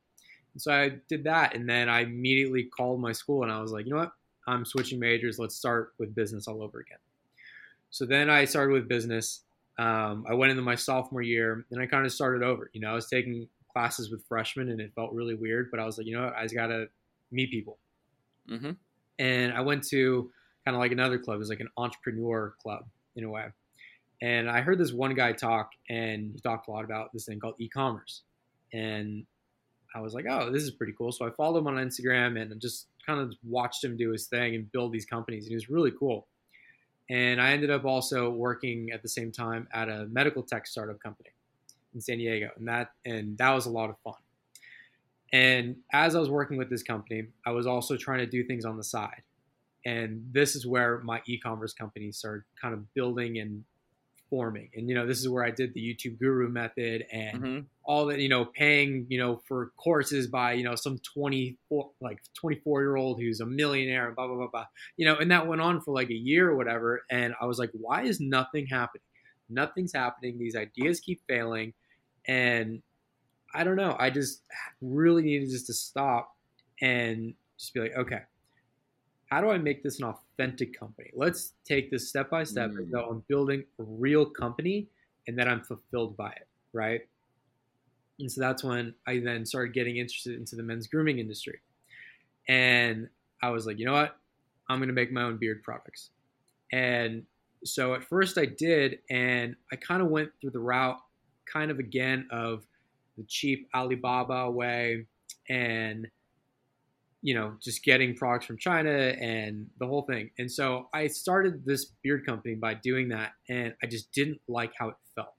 And 0.52 0.62
so 0.62 0.72
i 0.72 0.92
did 1.08 1.24
that 1.24 1.54
and 1.56 1.68
then 1.68 1.88
i 1.88 2.00
immediately 2.00 2.64
called 2.64 3.00
my 3.00 3.12
school 3.12 3.42
and 3.42 3.50
i 3.50 3.60
was 3.60 3.72
like 3.72 3.86
you 3.86 3.92
know 3.92 4.00
what? 4.00 4.12
I'm 4.48 4.64
switching 4.64 5.00
majors. 5.00 5.40
Let's 5.40 5.56
start 5.56 5.94
with 5.98 6.14
business 6.14 6.46
all 6.46 6.62
over 6.62 6.78
again. 6.78 6.98
So 7.90 8.04
then 8.04 8.30
i 8.30 8.44
started 8.44 8.72
with 8.72 8.86
business 8.86 9.42
um, 9.78 10.24
I 10.28 10.34
went 10.34 10.50
into 10.50 10.62
my 10.62 10.74
sophomore 10.74 11.22
year 11.22 11.66
and 11.70 11.80
I 11.80 11.86
kind 11.86 12.06
of 12.06 12.12
started 12.12 12.42
over. 12.42 12.70
You 12.72 12.80
know, 12.80 12.90
I 12.90 12.94
was 12.94 13.08
taking 13.08 13.48
classes 13.72 14.10
with 14.10 14.24
freshmen 14.26 14.70
and 14.70 14.80
it 14.80 14.92
felt 14.94 15.12
really 15.12 15.34
weird, 15.34 15.70
but 15.70 15.80
I 15.80 15.84
was 15.84 15.98
like, 15.98 16.06
you 16.06 16.16
know 16.16 16.24
what, 16.24 16.36
I 16.36 16.42
just 16.42 16.54
got 16.54 16.68
to 16.68 16.88
meet 17.30 17.50
people. 17.50 17.78
Mm-hmm. 18.50 18.72
And 19.18 19.52
I 19.52 19.60
went 19.60 19.86
to 19.88 20.30
kind 20.64 20.74
of 20.74 20.80
like 20.80 20.92
another 20.92 21.18
club. 21.18 21.36
It 21.36 21.40
was 21.40 21.50
like 21.50 21.60
an 21.60 21.68
entrepreneur 21.76 22.54
club 22.62 22.86
in 23.16 23.24
a 23.24 23.30
way. 23.30 23.46
And 24.22 24.48
I 24.48 24.62
heard 24.62 24.78
this 24.78 24.92
one 24.92 25.14
guy 25.14 25.32
talk 25.32 25.72
and 25.90 26.32
he 26.32 26.40
talked 26.40 26.68
a 26.68 26.70
lot 26.70 26.84
about 26.84 27.12
this 27.12 27.26
thing 27.26 27.38
called 27.38 27.56
e 27.58 27.68
commerce. 27.68 28.22
And 28.72 29.26
I 29.94 30.00
was 30.00 30.14
like, 30.14 30.24
oh, 30.28 30.50
this 30.50 30.62
is 30.62 30.70
pretty 30.70 30.94
cool. 30.96 31.12
So 31.12 31.26
I 31.26 31.30
followed 31.30 31.58
him 31.58 31.66
on 31.66 31.74
Instagram 31.74 32.40
and 32.40 32.58
just 32.60 32.86
kind 33.04 33.20
of 33.20 33.34
watched 33.44 33.84
him 33.84 33.96
do 33.96 34.10
his 34.10 34.26
thing 34.26 34.54
and 34.54 34.72
build 34.72 34.92
these 34.92 35.06
companies. 35.06 35.44
And 35.44 35.52
it 35.52 35.56
was 35.56 35.68
really 35.68 35.92
cool. 35.98 36.26
And 37.08 37.40
I 37.40 37.52
ended 37.52 37.70
up 37.70 37.84
also 37.84 38.30
working 38.30 38.90
at 38.92 39.02
the 39.02 39.08
same 39.08 39.30
time 39.30 39.68
at 39.72 39.88
a 39.88 40.06
medical 40.06 40.42
tech 40.42 40.66
startup 40.66 41.00
company 41.00 41.30
in 41.94 42.00
San 42.00 42.18
Diego, 42.18 42.50
and 42.56 42.66
that 42.68 42.90
and 43.04 43.38
that 43.38 43.52
was 43.52 43.66
a 43.66 43.70
lot 43.70 43.90
of 43.90 43.96
fun. 44.04 44.14
And 45.32 45.76
as 45.92 46.14
I 46.14 46.20
was 46.20 46.30
working 46.30 46.56
with 46.56 46.70
this 46.70 46.82
company, 46.82 47.28
I 47.44 47.50
was 47.50 47.66
also 47.66 47.96
trying 47.96 48.18
to 48.18 48.26
do 48.26 48.44
things 48.44 48.64
on 48.64 48.76
the 48.76 48.84
side. 48.84 49.22
And 49.84 50.24
this 50.32 50.56
is 50.56 50.66
where 50.66 51.00
my 51.00 51.20
e-commerce 51.26 51.72
company 51.72 52.10
started 52.10 52.42
kind 52.60 52.74
of 52.74 52.92
building 52.94 53.38
and 53.38 53.64
forming. 54.30 54.70
And 54.74 54.88
you 54.88 54.94
know, 54.94 55.06
this 55.06 55.20
is 55.20 55.28
where 55.28 55.44
I 55.44 55.50
did 55.50 55.74
the 55.74 55.80
YouTube 55.80 56.18
guru 56.18 56.48
method 56.48 57.04
and 57.12 57.42
mm-hmm. 57.42 57.58
all 57.84 58.06
that, 58.06 58.20
you 58.20 58.28
know, 58.28 58.44
paying, 58.44 59.06
you 59.08 59.18
know, 59.18 59.42
for 59.46 59.72
courses 59.76 60.26
by, 60.26 60.52
you 60.52 60.64
know, 60.64 60.74
some 60.74 60.98
24 61.14 61.90
like 62.00 62.18
24 62.34 62.82
year 62.82 62.96
old 62.96 63.20
who's 63.20 63.40
a 63.40 63.46
millionaire 63.46 64.06
and 64.06 64.16
blah 64.16 64.26
blah 64.26 64.36
blah 64.36 64.48
blah. 64.48 64.66
You 64.96 65.06
know, 65.06 65.16
and 65.16 65.30
that 65.30 65.46
went 65.46 65.60
on 65.60 65.80
for 65.80 65.94
like 65.94 66.10
a 66.10 66.14
year 66.14 66.50
or 66.50 66.56
whatever. 66.56 67.04
And 67.10 67.34
I 67.40 67.46
was 67.46 67.58
like, 67.58 67.70
why 67.72 68.02
is 68.02 68.20
nothing 68.20 68.66
happening? 68.66 69.02
Nothing's 69.48 69.92
happening. 69.92 70.38
These 70.38 70.56
ideas 70.56 71.00
keep 71.00 71.20
failing. 71.28 71.72
And 72.26 72.82
I 73.54 73.64
don't 73.64 73.76
know. 73.76 73.96
I 73.98 74.10
just 74.10 74.42
really 74.80 75.22
needed 75.22 75.50
just 75.50 75.66
to 75.66 75.74
stop 75.74 76.34
and 76.80 77.34
just 77.58 77.72
be 77.72 77.80
like, 77.80 77.96
okay, 77.96 78.22
how 79.26 79.40
do 79.40 79.50
I 79.50 79.58
make 79.58 79.82
this 79.82 79.98
an 79.98 80.06
authentic 80.06 80.78
company? 80.78 81.10
Let's 81.14 81.54
take 81.64 81.90
this 81.90 82.08
step 82.08 82.30
by 82.30 82.44
step 82.44 82.70
mm. 82.70 82.90
so 82.90 83.00
I'm 83.00 83.24
building 83.28 83.64
a 83.78 83.82
real 83.82 84.24
company 84.24 84.86
and 85.26 85.38
that 85.38 85.48
I'm 85.48 85.62
fulfilled 85.62 86.16
by 86.16 86.30
it, 86.30 86.46
right? 86.72 87.00
And 88.18 88.30
so 88.30 88.40
that's 88.40 88.62
when 88.64 88.94
I 89.06 89.18
then 89.18 89.44
started 89.44 89.74
getting 89.74 89.96
interested 89.96 90.38
into 90.38 90.56
the 90.56 90.62
men's 90.62 90.86
grooming 90.86 91.18
industry. 91.18 91.58
And 92.48 93.08
I 93.42 93.50
was 93.50 93.66
like, 93.66 93.78
you 93.78 93.84
know 93.84 93.92
what? 93.92 94.16
I'm 94.68 94.78
going 94.78 94.88
to 94.88 94.94
make 94.94 95.12
my 95.12 95.22
own 95.22 95.36
beard 95.36 95.62
products. 95.62 96.10
And 96.72 97.24
so 97.64 97.94
at 97.94 98.04
first 98.04 98.38
I 98.38 98.46
did, 98.46 98.98
and 99.10 99.56
I 99.72 99.76
kind 99.76 100.02
of 100.02 100.08
went 100.08 100.30
through 100.40 100.50
the 100.50 100.60
route, 100.60 100.98
kind 101.52 101.70
of 101.70 101.78
again, 101.78 102.26
of 102.30 102.64
the 103.18 103.24
cheap 103.24 103.68
Alibaba 103.74 104.50
way 104.50 105.06
and 105.48 106.06
you 107.22 107.34
know, 107.34 107.54
just 107.60 107.82
getting 107.82 108.14
products 108.14 108.46
from 108.46 108.58
China 108.58 108.90
and 108.90 109.66
the 109.78 109.86
whole 109.86 110.02
thing. 110.02 110.30
And 110.38 110.50
so 110.50 110.88
I 110.94 111.06
started 111.08 111.64
this 111.64 111.92
beard 112.02 112.26
company 112.26 112.54
by 112.54 112.74
doing 112.74 113.08
that, 113.08 113.32
and 113.48 113.74
I 113.82 113.86
just 113.86 114.12
didn't 114.12 114.40
like 114.48 114.72
how 114.78 114.90
it 114.90 114.96
felt. 115.14 115.34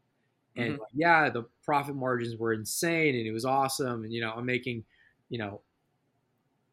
And 0.55 0.73
mm-hmm. 0.73 0.81
like, 0.81 0.91
yeah, 0.93 1.29
the 1.29 1.45
profit 1.63 1.95
margins 1.95 2.37
were 2.37 2.53
insane, 2.53 3.15
and 3.15 3.27
it 3.27 3.31
was 3.31 3.45
awesome. 3.45 4.03
And 4.03 4.13
you 4.13 4.21
know, 4.21 4.33
I'm 4.35 4.45
making, 4.45 4.83
you 5.29 5.37
know, 5.37 5.61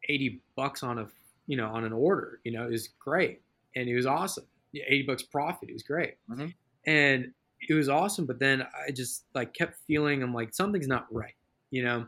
eighty 0.09 0.41
bucks 0.55 0.83
on 0.83 0.99
a, 0.99 1.07
you 1.47 1.57
know, 1.57 1.67
on 1.67 1.83
an 1.83 1.93
order. 1.93 2.39
You 2.43 2.51
know, 2.53 2.65
it 2.65 2.71
was 2.71 2.89
great, 2.99 3.41
and 3.75 3.87
it 3.87 3.95
was 3.95 4.05
awesome. 4.05 4.45
Eighty 4.73 5.03
bucks 5.03 5.23
profit, 5.23 5.69
it 5.69 5.73
was 5.73 5.83
great, 5.83 6.15
mm-hmm. 6.29 6.47
and 6.87 7.31
it 7.69 7.73
was 7.73 7.89
awesome. 7.89 8.25
But 8.25 8.39
then 8.39 8.63
I 8.63 8.91
just 8.91 9.25
like 9.33 9.53
kept 9.53 9.77
feeling 9.87 10.23
I'm 10.23 10.33
like 10.33 10.53
something's 10.53 10.87
not 10.87 11.05
right, 11.11 11.35
you 11.69 11.83
know. 11.83 12.07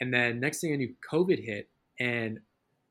And 0.00 0.14
then 0.14 0.40
next 0.40 0.60
thing 0.60 0.72
I 0.72 0.76
knew, 0.76 0.94
COVID 1.12 1.44
hit, 1.44 1.68
and 2.00 2.40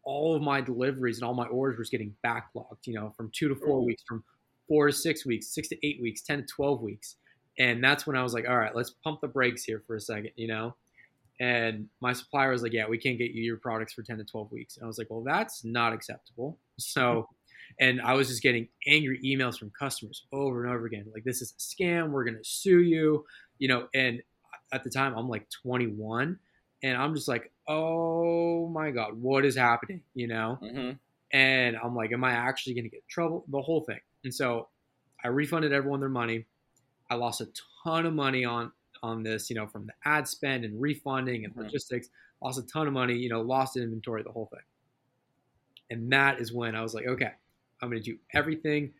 all 0.03 0.35
of 0.35 0.41
my 0.41 0.61
deliveries 0.61 1.17
and 1.17 1.27
all 1.27 1.33
my 1.33 1.47
orders 1.47 1.77
was 1.77 1.89
getting 1.89 2.15
backlogged, 2.25 2.85
you 2.85 2.93
know, 2.93 3.13
from 3.17 3.29
two 3.33 3.49
to 3.49 3.55
four 3.55 3.77
mm-hmm. 3.77 3.87
weeks, 3.87 4.03
from 4.07 4.23
four 4.67 4.87
to 4.87 4.93
six 4.93 5.25
weeks, 5.25 5.53
six 5.53 5.67
to 5.67 5.85
eight 5.85 6.01
weeks, 6.01 6.21
10 6.21 6.41
to 6.41 6.45
12 6.45 6.81
weeks. 6.81 7.15
And 7.57 7.83
that's 7.83 8.07
when 8.07 8.15
I 8.15 8.23
was 8.23 8.33
like, 8.33 8.47
all 8.47 8.57
right, 8.57 8.73
let's 8.73 8.91
pump 9.03 9.19
the 9.19 9.27
brakes 9.27 9.63
here 9.63 9.83
for 9.85 9.95
a 9.95 10.01
second, 10.01 10.31
you 10.37 10.47
know? 10.47 10.75
And 11.41 11.87
my 12.01 12.13
supplier 12.13 12.51
was 12.51 12.63
like, 12.63 12.73
yeah, 12.73 12.87
we 12.87 12.97
can't 12.97 13.17
get 13.17 13.31
you 13.31 13.43
your 13.43 13.57
products 13.57 13.93
for 13.93 14.03
10 14.03 14.17
to 14.17 14.23
12 14.23 14.51
weeks. 14.51 14.77
And 14.77 14.83
I 14.83 14.87
was 14.87 14.97
like, 14.97 15.07
well, 15.09 15.23
that's 15.23 15.65
not 15.65 15.91
acceptable. 15.93 16.57
So, 16.81 17.27
and 17.81 17.99
I 18.01 18.13
was 18.13 18.29
just 18.29 18.41
getting 18.41 18.69
angry 18.87 19.19
emails 19.21 19.59
from 19.59 19.69
customers 19.77 20.25
over 20.31 20.63
and 20.63 20.73
over 20.73 20.85
again. 20.85 21.05
Like, 21.13 21.25
this 21.25 21.41
is 21.41 21.51
a 21.51 21.59
scam. 21.59 22.11
We're 22.11 22.23
going 22.23 22.37
to 22.37 22.43
sue 22.43 22.79
you, 22.79 23.25
you 23.57 23.67
know? 23.67 23.89
And 23.93 24.21
at 24.71 24.85
the 24.85 24.89
time, 24.89 25.13
I'm 25.17 25.27
like 25.27 25.45
21 25.61 26.39
and 26.83 26.97
I'm 26.97 27.13
just 27.13 27.27
like, 27.27 27.51
oh 27.69 28.67
my 28.67 28.89
god, 28.89 29.13
what 29.21 29.45
is 29.45 29.55
happening? 29.55 30.01
You 30.15 30.27
know, 30.27 30.59
mm-hmm. 30.61 30.91
and 31.31 31.77
I'm 31.81 31.95
like, 31.95 32.11
am 32.11 32.23
I 32.23 32.31
actually 32.31 32.73
going 32.73 32.85
to 32.85 32.89
get 32.89 33.07
trouble? 33.07 33.45
The 33.47 33.61
whole 33.61 33.81
thing. 33.81 33.99
And 34.25 34.33
so 34.33 34.67
I 35.23 35.29
refunded 35.29 35.71
everyone 35.71 36.01
their 36.01 36.09
money. 36.09 36.45
I 37.09 37.15
lost 37.15 37.39
a 37.39 37.47
ton 37.83 38.05
of 38.05 38.13
money 38.13 38.43
on 38.43 38.71
on 39.01 39.23
this, 39.23 39.49
you 39.49 39.55
know, 39.55 39.67
from 39.67 39.85
the 39.85 39.93
ad 40.03 40.27
spend 40.27 40.65
and 40.65 40.81
refunding 40.81 41.45
and 41.45 41.53
mm-hmm. 41.53 41.63
logistics. 41.63 42.09
Lost 42.43 42.59
a 42.59 42.63
ton 42.63 42.87
of 42.87 42.93
money, 42.93 43.15
you 43.15 43.29
know, 43.29 43.41
lost 43.41 43.77
inventory, 43.77 44.23
the 44.23 44.31
whole 44.31 44.47
thing. 44.47 44.59
And 45.89 46.11
that 46.11 46.39
is 46.39 46.53
when 46.53 46.75
I 46.75 46.81
was 46.81 46.93
like, 46.93 47.05
okay, 47.05 47.31
I'm 47.81 47.89
going 47.89 48.01
to 48.01 48.11
do 48.11 48.17
everything, 48.33 48.93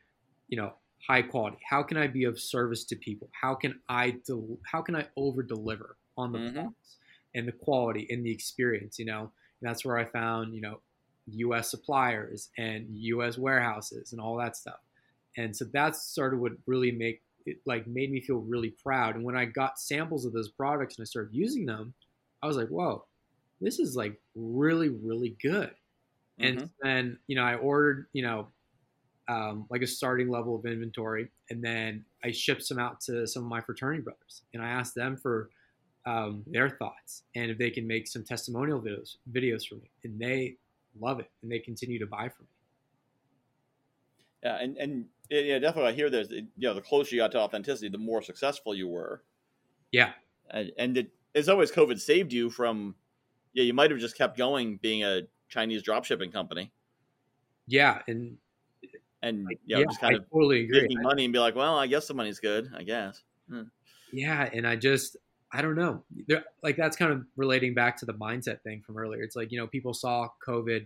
you 0.48 0.58
know, 0.58 0.74
high 1.08 1.22
quality. 1.22 1.58
How 1.68 1.84
can 1.84 1.98
I 1.98 2.08
be 2.08 2.26
of 2.26 2.40
service 2.40 2.84
to 2.86 2.96
people? 2.96 3.30
How 3.40 3.56
can 3.56 3.80
I 3.88 4.18
del- 4.26 4.58
how 4.64 4.82
can 4.82 4.96
I 4.96 5.08
over 5.16 5.42
deliver 5.42 5.96
on 6.18 6.32
the 6.32 6.40
mm-hmm 6.40 6.68
and 7.36 7.48
the 7.48 7.52
quality 7.52 8.08
and 8.10 8.26
the 8.26 8.32
experience, 8.32 9.00
you 9.00 9.06
know. 9.06 9.22
And 9.22 9.70
that's 9.70 9.84
where 9.86 9.98
I 9.98 10.06
found, 10.06 10.54
you 10.54 10.62
know, 10.62 10.80
US 11.28 11.70
suppliers 11.70 12.50
and 12.58 12.88
US 12.90 13.38
warehouses 13.38 14.12
and 14.12 14.22
all 14.22 14.38
that 14.38 14.56
stuff. 14.56 14.80
And 15.38 15.56
so 15.56 15.66
that's 15.72 16.04
sort 16.14 16.34
of 16.34 16.40
what 16.40 16.54
really 16.66 16.92
make 16.92 17.22
it 17.46 17.58
like 17.66 17.88
made 17.88 18.12
me 18.12 18.22
feel 18.22 18.38
really 18.38 18.74
proud. 18.84 19.16
And 19.16 19.24
when 19.24 19.38
I 19.38 19.46
got 19.46 19.80
samples 19.80 20.26
of 20.26 20.34
those 20.34 20.50
products 20.50 20.98
and 20.98 21.04
I 21.04 21.06
started 21.06 21.34
using 21.34 21.66
them, 21.66 21.94
I 22.42 22.48
was 22.48 22.58
like, 22.58 22.68
whoa, 22.70 23.06
this 23.62 23.80
is 23.80 23.96
like 23.96 24.20
really, 24.36 24.90
really 24.90 25.36
good. 25.42 25.72
Mm-hmm. 26.40 26.60
And 26.60 26.70
then, 26.82 27.20
you 27.28 27.36
know, 27.36 27.44
I 27.44 27.56
ordered, 27.56 28.08
you 28.14 28.24
know, 28.24 28.48
um, 29.28 29.68
like 29.70 29.84
a 29.84 29.88
starting 29.88 30.30
level 30.30 30.56
of 30.56 30.66
inventory, 30.66 31.30
and 31.52 31.64
then 31.64 32.04
I 32.24 32.32
shipped 32.32 32.64
some 32.64 32.80
out 32.80 33.00
to 33.02 33.28
some 33.28 33.44
of 33.44 33.50
my 33.50 33.62
fraternity 33.62 34.02
brothers, 34.02 34.42
and 34.54 34.64
I 34.64 34.70
asked 34.70 34.96
them 34.96 35.18
for 35.18 35.52
um, 36.10 36.44
their 36.48 36.70
thoughts 36.70 37.24
and 37.36 37.52
if 37.52 37.58
they 37.58 37.70
can 37.70 37.86
make 37.86 38.08
some 38.08 38.24
testimonial 38.24 38.82
videos 38.82 39.18
videos 39.32 39.68
for 39.68 39.76
me 39.76 39.92
and 40.04 40.20
they 40.20 40.56
love 41.00 41.20
it 41.20 41.30
and 41.44 41.52
they 41.52 41.60
continue 41.60 42.00
to 42.00 42.08
buy 42.08 42.28
from 42.28 42.46
me 42.46 42.58
yeah 44.44 44.58
and 44.60 44.78
and 44.78 45.06
yeah 45.30 45.60
definitely 45.60 45.92
i 45.92 45.94
hear 45.94 46.10
this 46.10 46.32
you 46.32 46.48
know 46.58 46.74
the 46.74 46.82
closer 46.82 47.16
you 47.16 47.22
got 47.22 47.32
to 47.32 47.40
authenticity 47.40 47.90
the 47.90 47.98
more 47.98 48.22
successful 48.22 48.74
you 48.74 48.88
were. 48.88 49.22
Yeah. 49.92 50.12
And, 50.52 50.72
and 50.78 50.98
it, 50.98 51.12
it's 51.36 51.48
always 51.48 51.72
covid 51.72 52.00
saved 52.00 52.34
you 52.34 52.50
from 52.50 52.96
yeah 53.54 53.64
you 53.64 53.74
might 53.74 53.92
have 53.92 54.00
just 54.00 54.18
kept 54.18 54.36
going 54.36 54.78
being 54.82 55.04
a 55.04 55.22
chinese 55.48 55.84
dropshipping 55.84 56.34
company. 56.34 56.72
Yeah 57.68 58.00
and 58.08 58.38
and 59.22 59.46
you 59.66 59.76
know, 59.76 59.82
yeah, 59.82 59.86
just 59.86 60.02
kind 60.02 60.16
I 60.16 60.18
of 60.18 60.30
totally 60.32 60.64
agree. 60.64 60.82
making 60.82 61.04
money 61.04 61.26
and 61.26 61.34
be 61.34 61.40
like 61.40 61.56
well 61.56 61.78
i 61.78 61.86
guess 61.86 62.08
the 62.08 62.16
money's 62.16 62.40
good 62.40 62.72
i 62.76 62.82
guess. 62.82 63.22
Hmm. 63.48 63.64
yeah 64.12 64.50
and 64.52 64.66
i 64.66 64.76
just 64.76 65.18
I 65.52 65.62
don't 65.62 65.76
know. 65.76 66.04
They're, 66.28 66.44
like 66.62 66.78
that's 66.78 66.96
kind 66.96 67.12
of 67.12 67.26
relating 67.36 67.74
back 67.74 67.98
to 67.98 68.06
the 68.06 68.14
mindset 68.14 68.62
thing 68.62 68.82
from 68.86 68.98
earlier. 68.98 69.24
It's 69.24 69.36
like 69.36 69.52
you 69.52 69.60
know 69.60 69.68
people 69.68 69.94
saw 69.94 70.28
COVID 70.48 70.86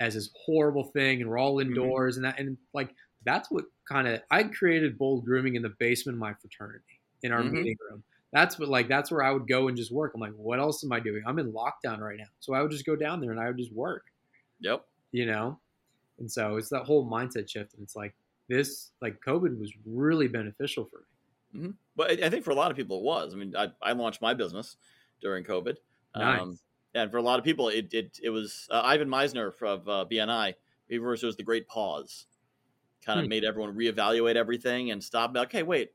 as 0.00 0.14
this 0.14 0.30
horrible 0.44 0.84
thing, 0.84 1.20
and 1.20 1.28
we're 1.30 1.38
all 1.38 1.56
mm-hmm. 1.56 1.68
indoors, 1.70 2.16
mm-hmm. 2.16 2.24
and 2.24 2.34
that, 2.34 2.40
and 2.40 2.56
like 2.72 2.94
that's 3.24 3.50
what 3.50 3.64
kind 3.88 4.08
of 4.08 4.20
I 4.30 4.44
created 4.44 4.98
bold 4.98 5.24
grooming 5.24 5.56
in 5.56 5.62
the 5.62 5.74
basement 5.78 6.16
of 6.16 6.20
my 6.20 6.34
fraternity 6.34 7.00
in 7.22 7.32
our 7.32 7.42
mm-hmm. 7.42 7.54
meeting 7.54 7.76
room. 7.90 8.02
That's 8.32 8.58
what 8.58 8.68
like 8.68 8.88
that's 8.88 9.10
where 9.10 9.22
I 9.22 9.30
would 9.30 9.48
go 9.48 9.68
and 9.68 9.76
just 9.76 9.92
work. 9.92 10.12
I'm 10.14 10.20
like, 10.20 10.32
what 10.32 10.58
else 10.58 10.84
am 10.84 10.92
I 10.92 11.00
doing? 11.00 11.22
I'm 11.26 11.38
in 11.38 11.52
lockdown 11.52 11.98
right 12.00 12.18
now, 12.18 12.26
so 12.40 12.54
I 12.54 12.62
would 12.62 12.70
just 12.70 12.86
go 12.86 12.96
down 12.96 13.20
there 13.20 13.30
and 13.30 13.40
I 13.40 13.46
would 13.46 13.58
just 13.58 13.72
work. 13.72 14.04
Yep. 14.60 14.84
You 15.12 15.26
know, 15.26 15.58
and 16.18 16.30
so 16.30 16.56
it's 16.56 16.68
that 16.70 16.84
whole 16.84 17.08
mindset 17.08 17.48
shift, 17.48 17.74
and 17.74 17.82
it's 17.82 17.96
like 17.96 18.14
this 18.48 18.90
like 19.02 19.18
COVID 19.26 19.58
was 19.58 19.72
really 19.86 20.28
beneficial 20.28 20.84
for 20.84 20.98
me. 20.98 21.04
Mm-hmm. 21.54 21.70
But 21.96 22.22
I 22.22 22.30
think 22.30 22.44
for 22.44 22.50
a 22.50 22.54
lot 22.54 22.70
of 22.70 22.76
people 22.76 22.98
it 22.98 23.04
was. 23.04 23.34
I 23.34 23.36
mean, 23.36 23.54
I, 23.56 23.68
I 23.82 23.92
launched 23.92 24.22
my 24.22 24.34
business 24.34 24.76
during 25.20 25.44
COVID. 25.44 25.76
Nice. 26.16 26.40
Um, 26.40 26.58
and 26.94 27.10
for 27.10 27.18
a 27.18 27.22
lot 27.22 27.38
of 27.38 27.44
people, 27.44 27.68
it 27.68 27.92
it, 27.92 28.18
it 28.22 28.30
was 28.30 28.66
uh, 28.70 28.82
Ivan 28.84 29.08
Misner 29.08 29.52
of 29.62 29.88
uh, 29.88 30.04
BNI. 30.10 30.54
He 30.88 30.98
refers 30.98 31.20
to 31.20 31.28
as 31.28 31.36
the 31.36 31.42
Great 31.42 31.68
Pause. 31.68 32.26
Kind 33.04 33.20
of 33.20 33.26
hmm. 33.26 33.30
made 33.30 33.44
everyone 33.44 33.74
reevaluate 33.74 34.36
everything 34.36 34.90
and 34.90 35.02
stop. 35.02 35.34
Like, 35.34 35.52
hey, 35.52 35.62
wait, 35.62 35.90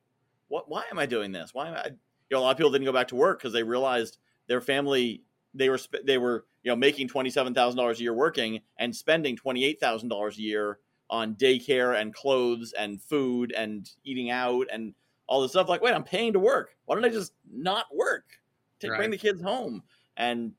what? 0.48 0.70
Why 0.70 0.84
am 0.92 1.00
I 1.00 1.06
doing 1.06 1.32
this? 1.32 1.54
Why 1.54 1.68
am 1.68 1.74
I? 1.76 1.86
You 1.88 2.38
know, 2.38 2.40
a 2.40 2.44
lot 2.44 2.52
of 2.52 2.58
people 2.58 2.72
didn't 2.72 2.86
go 2.86 2.94
back 2.94 3.10
to 3.10 3.16
work 3.16 3.40
because 3.40 3.54
they 3.54 3.64
realized 3.64 4.18
their 4.48 4.62
family 4.62 5.24
they 5.54 5.70
were 5.70 5.80
they 6.04 6.18
were 6.18 6.46
you 6.64 6.72
know 6.72 6.76
making 6.76 7.08
twenty 7.08 7.30
seven 7.30 7.54
thousand 7.54 7.78
dollars 7.78 8.00
a 8.00 8.04
year 8.04 8.14
working 8.14 8.62
and 8.78 8.96
spending 8.96 9.36
twenty 9.36 9.64
eight 9.64 9.80
thousand 9.80 10.10
dollars 10.10 10.38
a 10.38 10.42
year 10.42 10.80
on 11.10 11.36
daycare 11.36 12.00
and 12.00 12.14
clothes 12.14 12.74
and 12.78 13.02
food 13.02 13.54
and 13.56 13.92
eating 14.04 14.30
out 14.30 14.68
and 14.72 14.94
all 15.28 15.42
this 15.42 15.52
stuff. 15.52 15.70
Like, 15.70 15.82
wait, 15.82 15.94
I'm 15.94 16.04
paying 16.04 16.34
to 16.34 16.40
work. 16.40 16.76
Why 16.86 16.96
don't 16.96 17.06
I 17.06 17.10
just 17.10 17.34
not 17.52 17.86
work? 17.94 18.26
to 18.84 18.92
right. 18.92 18.98
bring 18.98 19.12
the 19.12 19.18
kids 19.18 19.42
home. 19.42 19.84
And 20.16 20.54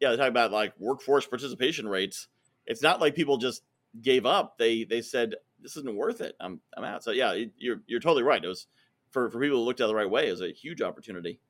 yeah, 0.00 0.10
they 0.10 0.16
talk 0.16 0.28
about 0.28 0.52
like 0.52 0.72
workforce 0.78 1.26
participation 1.26 1.88
rates. 1.88 2.28
It's 2.66 2.82
not 2.82 3.00
like 3.00 3.14
people 3.14 3.36
just 3.36 3.62
gave 4.00 4.26
up. 4.26 4.58
They 4.58 4.84
they 4.84 5.02
said 5.02 5.34
this 5.60 5.76
isn't 5.76 5.96
worth 5.96 6.20
it. 6.20 6.34
I'm 6.40 6.60
I'm 6.76 6.84
out. 6.84 7.04
So 7.04 7.10
yeah, 7.10 7.36
you're 7.58 7.82
you're 7.86 8.00
totally 8.00 8.22
right. 8.22 8.42
It 8.42 8.48
was 8.48 8.66
for 9.10 9.30
for 9.30 9.40
people 9.40 9.58
who 9.58 9.64
looked 9.64 9.80
at 9.80 9.84
it 9.84 9.88
the 9.88 9.94
right 9.94 10.10
way. 10.10 10.28
It 10.28 10.32
was 10.32 10.42
a 10.42 10.52
huge 10.52 10.80
opportunity. 10.80 11.40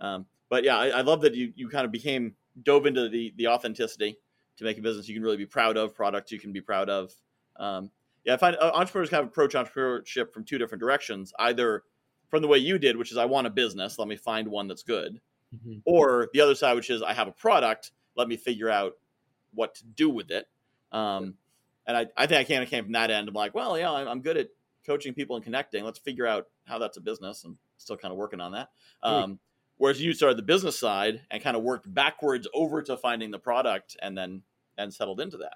Um, 0.00 0.26
but 0.48 0.64
yeah, 0.64 0.76
I, 0.76 0.88
I, 0.88 1.00
love 1.00 1.22
that 1.22 1.34
you 1.34 1.52
you 1.56 1.68
kind 1.68 1.86
of 1.86 1.92
became 1.92 2.34
dove 2.62 2.86
into 2.86 3.08
the 3.08 3.32
the 3.36 3.48
authenticity 3.48 4.18
to 4.58 4.64
make 4.64 4.78
a 4.78 4.82
business 4.82 5.08
you 5.08 5.14
can 5.14 5.22
really 5.22 5.38
be 5.38 5.46
proud 5.46 5.76
of, 5.76 5.94
product 5.94 6.30
you 6.30 6.38
can 6.38 6.52
be 6.52 6.60
proud 6.60 6.90
of. 6.90 7.12
Um, 7.58 7.90
yeah, 8.24 8.34
I 8.34 8.36
find 8.36 8.56
uh, 8.56 8.72
entrepreneurs 8.74 9.08
kind 9.08 9.22
of 9.22 9.28
approach 9.28 9.54
entrepreneurship 9.54 10.32
from 10.32 10.44
two 10.44 10.58
different 10.58 10.80
directions. 10.80 11.32
Either 11.38 11.84
from 12.28 12.42
the 12.42 12.48
way 12.48 12.58
you 12.58 12.78
did, 12.78 12.96
which 12.96 13.12
is 13.12 13.18
I 13.18 13.24
want 13.24 13.46
a 13.46 13.50
business, 13.50 13.98
let 13.98 14.08
me 14.08 14.16
find 14.16 14.48
one 14.48 14.68
that's 14.68 14.82
good. 14.82 15.20
Mm-hmm. 15.54 15.78
Or 15.84 16.28
the 16.32 16.40
other 16.40 16.54
side, 16.54 16.74
which 16.74 16.90
is 16.90 17.02
I 17.02 17.12
have 17.12 17.28
a 17.28 17.32
product, 17.32 17.92
let 18.16 18.28
me 18.28 18.36
figure 18.36 18.70
out 18.70 18.94
what 19.52 19.74
to 19.76 19.84
do 19.84 20.10
with 20.10 20.30
it. 20.30 20.46
Um, 20.92 21.34
and 21.86 21.96
I, 21.96 22.06
I 22.16 22.26
think 22.26 22.40
I 22.40 22.44
kind 22.52 22.62
of 22.62 22.68
came 22.68 22.84
from 22.84 22.92
that 22.92 23.10
end. 23.10 23.28
I'm 23.28 23.34
like, 23.34 23.54
well, 23.54 23.78
yeah, 23.78 23.92
I'm, 23.92 24.08
I'm 24.08 24.20
good 24.20 24.36
at 24.36 24.48
coaching 24.84 25.14
people 25.14 25.36
and 25.36 25.44
connecting. 25.44 25.84
Let's 25.84 25.98
figure 25.98 26.26
out 26.26 26.46
how 26.64 26.78
that's 26.78 26.96
a 26.96 27.00
business. 27.00 27.44
and 27.44 27.56
still 27.78 27.96
kind 27.96 28.12
of 28.12 28.18
working 28.18 28.40
on 28.40 28.52
that. 28.52 28.68
Um, 29.02 29.38
whereas 29.76 30.00
you 30.00 30.12
started 30.12 30.38
the 30.38 30.42
business 30.42 30.78
side 30.78 31.22
and 31.30 31.42
kind 31.42 31.56
of 31.56 31.62
worked 31.62 31.92
backwards 31.92 32.48
over 32.54 32.82
to 32.82 32.96
finding 32.96 33.30
the 33.30 33.38
product 33.38 33.96
and 34.02 34.16
then 34.16 34.42
and 34.78 34.92
settled 34.92 35.20
into 35.20 35.38
that. 35.38 35.54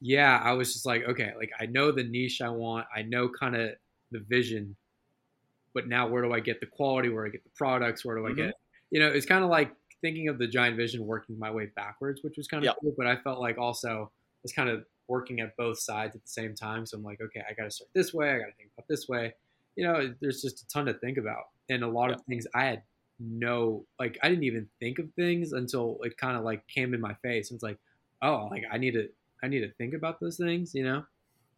Yeah, 0.00 0.40
I 0.42 0.52
was 0.52 0.72
just 0.72 0.84
like, 0.84 1.04
okay, 1.04 1.32
like 1.36 1.50
I 1.60 1.66
know 1.66 1.92
the 1.92 2.02
niche 2.02 2.40
I 2.42 2.48
want. 2.48 2.86
I 2.94 3.02
know 3.02 3.28
kind 3.28 3.54
of 3.54 3.70
the 4.10 4.20
vision, 4.20 4.76
but 5.74 5.88
now 5.88 6.08
where 6.08 6.22
do 6.22 6.32
I 6.32 6.40
get 6.40 6.60
the 6.60 6.66
quality? 6.66 7.08
Where 7.08 7.24
do 7.24 7.30
I 7.30 7.32
get 7.32 7.44
the 7.44 7.50
products? 7.56 8.04
Where 8.04 8.16
do 8.16 8.26
I 8.26 8.30
mm-hmm. 8.30 8.46
get? 8.46 8.54
You 8.90 9.00
know, 9.00 9.08
it's 9.08 9.26
kind 9.26 9.42
of 9.42 9.50
like 9.50 9.72
thinking 10.00 10.28
of 10.28 10.38
the 10.38 10.46
giant 10.46 10.76
vision, 10.76 11.06
working 11.06 11.38
my 11.38 11.50
way 11.50 11.70
backwards, 11.74 12.22
which 12.22 12.36
was 12.36 12.46
kind 12.46 12.64
of 12.64 12.76
cool. 12.80 12.94
But 12.96 13.06
I 13.06 13.16
felt 13.16 13.40
like 13.40 13.58
also 13.58 14.10
it's 14.44 14.52
kind 14.52 14.68
of 14.68 14.84
working 15.08 15.40
at 15.40 15.56
both 15.56 15.78
sides 15.78 16.14
at 16.14 16.22
the 16.22 16.28
same 16.28 16.54
time. 16.54 16.86
So 16.86 16.96
I'm 16.96 17.02
like, 17.02 17.20
okay, 17.20 17.42
I 17.48 17.54
got 17.54 17.64
to 17.64 17.70
start 17.70 17.90
this 17.94 18.12
way. 18.12 18.30
I 18.30 18.38
got 18.38 18.46
to 18.46 18.52
think 18.52 18.70
about 18.76 18.88
this 18.88 19.08
way. 19.08 19.34
You 19.76 19.86
know, 19.86 20.14
there's 20.20 20.42
just 20.42 20.62
a 20.62 20.68
ton 20.68 20.86
to 20.86 20.94
think 20.94 21.16
about, 21.16 21.44
and 21.70 21.82
a 21.82 21.88
lot 21.88 22.10
of 22.10 22.20
things 22.28 22.46
I 22.54 22.64
had 22.64 22.82
no 23.24 23.84
like 23.98 24.18
I 24.22 24.28
didn't 24.28 24.44
even 24.44 24.68
think 24.80 24.98
of 24.98 25.08
things 25.14 25.52
until 25.52 25.98
it 26.02 26.16
kind 26.16 26.36
of 26.36 26.44
like 26.44 26.66
came 26.68 26.94
in 26.94 27.00
my 27.00 27.14
face. 27.22 27.50
And 27.50 27.56
it's 27.56 27.62
like, 27.62 27.78
oh, 28.20 28.48
like 28.50 28.64
I 28.70 28.78
need 28.78 28.94
to 28.94 29.08
I 29.42 29.48
need 29.48 29.60
to 29.60 29.72
think 29.72 29.94
about 29.94 30.20
those 30.20 30.36
things. 30.36 30.74
You 30.74 30.84
know, 30.84 31.04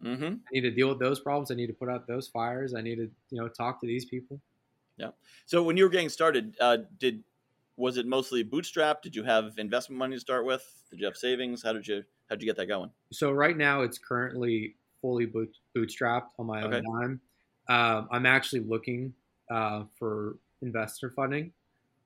mm-hmm. 0.02 0.24
I 0.24 0.48
need 0.52 0.62
to 0.62 0.70
deal 0.70 0.88
with 0.88 0.98
those 0.98 1.20
problems. 1.20 1.50
I 1.50 1.54
need 1.54 1.66
to 1.68 1.72
put 1.72 1.88
out 1.88 2.06
those 2.06 2.28
fires. 2.28 2.74
I 2.74 2.80
need 2.80 2.96
to 2.96 3.10
you 3.30 3.40
know 3.40 3.48
talk 3.48 3.80
to 3.80 3.86
these 3.86 4.04
people. 4.04 4.40
Yeah. 4.96 5.10
So 5.46 5.62
when 5.62 5.76
you 5.76 5.84
were 5.84 5.90
getting 5.90 6.08
started, 6.08 6.56
uh, 6.60 6.78
did 6.98 7.22
was 7.76 7.96
it 7.96 8.06
mostly 8.06 8.42
bootstrap? 8.42 9.02
Did 9.02 9.16
you 9.16 9.24
have 9.24 9.58
investment 9.58 9.98
money 9.98 10.16
to 10.16 10.20
start 10.20 10.46
with? 10.46 10.64
Did 10.90 11.00
you 11.00 11.06
have 11.06 11.16
savings? 11.16 11.62
How 11.62 11.72
did 11.72 11.86
you 11.86 12.04
how 12.28 12.36
did 12.36 12.42
you 12.42 12.48
get 12.48 12.56
that 12.56 12.66
going? 12.66 12.90
So 13.12 13.30
right 13.30 13.56
now 13.56 13.82
it's 13.82 13.98
currently 13.98 14.76
fully 15.00 15.26
boot, 15.26 15.54
bootstrapped 15.76 16.28
on 16.38 16.46
my 16.46 16.62
okay. 16.62 16.76
own 16.76 17.00
dime. 17.00 17.20
Um, 17.68 18.08
I'm 18.10 18.26
actually 18.26 18.60
looking 18.60 19.12
uh, 19.50 19.84
for 19.98 20.36
investor 20.62 21.10
funding 21.10 21.52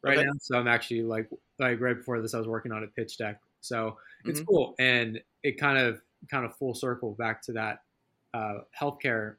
right 0.03 0.18
okay. 0.18 0.27
now. 0.27 0.33
So 0.40 0.59
I'm 0.59 0.68
actually 0.68 1.03
like 1.03 1.29
like 1.59 1.81
right 1.81 1.96
before 1.96 2.20
this, 2.20 2.35
I 2.35 2.38
was 2.38 2.48
working 2.48 2.72
on 2.72 2.85
a 2.85 2.87
pitch 2.87 3.18
deck. 3.18 3.40
So 3.61 3.96
it's 4.24 4.40
mm-hmm. 4.40 4.48
cool, 4.48 4.74
and 4.79 5.20
it 5.42 5.59
kind 5.59 5.79
of 5.79 6.01
kind 6.31 6.44
of 6.44 6.57
full 6.57 6.74
circle 6.74 7.14
back 7.18 7.42
to 7.42 7.52
that 7.52 7.83
uh, 8.35 8.59
healthcare 8.78 9.37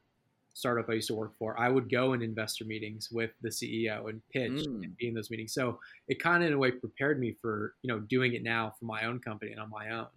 startup 0.53 0.89
I 0.89 0.93
used 0.93 1.07
to 1.07 1.15
work 1.15 1.37
for, 1.37 1.59
I 1.59 1.69
would 1.69 1.89
go 1.89 2.13
in 2.13 2.21
investor 2.21 2.65
meetings 2.65 3.09
with 3.11 3.31
the 3.41 3.49
CEO 3.49 4.09
and 4.09 4.21
pitch 4.31 4.51
mm. 4.51 4.83
and 4.83 4.97
be 4.97 5.07
in 5.07 5.13
those 5.13 5.29
meetings. 5.29 5.53
So 5.53 5.79
it 6.07 6.21
kind 6.21 6.43
of 6.43 6.47
in 6.49 6.53
a 6.53 6.57
way 6.57 6.71
prepared 6.71 7.19
me 7.19 7.35
for 7.41 7.75
you 7.81 7.87
know 7.87 7.99
doing 8.01 8.33
it 8.33 8.43
now 8.43 8.73
for 8.79 8.85
my 8.85 9.05
own 9.05 9.19
company 9.19 9.51
and 9.51 9.59
on 9.59 9.69
my 9.69 9.89
own. 9.91 10.07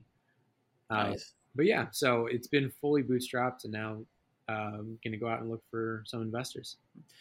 Uh, 0.90 1.14
but 1.54 1.64
yeah, 1.64 1.86
so 1.92 2.26
it's 2.26 2.48
been 2.48 2.70
fully 2.80 3.02
bootstrapped, 3.02 3.64
and 3.64 3.72
now 3.72 3.98
I'm 4.48 4.56
um, 4.56 4.98
going 5.02 5.12
to 5.12 5.16
go 5.16 5.28
out 5.28 5.40
and 5.40 5.50
look 5.50 5.62
for 5.70 6.02
some 6.06 6.22
investors. 6.22 6.76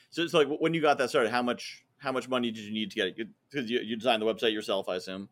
So 0.09 0.21
it's 0.23 0.33
like 0.33 0.47
when 0.47 0.73
you 0.73 0.81
got 0.81 0.97
that 0.97 1.09
started, 1.09 1.31
how 1.31 1.41
much 1.41 1.85
how 1.99 2.11
much 2.11 2.27
money 2.27 2.51
did 2.51 2.63
you 2.63 2.73
need 2.73 2.89
to 2.91 2.95
get 2.95 3.07
it? 3.07 3.27
Because 3.49 3.69
you, 3.69 3.79
you 3.81 3.95
designed 3.95 4.21
the 4.21 4.25
website 4.25 4.53
yourself, 4.53 4.89
I 4.89 4.95
assume. 4.95 5.29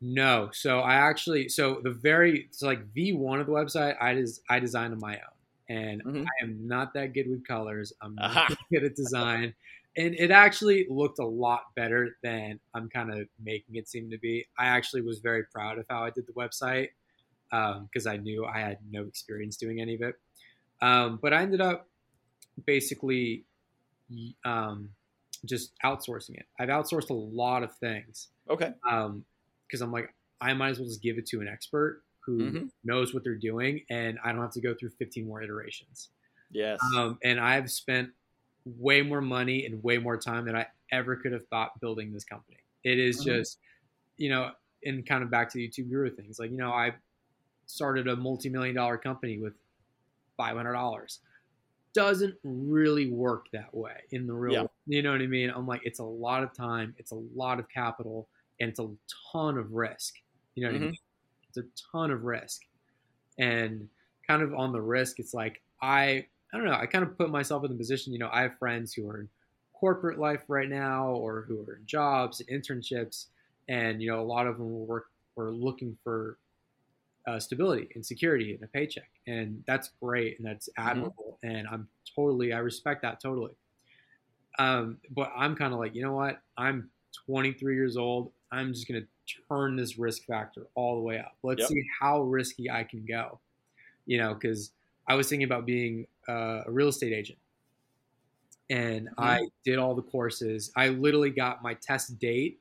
No, 0.00 0.48
so 0.52 0.80
I 0.80 0.94
actually 0.94 1.48
so 1.48 1.80
the 1.82 1.90
very 1.90 2.48
so 2.52 2.66
like 2.66 2.92
V 2.94 3.12
one 3.12 3.40
of 3.40 3.46
the 3.46 3.52
website 3.52 3.96
I 4.00 4.14
des, 4.14 4.32
I 4.48 4.58
designed 4.58 4.94
on 4.94 5.00
my 5.00 5.14
own 5.14 5.40
and 5.70 6.04
mm-hmm. 6.04 6.24
I 6.24 6.44
am 6.44 6.66
not 6.66 6.94
that 6.94 7.14
good 7.14 7.28
with 7.28 7.46
colors. 7.46 7.92
I'm 8.02 8.16
not 8.16 8.52
good 8.72 8.84
at 8.84 8.96
design. 8.96 9.54
And 9.96 10.14
it 10.14 10.30
actually 10.30 10.86
looked 10.88 11.18
a 11.18 11.26
lot 11.26 11.62
better 11.76 12.16
than 12.22 12.60
I'm 12.74 12.88
kind 12.88 13.12
of 13.12 13.28
making 13.42 13.76
it 13.76 13.88
seem 13.88 14.10
to 14.10 14.18
be. 14.18 14.46
I 14.58 14.66
actually 14.66 15.02
was 15.02 15.20
very 15.20 15.44
proud 15.44 15.78
of 15.78 15.86
how 15.88 16.04
I 16.04 16.10
did 16.10 16.26
the 16.26 16.32
website 16.32 16.88
because 17.50 18.06
um, 18.06 18.12
I 18.12 18.16
knew 18.16 18.44
I 18.44 18.60
had 18.60 18.78
no 18.90 19.02
experience 19.04 19.56
doing 19.56 19.80
any 19.80 19.94
of 19.94 20.02
it. 20.02 20.14
Um, 20.82 21.18
but 21.20 21.32
I 21.32 21.42
ended 21.42 21.60
up 21.60 21.88
basically 22.66 23.44
um, 24.44 24.90
just 25.44 25.72
outsourcing 25.84 26.36
it. 26.36 26.46
I've 26.58 26.68
outsourced 26.68 27.10
a 27.10 27.14
lot 27.14 27.62
of 27.62 27.74
things. 27.76 28.28
Okay. 28.48 28.72
Because 29.70 29.82
I'm 29.82 29.92
like, 29.92 30.12
I 30.40 30.52
might 30.54 30.70
as 30.70 30.78
well 30.78 30.88
just 30.88 31.02
give 31.02 31.18
it 31.18 31.26
to 31.26 31.40
an 31.40 31.48
expert 31.48 32.02
who 32.24 32.38
mm-hmm. 32.38 32.64
knows 32.84 33.14
what 33.14 33.24
they're 33.24 33.34
doing, 33.34 33.82
and 33.90 34.18
I 34.24 34.32
don't 34.32 34.40
have 34.40 34.52
to 34.52 34.60
go 34.60 34.74
through 34.74 34.90
15 34.98 35.26
more 35.26 35.42
iterations. 35.42 36.10
Yes. 36.50 36.78
Um, 36.96 37.18
and 37.22 37.38
I've 37.38 37.70
spent 37.70 38.10
way 38.64 39.02
more 39.02 39.20
money 39.20 39.64
and 39.66 39.82
way 39.82 39.98
more 39.98 40.16
time 40.16 40.44
than 40.44 40.56
I 40.56 40.66
ever 40.92 41.16
could 41.16 41.32
have 41.32 41.46
thought 41.48 41.80
building 41.80 42.12
this 42.12 42.24
company. 42.24 42.58
It 42.84 42.98
is 42.98 43.20
mm-hmm. 43.20 43.38
just, 43.38 43.58
you 44.16 44.30
know, 44.30 44.50
and 44.84 45.06
kind 45.06 45.22
of 45.22 45.30
back 45.30 45.50
to 45.50 45.58
the 45.58 45.68
YouTube 45.68 45.90
Guru 45.90 46.10
things. 46.10 46.38
Like, 46.38 46.50
you 46.50 46.56
know, 46.56 46.70
I 46.70 46.94
started 47.66 48.08
a 48.08 48.16
multi-million 48.16 48.74
dollar 48.74 48.98
company 48.98 49.38
with 49.38 49.54
$500. 50.38 51.18
Doesn't 51.92 52.34
really 52.42 53.10
work 53.10 53.46
that 53.52 53.74
way 53.74 53.96
in 54.10 54.26
the 54.26 54.32
real. 54.32 54.70
Yeah. 54.86 54.96
You 54.96 55.02
know 55.02 55.12
what 55.12 55.20
I 55.20 55.26
mean? 55.26 55.50
I'm 55.54 55.66
like, 55.66 55.82
it's 55.84 55.98
a 55.98 56.04
lot 56.04 56.42
of 56.42 56.54
time, 56.54 56.94
it's 56.98 57.12
a 57.12 57.20
lot 57.34 57.58
of 57.58 57.68
capital, 57.68 58.28
and 58.60 58.70
it's 58.70 58.80
a 58.80 58.88
ton 59.32 59.58
of 59.58 59.72
risk. 59.72 60.14
You 60.54 60.66
know 60.66 60.72
mm-hmm. 60.72 60.82
I 60.82 60.86
mean? 60.86 60.96
It's 61.48 61.58
a 61.58 61.64
ton 61.92 62.10
of 62.10 62.24
risk. 62.24 62.62
And 63.38 63.88
kind 64.26 64.42
of 64.42 64.54
on 64.54 64.72
the 64.72 64.80
risk, 64.80 65.18
it's 65.18 65.34
like 65.34 65.62
I 65.82 66.26
I 66.52 66.56
don't 66.56 66.66
know, 66.66 66.74
I 66.74 66.86
kind 66.86 67.04
of 67.04 67.16
put 67.16 67.30
myself 67.30 67.64
in 67.64 67.70
the 67.70 67.76
position, 67.76 68.12
you 68.12 68.18
know, 68.18 68.30
I 68.32 68.42
have 68.42 68.58
friends 68.58 68.92
who 68.92 69.08
are 69.08 69.20
in 69.20 69.28
corporate 69.72 70.18
life 70.18 70.42
right 70.48 70.68
now 70.68 71.08
or 71.08 71.44
who 71.48 71.60
are 71.60 71.76
in 71.76 71.86
jobs 71.86 72.40
and 72.40 72.62
internships 72.62 73.26
and 73.68 74.02
you 74.02 74.10
know, 74.10 74.20
a 74.20 74.22
lot 74.22 74.46
of 74.46 74.58
them 74.58 74.70
will 74.70 74.86
work 74.86 75.06
were 75.36 75.52
looking 75.52 75.96
for 76.02 76.38
uh, 77.26 77.38
stability 77.38 77.88
and 77.94 78.04
security 78.04 78.54
and 78.54 78.62
a 78.64 78.66
paycheck. 78.66 79.10
And 79.26 79.62
that's 79.66 79.90
great 80.02 80.38
and 80.38 80.46
that's 80.46 80.68
mm-hmm. 80.68 80.88
admirable. 80.88 81.38
Mm-hmm. 81.44 81.56
And 81.56 81.68
I'm 81.68 81.88
totally, 82.14 82.52
I 82.52 82.58
respect 82.58 83.02
that 83.02 83.20
totally. 83.20 83.52
Um, 84.58 84.98
but 85.10 85.32
I'm 85.36 85.54
kind 85.54 85.72
of 85.72 85.78
like, 85.78 85.94
you 85.94 86.02
know 86.02 86.14
what? 86.14 86.40
I'm 86.56 86.90
23 87.26 87.74
years 87.74 87.96
old. 87.96 88.32
I'm 88.52 88.72
just 88.72 88.88
going 88.88 89.00
to 89.00 89.06
turn 89.48 89.76
this 89.76 89.98
risk 89.98 90.24
factor 90.24 90.66
all 90.74 90.96
the 90.96 91.02
way 91.02 91.18
up. 91.18 91.36
Let's 91.42 91.60
yep. 91.60 91.68
see 91.68 91.84
how 92.00 92.22
risky 92.22 92.70
I 92.70 92.84
can 92.84 93.04
go. 93.06 93.40
You 94.06 94.18
know, 94.18 94.34
because 94.34 94.72
I 95.06 95.14
was 95.14 95.28
thinking 95.28 95.44
about 95.44 95.66
being 95.66 96.06
uh, 96.28 96.62
a 96.66 96.70
real 96.70 96.88
estate 96.88 97.12
agent, 97.12 97.38
and 98.68 99.06
mm-hmm. 99.08 99.22
I 99.22 99.48
did 99.64 99.78
all 99.78 99.94
the 99.94 100.02
courses. 100.02 100.72
I 100.76 100.88
literally 100.88 101.30
got 101.30 101.62
my 101.62 101.74
test 101.74 102.18
date 102.18 102.58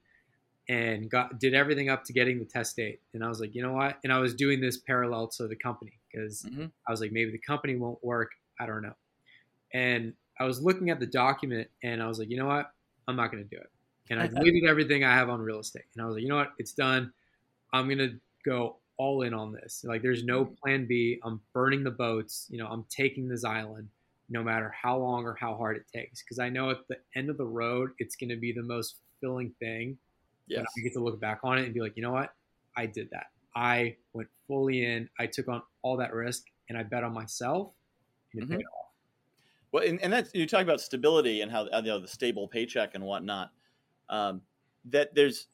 and 0.67 1.09
got 1.09 1.39
did 1.39 1.55
everything 1.55 1.89
up 1.89 2.03
to 2.05 2.13
getting 2.13 2.37
the 2.37 2.45
test 2.45 2.75
date. 2.75 2.99
And 3.13 3.23
I 3.23 3.29
was 3.29 3.39
like, 3.39 3.55
you 3.55 3.63
know 3.63 3.73
what? 3.73 3.97
And 4.03 4.13
I 4.13 4.19
was 4.19 4.35
doing 4.35 4.61
this 4.61 4.77
parallel 4.77 5.27
to 5.29 5.47
the 5.47 5.55
company 5.55 5.93
because 6.11 6.43
mm-hmm. 6.43 6.65
I 6.87 6.91
was 6.91 7.01
like, 7.01 7.11
maybe 7.11 7.31
the 7.31 7.39
company 7.39 7.75
won't 7.75 8.03
work. 8.03 8.31
I 8.59 8.67
don't 8.67 8.83
know. 8.83 8.93
And 9.73 10.13
I 10.39 10.43
was 10.45 10.61
looking 10.61 10.89
at 10.89 10.99
the 10.99 11.07
document, 11.07 11.67
and 11.83 12.03
I 12.03 12.07
was 12.07 12.19
like, 12.19 12.29
you 12.29 12.37
know 12.37 12.47
what? 12.47 12.71
I'm 13.07 13.15
not 13.15 13.31
going 13.31 13.43
to 13.43 13.49
do 13.49 13.59
it 13.59 13.69
and 14.09 14.19
I 14.19 14.27
deleted 14.27 14.65
everything 14.65 15.03
I 15.03 15.13
have 15.13 15.29
on 15.29 15.39
real 15.41 15.59
estate. 15.59 15.85
And 15.95 16.03
I 16.03 16.05
was 16.05 16.15
like, 16.15 16.23
you 16.23 16.29
know 16.29 16.37
what? 16.37 16.51
It's 16.57 16.73
done. 16.73 17.11
I'm 17.71 17.87
gonna 17.87 18.13
go 18.45 18.77
all 18.97 19.21
in 19.21 19.33
on 19.33 19.53
this. 19.53 19.83
Like, 19.87 20.01
there's 20.01 20.23
no 20.23 20.45
mm-hmm. 20.45 20.53
plan 20.55 20.85
B. 20.87 21.19
I'm 21.23 21.41
burning 21.53 21.83
the 21.83 21.91
boats. 21.91 22.47
You 22.49 22.57
know, 22.57 22.67
I'm 22.67 22.85
taking 22.89 23.27
this 23.27 23.45
island, 23.45 23.87
no 24.29 24.43
matter 24.43 24.73
how 24.81 24.97
long 24.97 25.25
or 25.25 25.37
how 25.39 25.55
hard 25.55 25.77
it 25.77 25.85
takes, 25.93 26.23
because 26.23 26.39
I 26.39 26.49
know 26.49 26.71
at 26.71 26.87
the 26.87 26.97
end 27.15 27.29
of 27.29 27.37
the 27.37 27.45
road, 27.45 27.91
it's 27.99 28.15
gonna 28.15 28.37
be 28.37 28.51
the 28.51 28.63
most 28.63 28.97
fulfilling 29.21 29.53
thing. 29.59 29.97
Yes. 30.47 30.65
I 30.77 30.81
get 30.81 30.93
to 30.93 30.99
look 30.99 31.19
back 31.19 31.41
on 31.43 31.59
it 31.59 31.65
and 31.65 31.73
be 31.73 31.79
like, 31.81 31.95
you 31.95 32.01
know 32.01 32.11
what? 32.11 32.33
I 32.75 32.87
did 32.87 33.09
that. 33.11 33.27
I 33.55 33.95
went 34.13 34.29
fully 34.47 34.85
in. 34.85 35.09
I 35.19 35.27
took 35.27 35.47
on 35.47 35.61
all 35.83 35.97
that 35.97 36.13
risk, 36.13 36.45
and 36.69 36.77
I 36.77 36.83
bet 36.83 37.03
on 37.03 37.13
myself, 37.13 37.71
and 38.33 38.41
it 38.41 38.45
mm-hmm. 38.45 38.57
paid 38.57 38.65
off. 38.65 38.87
Well, 39.71 39.83
and, 39.83 40.01
and 40.01 40.11
that's 40.11 40.33
you 40.33 40.47
talk 40.47 40.63
about 40.63 40.81
stability 40.81 41.41
and 41.41 41.51
how 41.51 41.65
you 41.65 41.81
know 41.83 41.99
the 41.99 42.07
stable 42.07 42.47
paycheck 42.47 42.95
and 42.95 43.03
whatnot 43.03 43.51
um, 44.09 44.41
that 44.85 45.13
there's 45.15 45.47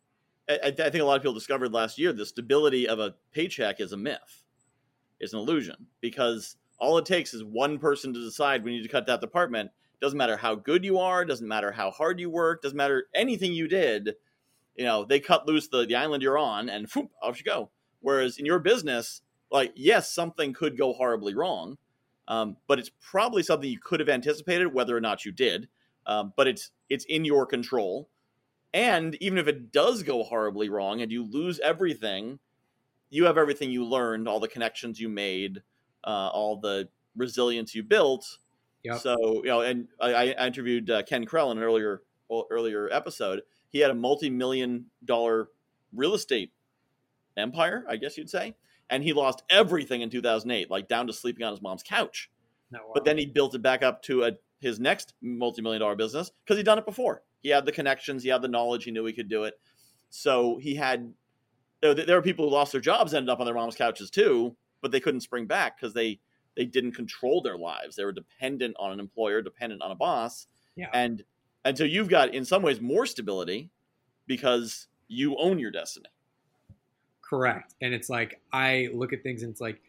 I, 0.49 0.59
I, 0.63 0.71
think 0.71 0.95
a 0.95 1.03
lot 1.03 1.17
of 1.17 1.21
people 1.21 1.33
discovered 1.33 1.73
last 1.73 1.97
year 1.97 2.13
the 2.13 2.25
stability 2.25 2.87
of 2.87 2.99
a 2.99 3.15
paycheck 3.31 3.79
is 3.79 3.91
a 3.91 3.97
myth 3.97 4.43
is 5.19 5.33
an 5.33 5.39
illusion 5.39 5.87
because 6.01 6.57
all 6.79 6.97
it 6.97 7.05
takes 7.05 7.33
is 7.33 7.43
one 7.43 7.79
person 7.79 8.13
to 8.13 8.23
decide 8.23 8.63
we 8.63 8.71
need 8.71 8.83
to 8.83 8.89
cut 8.89 9.07
that 9.07 9.21
department. 9.21 9.71
Doesn't 10.01 10.17
matter 10.17 10.37
how 10.37 10.55
good 10.55 10.83
you 10.83 10.99
are 10.99 11.25
doesn't 11.25 11.47
matter 11.47 11.71
how 11.71 11.89
hard 11.89 12.19
you 12.19 12.29
work 12.29 12.61
doesn't 12.61 12.77
matter 12.77 13.05
anything 13.15 13.53
you 13.53 13.67
did 13.67 14.15
you 14.75 14.85
know 14.85 15.05
they 15.05 15.19
cut 15.19 15.47
loose 15.47 15.67
the, 15.67 15.85
the 15.85 15.95
island 15.95 16.21
you're 16.21 16.37
on 16.37 16.69
and 16.69 16.87
whoop, 16.93 17.11
off 17.21 17.37
you 17.37 17.43
go. 17.43 17.69
Whereas 18.01 18.37
in 18.37 18.45
your 18.45 18.59
business 18.59 19.21
like 19.51 19.71
yes 19.75 20.13
something 20.13 20.53
could 20.53 20.77
go 20.77 20.93
horribly 20.93 21.33
wrong 21.33 21.77
um, 22.27 22.57
but 22.67 22.77
it's 22.77 22.91
probably 23.01 23.41
something 23.41 23.69
you 23.69 23.79
could 23.79 23.99
have 23.99 24.09
anticipated 24.09 24.73
whether 24.73 24.95
or 24.95 25.01
not 25.01 25.25
you 25.25 25.31
did 25.31 25.69
um, 26.05 26.33
but 26.35 26.47
it's 26.47 26.71
it's 26.89 27.05
in 27.05 27.25
your 27.25 27.45
control 27.45 28.09
and 28.75 29.15
even 29.21 29.37
if 29.37 29.47
it 29.47 29.71
does 29.71 30.03
go 30.03 30.21
horribly 30.21 30.67
wrong 30.67 31.01
and 31.01 31.09
you 31.09 31.23
lose 31.23 31.61
everything, 31.61 32.39
you 33.09 33.23
have 33.23 33.37
everything 33.37 33.71
you 33.71 33.85
learned, 33.85 34.27
all 34.27 34.41
the 34.41 34.49
connections 34.49 34.99
you 34.99 35.07
made, 35.07 35.63
uh, 36.03 36.29
all 36.33 36.57
the 36.57 36.89
resilience 37.15 37.73
you 37.73 37.83
built. 37.83 38.37
Yep. 38.83 38.99
So 38.99 39.15
you 39.43 39.49
know, 39.49 39.61
and 39.61 39.87
I, 40.01 40.33
I 40.33 40.45
interviewed 40.45 40.89
uh, 40.89 41.03
Ken 41.03 41.25
Krell 41.25 41.53
in 41.53 41.57
an 41.57 41.63
earlier 41.63 42.01
well, 42.27 42.47
earlier 42.51 42.89
episode. 42.91 43.43
He 43.69 43.79
had 43.79 43.91
a 43.91 43.95
multi-million 43.95 44.87
dollar 45.05 45.47
real 45.93 46.13
estate 46.13 46.51
empire, 47.37 47.85
I 47.87 47.95
guess 47.95 48.17
you'd 48.17 48.29
say, 48.29 48.55
and 48.89 49.03
he 49.03 49.13
lost 49.13 49.43
everything 49.49 50.01
in 50.01 50.09
2008, 50.09 50.69
like 50.69 50.89
down 50.89 51.07
to 51.07 51.13
sleeping 51.13 51.45
on 51.45 51.53
his 51.53 51.61
mom's 51.61 51.81
couch. 51.81 52.29
No, 52.71 52.79
wow. 52.79 52.91
But 52.93 53.05
then 53.05 53.17
he 53.17 53.25
built 53.25 53.55
it 53.55 53.61
back 53.61 53.83
up 53.83 54.03
to 54.03 54.23
a, 54.25 54.31
his 54.59 54.81
next 54.81 55.13
multi-million 55.21 55.79
dollar 55.79 55.95
business 55.95 56.31
because 56.43 56.57
he'd 56.57 56.65
done 56.65 56.77
it 56.77 56.85
before. 56.85 57.23
He 57.45 57.51
had 57.51 57.63
the 57.63 57.71
connections, 57.71 58.23
he 58.23 58.29
had 58.29 58.41
the 58.41 58.47
knowledge, 58.47 58.85
he 58.85 58.91
knew 58.91 59.05
he 59.05 59.13
could 59.13 59.29
do 59.29 59.43
it. 59.43 59.53
So 60.09 60.57
he 60.57 60.73
had. 60.73 61.13
There 61.79 62.15
were 62.15 62.21
people 62.23 62.49
who 62.49 62.51
lost 62.51 62.71
their 62.71 62.81
jobs, 62.81 63.13
ended 63.13 63.29
up 63.29 63.39
on 63.39 63.45
their 63.45 63.53
mom's 63.53 63.75
couches 63.75 64.09
too, 64.09 64.57
but 64.81 64.91
they 64.91 64.99
couldn't 64.99 65.21
spring 65.21 65.45
back 65.45 65.79
because 65.79 65.93
they 65.93 66.19
they 66.57 66.65
didn't 66.65 66.93
control 66.93 67.43
their 67.43 67.55
lives. 67.55 67.95
They 67.95 68.03
were 68.03 68.11
dependent 68.11 68.75
on 68.79 68.93
an 68.93 68.99
employer, 68.99 69.43
dependent 69.43 69.83
on 69.83 69.91
a 69.91 69.95
boss. 69.95 70.47
Yeah. 70.75 70.89
And 70.91 71.23
and 71.65 71.77
so 71.77 71.83
you've 71.83 72.09
got 72.09 72.33
in 72.33 72.45
some 72.45 72.63
ways 72.63 72.81
more 72.81 73.05
stability 73.05 73.69
because 74.25 74.87
you 75.07 75.37
own 75.37 75.59
your 75.59 75.69
destiny. 75.69 76.09
Correct. 77.21 77.75
And 77.79 77.93
it's 77.93 78.09
like 78.09 78.41
I 78.53 78.89
look 78.91 79.13
at 79.13 79.21
things 79.21 79.43
and 79.43 79.51
it's 79.51 79.61
like, 79.61 79.79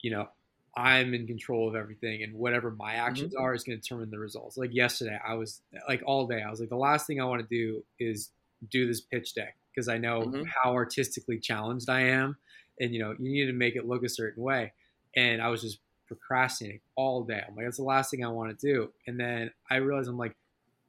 you 0.00 0.10
know, 0.10 0.30
I'm 0.76 1.14
in 1.14 1.26
control 1.26 1.68
of 1.68 1.74
everything 1.74 2.22
and 2.22 2.34
whatever 2.34 2.70
my 2.70 2.94
actions 2.94 3.34
mm-hmm. 3.34 3.42
are 3.42 3.54
is 3.54 3.64
going 3.64 3.78
to 3.78 3.82
determine 3.82 4.10
the 4.10 4.18
results. 4.18 4.56
Like 4.56 4.74
yesterday, 4.74 5.18
I 5.26 5.34
was 5.34 5.60
like 5.88 6.02
all 6.06 6.26
day, 6.26 6.42
I 6.42 6.50
was 6.50 6.60
like, 6.60 6.68
the 6.68 6.76
last 6.76 7.06
thing 7.06 7.20
I 7.20 7.24
want 7.24 7.42
to 7.42 7.48
do 7.48 7.84
is 7.98 8.30
do 8.70 8.86
this 8.86 9.00
pitch 9.00 9.34
deck 9.34 9.56
because 9.74 9.88
I 9.88 9.98
know 9.98 10.22
mm-hmm. 10.22 10.42
how 10.62 10.74
artistically 10.74 11.38
challenged 11.38 11.88
I 11.88 12.00
am. 12.02 12.36
And, 12.80 12.94
you 12.94 13.00
know, 13.00 13.14
you 13.18 13.30
need 13.30 13.46
to 13.46 13.52
make 13.52 13.76
it 13.76 13.86
look 13.86 14.04
a 14.04 14.08
certain 14.08 14.42
way. 14.42 14.72
And 15.16 15.42
I 15.42 15.48
was 15.48 15.62
just 15.62 15.78
procrastinating 16.06 16.80
all 16.96 17.24
day. 17.24 17.42
I'm 17.46 17.56
like, 17.56 17.66
that's 17.66 17.76
the 17.76 17.82
last 17.82 18.10
thing 18.10 18.24
I 18.24 18.28
want 18.28 18.56
to 18.56 18.66
do. 18.66 18.90
And 19.06 19.18
then 19.18 19.50
I 19.70 19.76
realized 19.76 20.08
I'm 20.08 20.18
like, 20.18 20.36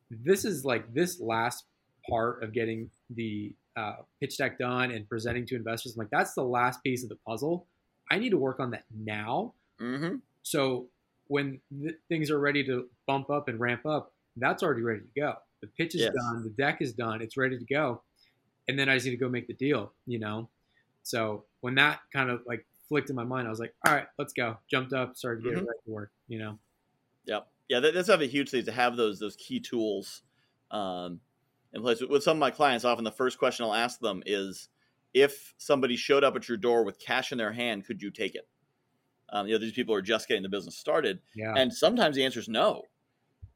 this 0.09 0.45
is 0.45 0.65
like 0.65 0.93
this 0.93 1.19
last 1.19 1.65
part 2.09 2.43
of 2.43 2.53
getting 2.53 2.89
the 3.09 3.53
uh, 3.75 3.97
pitch 4.19 4.37
deck 4.37 4.57
done 4.57 4.91
and 4.91 5.07
presenting 5.07 5.45
to 5.47 5.55
investors. 5.55 5.93
I'm 5.93 5.99
like, 5.99 6.09
that's 6.11 6.33
the 6.33 6.43
last 6.43 6.83
piece 6.83 7.03
of 7.03 7.09
the 7.09 7.17
puzzle. 7.27 7.65
I 8.11 8.17
need 8.17 8.31
to 8.31 8.37
work 8.37 8.59
on 8.59 8.71
that 8.71 8.83
now. 8.95 9.53
Mm-hmm. 9.81 10.15
So 10.43 10.87
when 11.27 11.59
th- 11.81 11.95
things 12.07 12.31
are 12.31 12.39
ready 12.39 12.63
to 12.65 12.87
bump 13.07 13.29
up 13.29 13.47
and 13.47 13.59
ramp 13.59 13.85
up, 13.85 14.13
that's 14.35 14.63
already 14.63 14.81
ready 14.81 15.01
to 15.01 15.19
go. 15.19 15.33
The 15.61 15.67
pitch 15.67 15.95
is 15.95 16.01
yes. 16.01 16.13
done, 16.13 16.43
the 16.43 16.49
deck 16.49 16.81
is 16.81 16.93
done, 16.93 17.21
it's 17.21 17.37
ready 17.37 17.57
to 17.57 17.65
go. 17.65 18.01
And 18.67 18.77
then 18.77 18.87
I 18.87 18.95
just 18.95 19.05
need 19.05 19.11
to 19.11 19.17
go 19.17 19.29
make 19.29 19.47
the 19.47 19.53
deal, 19.53 19.93
you 20.05 20.19
know? 20.19 20.49
So 21.03 21.45
when 21.61 21.75
that 21.75 21.99
kind 22.13 22.29
of 22.29 22.41
like 22.45 22.65
flicked 22.87 23.09
in 23.09 23.15
my 23.15 23.23
mind, 23.23 23.47
I 23.47 23.49
was 23.49 23.59
like, 23.59 23.73
all 23.85 23.93
right, 23.93 24.05
let's 24.17 24.33
go. 24.33 24.57
Jumped 24.69 24.93
up, 24.93 25.17
started 25.17 25.43
getting 25.43 25.59
mm-hmm. 25.59 25.67
ready 25.67 25.79
to 25.85 25.91
work, 25.91 26.11
you 26.27 26.39
know? 26.39 26.59
Yep. 27.25 27.47
Yeah, 27.67 27.79
that, 27.81 27.93
that's 27.93 28.09
have 28.09 28.21
a 28.21 28.25
huge 28.25 28.49
thing 28.49 28.65
to 28.65 28.71
have 28.71 28.95
those 28.95 29.19
those 29.19 29.35
key 29.35 29.59
tools 29.59 30.23
um, 30.71 31.19
in 31.73 31.81
place. 31.81 32.01
With 32.01 32.23
some 32.23 32.37
of 32.37 32.39
my 32.39 32.51
clients, 32.51 32.85
often 32.85 33.03
the 33.03 33.11
first 33.11 33.37
question 33.37 33.65
I'll 33.65 33.73
ask 33.73 33.99
them 33.99 34.23
is, 34.25 34.69
if 35.13 35.53
somebody 35.57 35.95
showed 35.95 36.23
up 36.23 36.35
at 36.35 36.47
your 36.47 36.57
door 36.57 36.83
with 36.83 36.99
cash 36.99 37.31
in 37.31 37.37
their 37.37 37.51
hand, 37.51 37.85
could 37.85 38.01
you 38.01 38.11
take 38.11 38.35
it? 38.35 38.47
Um, 39.31 39.47
you 39.47 39.53
know, 39.53 39.59
these 39.59 39.73
people 39.73 39.93
are 39.95 40.01
just 40.01 40.27
getting 40.27 40.43
the 40.43 40.49
business 40.49 40.77
started, 40.77 41.19
yeah. 41.35 41.53
and 41.55 41.73
sometimes 41.73 42.15
the 42.15 42.25
answer 42.25 42.39
is 42.39 42.49
no, 42.49 42.83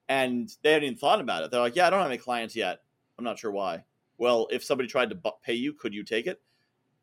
and 0.09 0.49
they 0.61 0.71
haven't 0.71 0.85
even 0.85 0.97
thought 0.97 1.21
about 1.21 1.43
it. 1.43 1.51
They're 1.51 1.59
like, 1.59 1.75
"Yeah, 1.75 1.87
I 1.87 1.89
don't 1.89 1.99
have 1.99 2.09
any 2.09 2.17
clients 2.17 2.55
yet. 2.55 2.79
I'm 3.17 3.25
not 3.25 3.39
sure 3.39 3.51
why." 3.51 3.83
Well, 4.17 4.47
if 4.51 4.63
somebody 4.63 4.87
tried 4.87 5.09
to 5.09 5.19
pay 5.43 5.53
you, 5.53 5.73
could 5.73 5.93
you 5.93 6.03
take 6.03 6.27
it? 6.27 6.41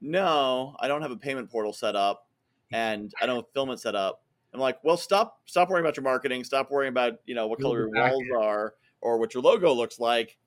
No, 0.00 0.76
I 0.80 0.88
don't 0.88 1.02
have 1.02 1.10
a 1.10 1.16
payment 1.16 1.50
portal 1.50 1.72
set 1.72 1.96
up, 1.96 2.28
and 2.72 3.12
I 3.20 3.26
don't 3.26 3.36
have 3.36 3.44
fulfillment 3.46 3.80
set 3.80 3.94
up. 3.94 4.22
I'm 4.52 4.60
like, 4.60 4.82
well, 4.82 4.96
stop, 4.96 5.40
stop 5.44 5.70
worrying 5.70 5.84
about 5.84 5.96
your 5.96 6.04
marketing. 6.04 6.42
Stop 6.44 6.70
worrying 6.70 6.90
about 6.90 7.14
you 7.24 7.34
know 7.34 7.46
what 7.46 7.60
color 7.60 7.80
your 7.80 7.90
walls 7.90 8.24
are 8.40 8.74
or 9.00 9.18
what 9.18 9.34
your 9.34 9.42
logo 9.42 9.72
looks 9.72 10.00
like. 10.00 10.38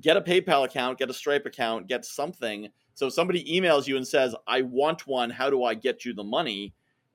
Get 0.00 0.16
a 0.16 0.20
PayPal 0.20 0.64
account, 0.64 0.98
get 0.98 1.08
a 1.08 1.14
Stripe 1.14 1.46
account, 1.46 1.86
get 1.86 2.04
something. 2.04 2.68
So 2.94 3.06
if 3.06 3.12
somebody 3.12 3.44
emails 3.44 3.86
you 3.86 3.96
and 3.96 4.06
says, 4.06 4.34
"I 4.46 4.62
want 4.62 5.06
one. 5.06 5.30
How 5.30 5.50
do 5.50 5.64
I 5.64 5.74
get 5.74 6.04
you 6.04 6.12
the 6.12 6.24
money?" 6.24 6.74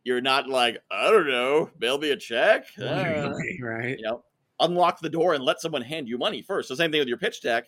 You're 0.10 0.22
not 0.22 0.50
like, 0.50 0.82
I 0.90 1.12
don't 1.12 1.28
know, 1.28 1.70
mail 1.80 2.00
me 2.00 2.10
a 2.10 2.18
check. 2.18 2.66
Uh, 2.82 3.32
right. 3.62 3.96
You 3.96 4.02
know, 4.02 4.24
unlock 4.60 5.00
the 5.00 5.10
door 5.10 5.36
and 5.36 5.44
let 5.44 5.62
someone 5.62 5.84
hand 5.84 6.08
you 6.08 6.18
money 6.18 6.42
first. 6.42 6.68
So 6.68 6.74
same 6.74 6.90
thing 6.90 6.98
with 6.98 7.08
your 7.08 7.20
pitch 7.20 7.44
deck. 7.44 7.68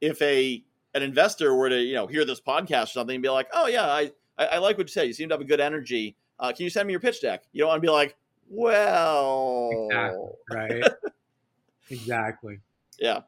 If 0.00 0.22
a 0.22 0.62
an 0.94 1.02
investor 1.02 1.52
were 1.56 1.68
to 1.68 1.80
you 1.80 1.94
know 1.94 2.06
hear 2.06 2.24
this 2.24 2.40
podcast 2.40 2.84
or 2.84 2.86
something 2.86 3.16
and 3.16 3.22
be 3.24 3.28
like, 3.28 3.48
oh 3.52 3.66
yeah, 3.66 3.86
I 3.86 4.12
I, 4.38 4.46
I 4.46 4.58
like 4.58 4.78
what 4.78 4.86
you 4.86 4.92
said. 4.92 5.08
You 5.08 5.14
seem 5.14 5.28
to 5.30 5.34
have 5.34 5.40
a 5.40 5.44
good 5.44 5.58
energy. 5.58 6.16
Uh, 6.38 6.52
can 6.52 6.62
you 6.62 6.70
send 6.70 6.86
me 6.86 6.92
your 6.92 7.00
pitch 7.00 7.20
deck? 7.20 7.42
You 7.50 7.62
don't 7.62 7.70
want 7.70 7.82
to 7.82 7.86
be 7.88 7.90
like, 7.90 8.16
well, 8.48 9.88
exactly. 9.90 10.80
right? 10.80 10.92
exactly. 11.90 12.60
Yeah. 13.00 13.22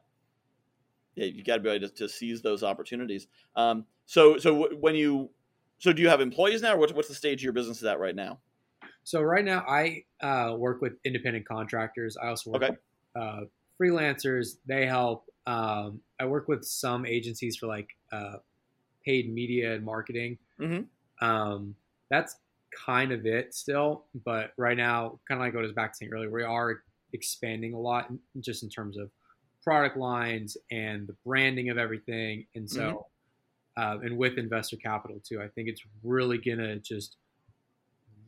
Yeah, 1.15 1.25
you 1.25 1.43
got 1.43 1.55
to 1.55 1.61
be 1.63 1.69
able 1.69 1.89
to, 1.89 1.93
to, 1.95 2.07
seize 2.07 2.41
those 2.41 2.63
opportunities. 2.63 3.27
Um, 3.57 3.85
so, 4.05 4.37
so 4.37 4.73
when 4.75 4.95
you, 4.95 5.31
so 5.79 5.93
do 5.93 6.01
you 6.01 6.09
have 6.09 6.21
employees 6.21 6.61
now? 6.61 6.73
Or 6.73 6.77
what's 6.77 6.93
what's 6.93 7.07
the 7.07 7.15
stage 7.15 7.39
of 7.39 7.43
your 7.43 7.53
business 7.53 7.77
is 7.77 7.83
at 7.83 7.99
right 7.99 8.15
now? 8.15 8.39
So 9.03 9.21
right 9.21 9.45
now, 9.45 9.63
I 9.67 10.03
uh, 10.21 10.53
work 10.57 10.81
with 10.81 10.93
independent 11.05 11.47
contractors. 11.47 12.17
I 12.17 12.27
also 12.27 12.51
work 12.51 12.63
okay. 12.63 12.71
with 12.71 13.23
uh, 13.23 13.39
freelancers. 13.81 14.57
They 14.67 14.85
help. 14.85 15.29
Um, 15.45 16.01
I 16.19 16.25
work 16.25 16.47
with 16.47 16.65
some 16.65 17.05
agencies 17.05 17.55
for 17.55 17.67
like 17.67 17.87
uh, 18.11 18.37
paid 19.05 19.33
media 19.33 19.75
and 19.75 19.85
marketing. 19.85 20.37
Mm-hmm. 20.59 21.25
Um, 21.25 21.75
that's 22.09 22.35
kind 22.85 23.11
of 23.11 23.25
it 23.25 23.53
still, 23.53 24.05
but 24.25 24.51
right 24.57 24.77
now, 24.77 25.19
kind 25.27 25.39
of 25.39 25.45
like 25.45 25.53
what 25.53 25.61
I 25.61 25.63
was 25.63 25.73
back 25.73 25.95
saying 25.95 26.11
earlier, 26.13 26.29
we 26.29 26.43
are 26.43 26.83
expanding 27.13 27.73
a 27.73 27.79
lot 27.79 28.11
just 28.39 28.63
in 28.63 28.69
terms 28.69 28.97
of 28.97 29.09
product 29.63 29.97
lines 29.97 30.57
and 30.71 31.07
the 31.07 31.15
branding 31.25 31.69
of 31.69 31.77
everything. 31.77 32.45
And 32.55 32.69
so, 32.69 32.81
mm-hmm. 32.81 32.97
Uh, 33.77 33.97
and 34.03 34.17
with 34.17 34.37
investor 34.37 34.77
capital 34.77 35.21
too, 35.23 35.41
I 35.41 35.47
think 35.47 35.69
it's 35.69 35.81
really 36.03 36.37
gonna 36.37 36.77
just 36.77 37.17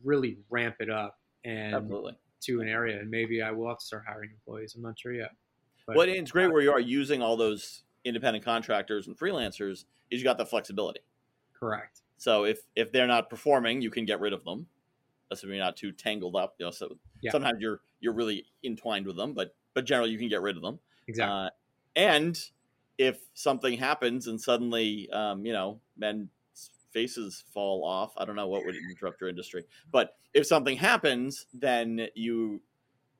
really 0.04 0.38
ramp 0.48 0.76
it 0.80 0.88
up 0.88 1.18
and 1.44 1.74
Absolutely. 1.74 2.16
to 2.42 2.60
an 2.60 2.68
area. 2.68 3.00
And 3.00 3.10
maybe 3.10 3.42
I 3.42 3.50
will 3.50 3.68
have 3.68 3.78
to 3.78 3.84
start 3.84 4.04
hiring 4.06 4.30
employees. 4.30 4.74
I'm 4.74 4.82
not 4.82 4.98
sure 4.98 5.12
yet. 5.12 5.32
But, 5.86 5.96
well, 5.96 6.08
it's 6.08 6.30
great 6.30 6.52
where 6.52 6.62
you 6.62 6.70
are 6.70 6.80
using 6.80 7.20
all 7.20 7.36
those 7.36 7.82
independent 8.04 8.44
contractors 8.44 9.06
and 9.06 9.18
freelancers 9.18 9.84
is 10.10 10.20
you 10.20 10.24
got 10.24 10.38
the 10.38 10.46
flexibility. 10.46 11.00
Correct. 11.58 12.02
So 12.16 12.44
if 12.44 12.60
if 12.76 12.92
they're 12.92 13.06
not 13.06 13.28
performing, 13.28 13.80
you 13.80 13.90
can 13.90 14.04
get 14.04 14.20
rid 14.20 14.32
of 14.32 14.44
them, 14.44 14.66
assuming 15.30 15.56
you're 15.56 15.64
not 15.64 15.76
too 15.76 15.92
tangled 15.92 16.36
up. 16.36 16.54
You 16.58 16.66
know, 16.66 16.70
so 16.70 16.96
yeah. 17.22 17.32
sometimes 17.32 17.60
you're 17.60 17.80
you're 18.00 18.12
really 18.12 18.46
entwined 18.62 19.06
with 19.06 19.16
them, 19.16 19.34
but 19.34 19.54
but 19.74 19.84
generally 19.84 20.10
you 20.10 20.18
can 20.18 20.28
get 20.28 20.42
rid 20.42 20.56
of 20.56 20.62
them. 20.62 20.78
Exactly. 21.08 21.34
Uh, 21.34 21.50
and 21.96 22.50
if 23.00 23.18
something 23.32 23.78
happens 23.78 24.26
and 24.26 24.38
suddenly, 24.38 25.08
um, 25.10 25.46
you 25.46 25.54
know, 25.54 25.80
men's 25.96 26.28
faces 26.92 27.44
fall 27.50 27.82
off, 27.82 28.12
I 28.18 28.26
don't 28.26 28.36
know 28.36 28.46
what 28.46 28.66
would 28.66 28.74
interrupt 28.90 29.22
your 29.22 29.30
industry, 29.30 29.64
but 29.90 30.18
if 30.34 30.46
something 30.46 30.76
happens, 30.76 31.46
then 31.54 32.08
you, 32.14 32.60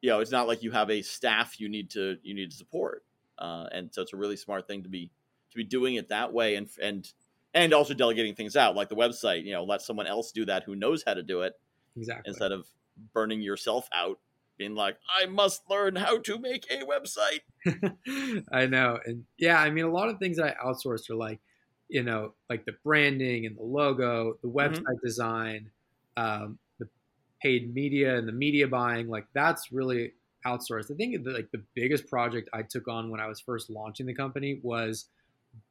you 0.03 0.11
know, 0.11 0.21
it's 0.21 0.31
not 0.31 0.47
like 0.47 0.63
you 0.63 0.71
have 0.71 0.91
a 0.91 1.01
staff 1.01 1.59
you 1.59 1.71
need 1.71 1.89
to 1.93 2.19
you 2.23 2.35
need 2.35 2.51
to 2.51 2.57
support, 2.59 3.05
uh, 3.39 3.69
and 3.73 3.89
so 3.91 4.03
it's 4.03 4.13
a 4.13 4.19
really 4.19 4.37
smart 4.37 4.67
thing 4.69 4.83
to 4.83 4.91
be 4.91 5.11
to 5.51 5.57
be 5.57 5.65
doing 5.65 5.95
it 5.95 6.11
that 6.11 6.31
way 6.31 6.57
and 6.57 6.69
and 6.83 7.11
and 7.55 7.73
also 7.73 7.95
delegating 7.95 8.35
things 8.35 8.57
out 8.57 8.77
like 8.77 8.89
the 8.89 8.95
website 8.95 9.45
you 9.45 9.53
know 9.53 9.65
let 9.65 9.83
someone 9.83 10.07
else 10.07 10.31
do 10.31 10.45
that 10.45 10.63
who 10.63 10.77
knows 10.77 11.03
how 11.05 11.15
to 11.15 11.23
do 11.23 11.41
it 11.41 11.55
exactly. 11.97 12.29
instead 12.29 12.53
of 12.53 12.69
burning 13.13 13.41
yourself 13.41 13.89
out 13.93 14.21
being 14.61 14.75
like 14.75 14.97
i 15.19 15.27
must 15.27 15.63
learn 15.71 15.97
how 15.97 16.19
to 16.19 16.39
make 16.39 16.67
a 16.71 16.85
website 16.85 17.41
i 18.53 18.67
know 18.67 18.99
and 19.07 19.25
yeah 19.39 19.59
i 19.59 19.71
mean 19.71 19.85
a 19.85 19.91
lot 19.91 20.09
of 20.09 20.19
things 20.19 20.39
i 20.39 20.55
outsourced 20.65 21.11
are 21.11 21.17
like 21.17 21.41
you 21.89 22.03
know 22.03 22.35
like 22.49 22.65
the 22.65 22.75
branding 22.85 23.47
and 23.47 23.57
the 23.57 23.63
logo 23.63 24.35
the 24.43 24.49
mm-hmm. 24.49 24.59
website 24.59 24.83
mm-hmm. 24.83 25.07
design 25.07 25.71
um, 26.17 26.59
the 26.79 26.87
paid 27.43 27.73
media 27.75 28.17
and 28.17 28.29
the 28.29 28.33
media 28.33 28.69
buying 28.69 29.09
like 29.09 29.27
that's 29.35 29.73
really 29.73 30.13
outsourced 30.47 30.91
i 30.91 30.95
think 30.95 31.25
the, 31.25 31.31
like 31.31 31.51
the 31.53 31.63
biggest 31.75 32.07
project 32.09 32.49
i 32.53 32.63
took 32.63 32.87
on 32.87 33.11
when 33.11 33.21
i 33.21 33.27
was 33.27 33.41
first 33.41 33.71
launching 33.71 34.07
the 34.07 34.15
company 34.15 34.61
was 34.63 35.07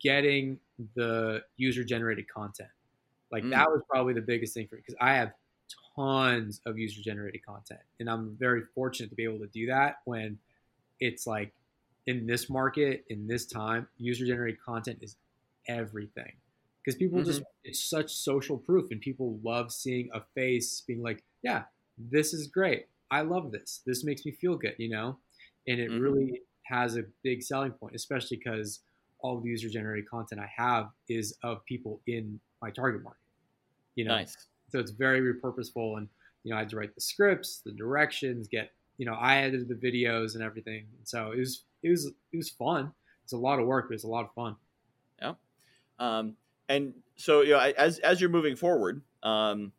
getting 0.02 0.60
the 0.96 1.42
user 1.58 1.84
generated 1.84 2.28
content. 2.28 2.70
Like 3.32 3.44
mm. 3.44 3.52
that 3.52 3.70
was 3.70 3.82
probably 3.90 4.14
the 4.14 4.22
biggest 4.22 4.54
thing 4.54 4.68
for 4.68 4.76
me 4.76 4.82
because 4.86 4.98
I 5.00 5.16
have 5.16 5.32
tons 5.96 6.62
of 6.66 6.78
user 6.78 7.02
generated 7.02 7.46
content 7.46 7.80
and 8.00 8.10
I'm 8.10 8.36
very 8.40 8.62
fortunate 8.76 9.10
to 9.10 9.16
be 9.16 9.24
able 9.24 9.40
to 9.40 9.48
do 9.48 9.68
that 9.68 9.98
when 10.06 10.38
it's 11.00 11.28
like 11.28 11.54
in 12.08 12.26
this 12.26 12.50
market 12.50 13.06
in 13.10 13.28
this 13.28 13.46
time 13.46 13.88
user 13.98 14.26
generated 14.26 14.60
content 14.62 15.00
is 15.02 15.16
everything 15.68 16.34
because 16.84 16.98
people 16.98 17.20
mm-hmm. 17.20 17.30
just 17.30 17.44
it's 17.64 17.90
such 17.90 18.12
social 18.12 18.58
proof 18.58 18.92
and 18.92 19.02
people 19.02 19.40
love 19.44 19.72
seeing 19.72 20.10
a 20.14 20.22
face 20.36 20.82
being 20.88 21.02
like 21.02 21.24
yeah 21.44 21.64
this 21.98 22.34
is 22.34 22.48
great 22.48 22.88
i 23.12 23.22
love 23.22 23.52
this 23.52 23.82
this 23.86 24.04
makes 24.04 24.26
me 24.26 24.32
feel 24.32 24.56
good 24.56 24.76
you 24.78 24.90
know 24.90 25.18
and 25.68 25.80
it 25.80 25.90
mm-hmm. 25.90 26.02
really 26.02 26.42
has 26.64 26.96
a 26.96 27.04
big 27.24 27.44
selling 27.44 27.72
point 27.72 27.94
especially 27.94 28.38
because 28.38 28.80
all 29.22 29.40
the 29.40 29.50
user 29.50 29.70
generated 29.70 30.10
content 30.10 30.42
I 30.42 30.50
have 30.56 30.90
is 31.08 31.36
of 31.44 31.64
people 31.66 32.02
in 32.08 32.40
my 32.62 32.72
target 32.72 33.04
market. 33.04 33.20
You 33.96 34.06
know, 34.06 34.16
nice. 34.16 34.48
So 34.70 34.80
it's 34.80 34.92
very 34.92 35.22
repurposeful, 35.22 35.98
and 35.98 36.08
you 36.44 36.52
know, 36.52 36.58
I 36.58 36.60
had 36.60 36.70
to 36.70 36.78
write 36.78 36.96
the 36.96 37.02
scripts, 37.02 37.62
the 37.66 37.72
directions, 37.72 38.48
get 38.48 38.72
you 38.98 39.06
know, 39.06 39.14
I 39.14 39.38
edited 39.38 39.68
the 39.70 39.76
videos 39.76 40.36
and 40.36 40.44
everything. 40.44 40.88
So 41.04 41.32
it 41.32 41.40
was 41.40 41.64
it 41.84 41.90
was 41.90 42.06
it 42.06 42.38
was 42.38 42.50
fun. 42.50 42.92
It's 43.24 43.34
a 43.34 43.38
lot 43.38 43.60
of 43.60 43.66
work, 43.68 43.88
but 43.90 43.96
it's 43.96 44.04
a 44.04 44.08
lot 44.08 44.26
of 44.26 44.34
fun. 44.34 44.56
Yeah. 45.22 45.34
Um, 46.00 46.36
and 46.68 46.94
so 47.16 47.42
you 47.42 47.52
know, 47.52 47.60
as 47.60 48.00
as 48.00 48.20
you're 48.20 48.30
moving 48.30 48.56
forward, 48.56 49.02
um, 49.24 49.72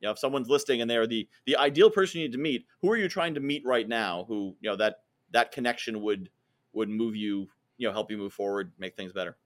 You 0.00 0.08
know, 0.08 0.12
if 0.12 0.18
someone's 0.18 0.50
listing 0.50 0.82
and 0.82 0.90
they're 0.90 1.06
the 1.06 1.26
the 1.46 1.56
ideal 1.56 1.90
person 1.90 2.20
you 2.20 2.26
need 2.26 2.32
to 2.32 2.38
meet, 2.38 2.66
who 2.82 2.90
are 2.90 2.96
you 2.96 3.08
trying 3.08 3.34
to 3.34 3.40
meet 3.40 3.64
right 3.64 3.88
now? 3.88 4.24
Who 4.28 4.54
you 4.60 4.68
know 4.68 4.76
that 4.76 4.96
that 5.30 5.50
connection 5.50 6.02
would 6.02 6.28
would 6.74 6.90
move 6.90 7.16
you, 7.16 7.48
you 7.78 7.88
know, 7.88 7.92
help 7.92 8.10
you 8.10 8.18
move 8.18 8.34
forward, 8.34 8.72
make 8.78 8.96
things 8.96 9.12
better. 9.14 9.38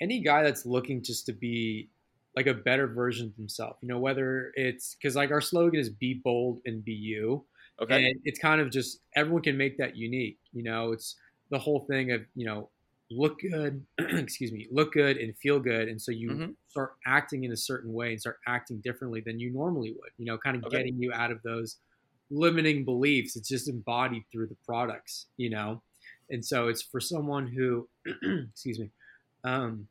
Any 0.00 0.20
guy 0.20 0.42
that's 0.42 0.64
looking 0.64 1.02
just 1.02 1.26
to 1.26 1.34
be 1.34 1.90
like 2.38 2.46
a 2.46 2.54
better 2.54 2.86
version 2.86 3.26
of 3.26 3.34
himself, 3.34 3.78
you 3.82 3.88
know, 3.88 3.98
whether 3.98 4.52
it's 4.54 4.94
because 4.94 5.16
like 5.16 5.32
our 5.32 5.40
slogan 5.40 5.80
is 5.80 5.90
"Be 5.90 6.14
bold 6.14 6.60
and 6.66 6.84
be 6.84 6.92
you." 6.92 7.44
Okay. 7.82 7.96
And 7.96 8.20
it's 8.24 8.38
kind 8.38 8.60
of 8.60 8.70
just 8.70 9.00
everyone 9.16 9.42
can 9.42 9.56
make 9.56 9.76
that 9.78 9.96
unique. 9.96 10.38
You 10.52 10.62
know, 10.62 10.92
it's 10.92 11.16
the 11.50 11.58
whole 11.58 11.80
thing 11.90 12.12
of 12.12 12.20
you 12.36 12.46
know 12.46 12.68
look 13.10 13.40
good, 13.40 13.84
excuse 13.98 14.52
me, 14.52 14.68
look 14.70 14.92
good 14.92 15.16
and 15.16 15.36
feel 15.38 15.58
good. 15.58 15.88
And 15.88 16.00
so 16.00 16.12
you 16.12 16.30
mm-hmm. 16.30 16.50
start 16.68 16.94
acting 17.08 17.42
in 17.42 17.50
a 17.50 17.56
certain 17.56 17.92
way 17.92 18.12
and 18.12 18.20
start 18.20 18.38
acting 18.46 18.78
differently 18.84 19.20
than 19.20 19.40
you 19.40 19.50
normally 19.50 19.96
would, 19.98 20.10
you 20.16 20.26
know, 20.26 20.38
kind 20.38 20.56
of 20.56 20.62
okay. 20.64 20.76
getting 20.76 21.02
you 21.02 21.12
out 21.12 21.32
of 21.32 21.42
those 21.42 21.78
limiting 22.30 22.84
beliefs. 22.84 23.34
It's 23.34 23.48
just 23.48 23.68
embodied 23.68 24.22
through 24.30 24.46
the 24.46 24.56
products, 24.64 25.26
you 25.38 25.50
know? 25.50 25.82
And 26.30 26.44
so 26.44 26.68
it's 26.68 26.82
for 26.82 27.00
someone 27.00 27.48
who, 27.48 27.88
excuse 28.52 28.78
me, 28.78 28.90
um, 29.42 29.88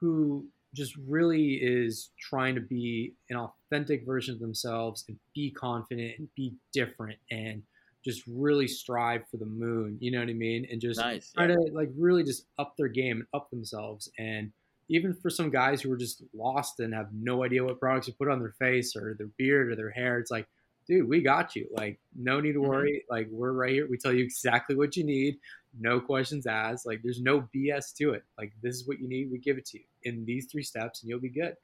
who 0.00 0.46
just 0.76 0.94
really 1.08 1.54
is 1.54 2.10
trying 2.20 2.54
to 2.54 2.60
be 2.60 3.14
an 3.30 3.36
authentic 3.36 4.04
version 4.04 4.34
of 4.34 4.40
themselves 4.40 5.04
and 5.08 5.18
be 5.34 5.50
confident 5.50 6.12
and 6.18 6.28
be 6.36 6.54
different 6.72 7.18
and 7.30 7.62
just 8.04 8.22
really 8.28 8.68
strive 8.68 9.22
for 9.30 9.38
the 9.38 9.46
moon. 9.46 9.96
You 10.00 10.12
know 10.12 10.20
what 10.20 10.28
I 10.28 10.34
mean? 10.34 10.66
And 10.70 10.80
just 10.80 11.00
nice, 11.00 11.32
try 11.32 11.48
yeah. 11.48 11.54
to 11.54 11.60
like 11.72 11.88
really 11.98 12.22
just 12.22 12.46
up 12.58 12.74
their 12.76 12.88
game 12.88 13.16
and 13.16 13.26
up 13.34 13.50
themselves. 13.50 14.10
And 14.18 14.52
even 14.88 15.14
for 15.14 15.30
some 15.30 15.50
guys 15.50 15.80
who 15.80 15.90
are 15.90 15.96
just 15.96 16.22
lost 16.32 16.78
and 16.78 16.94
have 16.94 17.08
no 17.12 17.42
idea 17.42 17.64
what 17.64 17.80
products 17.80 18.06
to 18.06 18.12
put 18.12 18.28
on 18.28 18.38
their 18.38 18.54
face 18.58 18.94
or 18.94 19.16
their 19.18 19.30
beard 19.38 19.70
or 19.70 19.76
their 19.76 19.90
hair, 19.90 20.18
it's 20.18 20.30
like, 20.30 20.46
dude, 20.86 21.08
we 21.08 21.22
got 21.22 21.56
you. 21.56 21.66
Like, 21.72 21.98
no 22.14 22.40
need 22.40 22.52
to 22.52 22.60
mm-hmm. 22.60 22.68
worry. 22.68 23.04
Mm-hmm. 23.04 23.14
Like, 23.14 23.28
we're 23.30 23.52
right 23.52 23.72
here. 23.72 23.88
We 23.88 23.98
tell 23.98 24.12
you 24.12 24.24
exactly 24.24 24.76
what 24.76 24.96
you 24.96 25.04
need. 25.04 25.38
No 25.78 26.00
questions 26.00 26.46
asked. 26.46 26.86
Like, 26.86 27.00
there's 27.02 27.20
no 27.20 27.48
BS 27.54 27.94
to 27.96 28.12
it. 28.12 28.24
Like, 28.38 28.52
this 28.62 28.76
is 28.76 28.88
what 28.88 29.00
you 29.00 29.08
need. 29.08 29.30
We 29.30 29.38
give 29.38 29.58
it 29.58 29.66
to 29.66 29.78
you 29.78 29.84
in 30.04 30.24
these 30.24 30.46
three 30.46 30.62
steps, 30.62 31.02
and 31.02 31.10
you'll 31.10 31.20
be 31.20 31.28
good. 31.28 31.56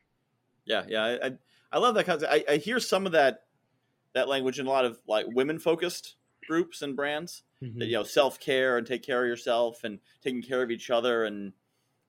Yeah, 0.65 0.85
yeah. 0.89 1.05
I 1.05 1.27
I, 1.27 1.33
I 1.73 1.79
love 1.79 1.95
that 1.95 2.07
concept. 2.07 2.33
I, 2.33 2.45
I 2.49 2.57
hear 2.57 2.79
some 2.79 3.07
of 3.07 3.13
that 3.13 3.45
that 4.15 4.29
language 4.29 4.59
in 4.59 4.67
a 4.67 4.71
lot 4.71 4.85
of 4.85 4.99
like 5.09 5.27
women 5.29 5.59
focused 5.59 6.17
groups 6.47 6.83
and 6.83 6.95
brands 6.95 7.45
mm-hmm. 7.63 7.79
that 7.79 7.87
you 7.87 7.95
know 7.95 8.03
self 8.03 8.39
care 8.39 8.77
and 8.79 8.87
take 8.87 9.03
care 9.03 9.23
of 9.23 9.29
yourself 9.29 9.85
and 9.85 9.99
taking 10.23 10.43
care 10.43 10.63
of 10.63 10.71
each 10.71 10.91
other 10.91 11.25
and 11.25 11.53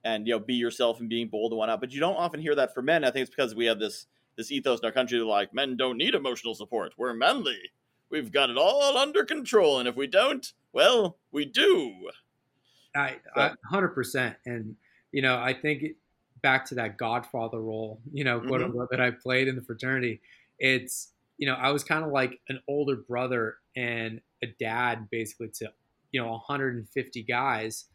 and 0.04 0.28
you 0.28 0.34
know 0.34 0.39
be 0.39 0.56
yourself 0.56 0.99
and 0.99 1.10
being 1.10 1.28
bold 1.28 1.52
and 1.52 1.60
whatnot. 1.60 1.80
But 1.80 1.93
you 1.93 1.99
don't 1.99 2.15
often 2.15 2.41
hear 2.41 2.56
that 2.56 2.73
for 2.73 2.82
men. 2.82 3.04
I 3.04 3.12
think 3.12 3.23
it's 3.23 3.36
because 3.36 3.56
we 3.56 3.65
have 3.65 3.80
this 3.80 4.08
this 4.38 4.52
ethos 4.52 4.80
in 4.80 4.86
our 4.86 4.91
country 4.91 5.19
like 5.19 5.54
men 5.54 5.78
don't 5.78 5.98
need 5.98 6.15
emotional 6.15 6.56
support. 6.56 6.93
We're 6.98 7.13
manly. 7.13 7.60
We've 8.10 8.32
got 8.32 8.50
it 8.50 8.58
all 8.58 8.98
under 8.98 9.26
control, 9.26 9.80
and 9.80 9.88
if 9.88 9.96
we 9.96 10.08
don't, 10.08 10.52
well, 10.72 11.17
we 11.32 11.46
do. 11.46 12.10
I 12.96 13.17
hundred 13.65 13.89
percent, 13.89 14.36
and 14.46 14.76
you 15.12 15.22
know, 15.22 15.38
I 15.38 15.54
think 15.54 15.84
back 16.41 16.65
to 16.65 16.76
that 16.76 16.98
Godfather 16.98 17.60
role, 17.60 18.02
you 18.12 18.24
know, 18.24 18.39
quote 18.39 18.54
mm-hmm. 18.54 18.65
unquote, 18.65 18.89
that 18.91 19.02
I 19.02 19.12
played 19.12 19.48
in 19.48 19.56
the 19.56 19.63
fraternity. 19.63 20.22
It's 20.60 21.13
you 21.38 21.48
know, 21.48 21.56
I 21.56 21.72
was 21.72 21.84
kind 21.84 22.06
of 22.06 22.12
like 22.12 22.39
an 22.50 22.60
older 22.67 22.96
brother 22.96 23.58
and 23.76 24.22
a 24.43 24.48
dad 24.60 25.10
basically 25.10 25.50
to, 25.56 25.72
you 26.12 26.22
know, 26.22 26.30
150 26.32 27.24
guys 27.24 27.86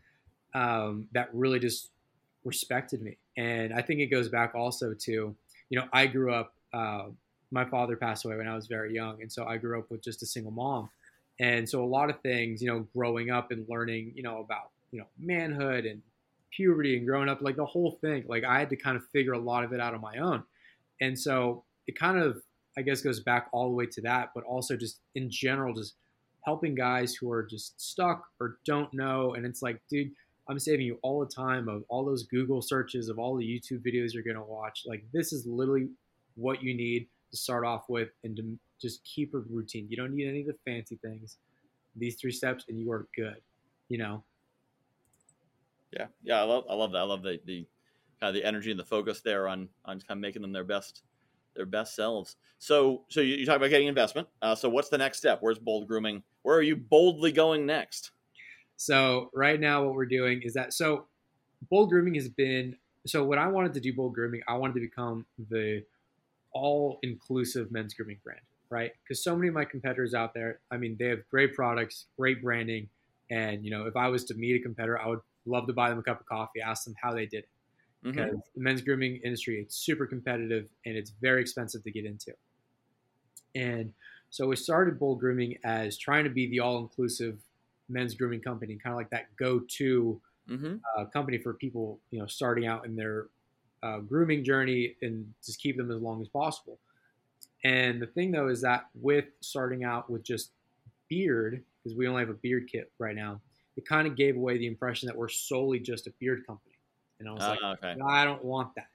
um, 0.54 1.06
that 1.12 1.28
really 1.32 1.58
just 1.58 1.90
respected 2.44 3.00
me. 3.00 3.18
And 3.36 3.72
I 3.72 3.82
think 3.82 4.00
it 4.00 4.06
goes 4.06 4.28
back 4.28 4.54
also 4.54 4.94
to, 5.04 5.36
you 5.70 5.78
know, 5.78 5.86
I 5.92 6.06
grew 6.06 6.32
up, 6.32 6.54
uh, 6.72 7.06
my 7.50 7.64
father 7.64 7.96
passed 7.96 8.24
away 8.24 8.36
when 8.36 8.48
I 8.48 8.54
was 8.54 8.66
very 8.66 8.94
young. 8.94 9.22
And 9.22 9.30
so 9.30 9.46
I 9.46 9.56
grew 9.56 9.78
up 9.78 9.90
with 9.90 10.02
just 10.02 10.22
a 10.22 10.26
single 10.26 10.52
mom. 10.52 10.90
And 11.40 11.68
so 11.68 11.82
a 11.82 11.86
lot 11.86 12.10
of 12.10 12.20
things, 12.20 12.60
you 12.60 12.68
know, 12.68 12.86
growing 12.94 13.30
up 13.30 13.50
and 13.50 13.64
learning, 13.68 14.12
you 14.14 14.22
know, 14.22 14.40
about, 14.40 14.70
you 14.90 14.98
know, 14.98 15.06
manhood 15.18 15.86
and 15.86 16.02
puberty 16.50 16.96
and 16.96 17.06
growing 17.06 17.28
up, 17.28 17.40
like 17.42 17.56
the 17.56 17.64
whole 17.64 17.98
thing, 18.00 18.24
like 18.28 18.44
I 18.44 18.58
had 18.58 18.70
to 18.70 18.76
kind 18.76 18.96
of 18.96 19.04
figure 19.12 19.32
a 19.32 19.38
lot 19.38 19.64
of 19.64 19.72
it 19.72 19.80
out 19.80 19.94
on 19.94 20.00
my 20.00 20.16
own. 20.18 20.42
And 21.00 21.18
so 21.18 21.64
it 21.86 21.98
kind 21.98 22.18
of 22.18 22.42
I 22.78 22.82
guess 22.82 23.00
goes 23.00 23.18
back 23.18 23.48
all 23.52 23.68
the 23.68 23.74
way 23.74 23.86
to 23.86 24.00
that, 24.02 24.30
but 24.36 24.44
also 24.44 24.76
just 24.76 25.00
in 25.16 25.28
general, 25.28 25.74
just 25.74 25.94
helping 26.44 26.76
guys 26.76 27.12
who 27.12 27.30
are 27.32 27.42
just 27.42 27.80
stuck 27.80 28.24
or 28.40 28.58
don't 28.64 28.94
know. 28.94 29.34
And 29.34 29.44
it's 29.44 29.62
like, 29.62 29.80
dude, 29.90 30.12
I'm 30.48 30.58
saving 30.58 30.86
you 30.86 30.98
all 31.02 31.20
the 31.20 31.26
time 31.26 31.68
of 31.68 31.84
all 31.88 32.04
those 32.04 32.24
Google 32.24 32.62
searches, 32.62 33.08
of 33.08 33.18
all 33.18 33.36
the 33.36 33.44
YouTube 33.44 33.86
videos 33.86 34.14
you're 34.14 34.22
going 34.22 34.36
to 34.36 34.42
watch. 34.42 34.84
Like, 34.86 35.04
this 35.12 35.32
is 35.32 35.46
literally 35.46 35.88
what 36.36 36.62
you 36.62 36.74
need 36.74 37.06
to 37.30 37.36
start 37.36 37.64
off 37.64 37.84
with 37.88 38.08
and 38.24 38.36
to 38.36 38.58
just 38.80 39.04
keep 39.04 39.34
a 39.34 39.38
routine. 39.38 39.86
You 39.90 39.96
don't 39.96 40.14
need 40.14 40.28
any 40.28 40.40
of 40.40 40.46
the 40.46 40.56
fancy 40.64 40.96
things. 41.02 41.36
These 41.96 42.16
three 42.16 42.32
steps, 42.32 42.64
and 42.68 42.78
you 42.78 42.90
are 42.92 43.06
good, 43.14 43.40
you 43.88 43.98
know? 43.98 44.22
Yeah. 45.92 46.06
Yeah. 46.22 46.40
I 46.40 46.44
love, 46.44 46.64
I 46.70 46.74
love 46.74 46.92
that. 46.92 46.98
I 46.98 47.02
love 47.02 47.22
the, 47.22 47.40
the 47.44 47.66
kind 48.20 48.28
of 48.28 48.34
the 48.34 48.46
energy 48.46 48.70
and 48.70 48.80
the 48.80 48.84
focus 48.84 49.20
there 49.20 49.48
on, 49.48 49.68
on 49.84 50.00
kind 50.00 50.16
of 50.16 50.18
making 50.18 50.42
them 50.42 50.52
their 50.52 50.64
best 50.64 51.02
their 51.58 51.66
best 51.66 51.96
selves. 51.96 52.36
So, 52.58 53.02
so 53.08 53.20
you, 53.20 53.34
you 53.34 53.44
talk 53.44 53.56
about 53.56 53.70
getting 53.70 53.88
investment. 53.88 54.28
Uh, 54.40 54.54
so, 54.54 54.68
what's 54.68 54.88
the 54.88 54.96
next 54.96 55.18
step? 55.18 55.38
Where's 55.40 55.58
bold 55.58 55.88
grooming? 55.88 56.22
Where 56.42 56.56
are 56.56 56.62
you 56.62 56.76
boldly 56.76 57.32
going 57.32 57.66
next? 57.66 58.12
So, 58.78 59.30
right 59.34 59.58
now, 59.58 59.84
what 59.84 59.94
we're 59.94 60.06
doing 60.06 60.40
is 60.42 60.54
that 60.54 60.72
so 60.72 61.06
bold 61.68 61.90
grooming 61.90 62.14
has 62.14 62.28
been 62.28 62.76
so. 63.06 63.24
What 63.24 63.38
I 63.38 63.48
wanted 63.48 63.74
to 63.74 63.80
do, 63.80 63.92
bold 63.92 64.14
grooming, 64.14 64.42
I 64.48 64.54
wanted 64.54 64.74
to 64.74 64.80
become 64.80 65.26
the 65.50 65.82
all 66.52 66.98
inclusive 67.02 67.70
men's 67.70 67.92
grooming 67.92 68.18
brand, 68.24 68.40
right? 68.70 68.92
Because 69.02 69.22
so 69.22 69.34
many 69.34 69.48
of 69.48 69.54
my 69.54 69.64
competitors 69.64 70.14
out 70.14 70.32
there, 70.32 70.60
I 70.70 70.76
mean, 70.76 70.96
they 70.98 71.08
have 71.08 71.28
great 71.28 71.54
products, 71.54 72.06
great 72.16 72.40
branding, 72.40 72.88
and 73.30 73.64
you 73.64 73.70
know, 73.72 73.86
if 73.86 73.96
I 73.96 74.08
was 74.08 74.24
to 74.26 74.34
meet 74.34 74.60
a 74.60 74.62
competitor, 74.62 74.98
I 74.98 75.08
would 75.08 75.20
love 75.44 75.66
to 75.66 75.72
buy 75.72 75.90
them 75.90 75.98
a 75.98 76.02
cup 76.02 76.20
of 76.20 76.26
coffee, 76.26 76.60
ask 76.60 76.84
them 76.84 76.94
how 77.02 77.12
they 77.12 77.26
did 77.26 77.44
it 77.44 77.48
because 78.02 78.26
mm-hmm. 78.26 78.38
the 78.54 78.62
men's 78.62 78.80
grooming 78.80 79.20
industry 79.24 79.60
it's 79.60 79.76
super 79.76 80.06
competitive 80.06 80.68
and 80.86 80.96
it's 80.96 81.10
very 81.20 81.40
expensive 81.40 81.82
to 81.82 81.90
get 81.90 82.04
into. 82.04 82.32
And 83.54 83.92
so 84.30 84.46
we 84.46 84.56
started 84.56 84.98
Bold 84.98 85.20
Grooming 85.20 85.56
as 85.64 85.96
trying 85.96 86.24
to 86.24 86.30
be 86.30 86.48
the 86.48 86.60
all-inclusive 86.60 87.38
men's 87.88 88.14
grooming 88.14 88.40
company, 88.40 88.78
kind 88.82 88.92
of 88.92 88.98
like 88.98 89.10
that 89.10 89.26
go-to 89.36 90.20
mm-hmm. 90.48 90.76
uh, 90.96 91.04
company 91.06 91.38
for 91.38 91.54
people 91.54 91.98
you 92.10 92.18
know 92.18 92.26
starting 92.26 92.66
out 92.66 92.84
in 92.84 92.96
their 92.96 93.26
uh, 93.82 93.98
grooming 93.98 94.44
journey 94.44 94.96
and 95.02 95.32
just 95.44 95.60
keep 95.60 95.76
them 95.76 95.90
as 95.90 96.00
long 96.00 96.20
as 96.20 96.28
possible. 96.28 96.78
And 97.64 98.00
the 98.00 98.06
thing 98.06 98.30
though 98.30 98.48
is 98.48 98.60
that 98.62 98.86
with 98.94 99.26
starting 99.40 99.84
out 99.84 100.10
with 100.10 100.22
just 100.22 100.50
beard, 101.08 101.62
because 101.82 101.96
we 101.96 102.06
only 102.06 102.20
have 102.20 102.30
a 102.30 102.34
beard 102.34 102.68
kit 102.70 102.90
right 102.98 103.16
now, 103.16 103.40
it 103.76 103.86
kind 103.86 104.06
of 104.06 104.16
gave 104.16 104.36
away 104.36 104.58
the 104.58 104.66
impression 104.66 105.06
that 105.06 105.16
we're 105.16 105.28
solely 105.28 105.78
just 105.78 106.06
a 106.06 106.12
beard 106.18 106.46
company. 106.46 106.74
And 107.20 107.28
I 107.28 107.32
was 107.32 107.42
like, 107.42 107.62
okay. 107.62 107.94
no, 107.96 108.06
I 108.06 108.24
don't 108.24 108.44
want 108.44 108.74
that. 108.76 108.88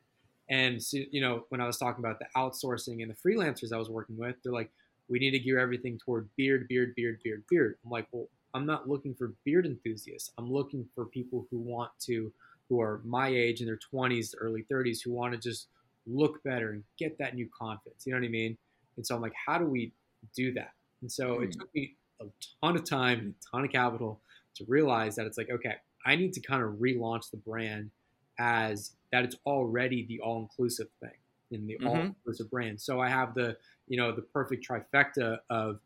And 0.50 0.82
so, 0.82 0.98
you 1.12 1.22
know, 1.22 1.46
when 1.50 1.62
I 1.62 1.68
was 1.68 1.78
talking 1.78 2.04
about 2.04 2.20
the 2.20 2.26
outsourcing 2.38 3.02
and 3.02 3.10
the 3.10 3.16
freelancers 3.16 3.74
I 3.74 3.78
was 3.78 3.90
working 3.90 4.18
with, 4.18 4.36
they're 4.44 4.54
like, 4.54 4.70
we 5.10 5.20
need 5.20 5.32
to 5.32 5.40
gear 5.40 5.60
everything 5.60 6.00
toward 6.04 6.30
beard, 6.38 6.68
beard, 6.68 6.96
beard, 6.96 7.20
beard, 7.24 7.44
beard. 7.50 7.78
I'm 7.84 7.92
like, 7.92 8.08
well, 8.12 8.28
I'm 8.54 8.66
not 8.66 8.88
looking 8.88 9.16
for 9.16 9.34
beard 9.44 9.66
enthusiasts. 9.66 10.32
I'm 10.38 10.52
looking 10.52 10.86
for 10.94 11.06
people 11.06 11.48
who 11.50 11.60
want 11.60 11.92
to, 12.02 12.32
who 12.70 12.82
are 12.82 13.02
my 13.04 13.28
age 13.30 13.62
in 13.62 13.66
their 13.66 13.80
20s, 13.94 14.34
early 14.40 14.66
30s, 14.72 15.00
who 15.04 15.12
want 15.12 15.34
to 15.34 15.40
just 15.40 15.68
look 16.06 16.44
better 16.44 16.72
and 16.72 16.84
get 16.98 17.18
that 17.18 17.36
new 17.36 17.50
confidence. 17.58 18.06
You 18.06 18.14
know 18.14 18.20
what 18.20 18.26
I 18.26 18.30
mean? 18.30 18.58
And 18.98 19.06
so 19.06 19.16
I'm 19.16 19.22
like, 19.22 19.34
how 19.34 19.58
do 19.58 19.66
we 19.66 19.92
do 20.36 20.54
that? 20.54 20.72
And 21.02 21.12
so 21.12 21.38
mm. 21.38 21.44
it 21.44 21.54
hmm. 21.54 21.60
took 21.60 21.76
me 21.76 21.96
a 22.22 22.26
ton 22.64 22.76
of 22.76 22.84
time 22.84 23.20
and 23.20 23.30
a 23.30 23.56
ton 23.56 23.66
of 23.66 23.72
capital 23.72 24.22
to 24.56 24.66
realize 24.68 25.16
that 25.16 25.26
it's 25.26 25.38
like, 25.38 25.50
okay, 25.50 25.76
I 26.06 26.16
need 26.16 26.34
to 26.34 26.42
kind 26.42 26.64
of 26.64 26.74
relaunch 26.76 27.32
the 27.32 27.38
brand 27.38 27.92
as 28.40 28.94
that 29.12 29.24
it's 29.24 29.36
already 29.46 30.06
the 30.08 30.20
all 30.20 30.40
inclusive 30.40 30.88
thing 31.00 31.12
in 31.52 31.68
the 31.68 31.76
mm-hmm. 31.76 31.88
all 31.88 32.00
inclusive 32.00 32.50
brand. 32.50 32.82
So 32.82 33.00
I 33.00 33.10
have 33.10 33.34
the 33.34 33.56
you 33.88 33.98
know 33.98 34.12
the 34.12 34.22
perfect 34.22 34.68
trifecta 34.68 35.40
of 35.50 35.80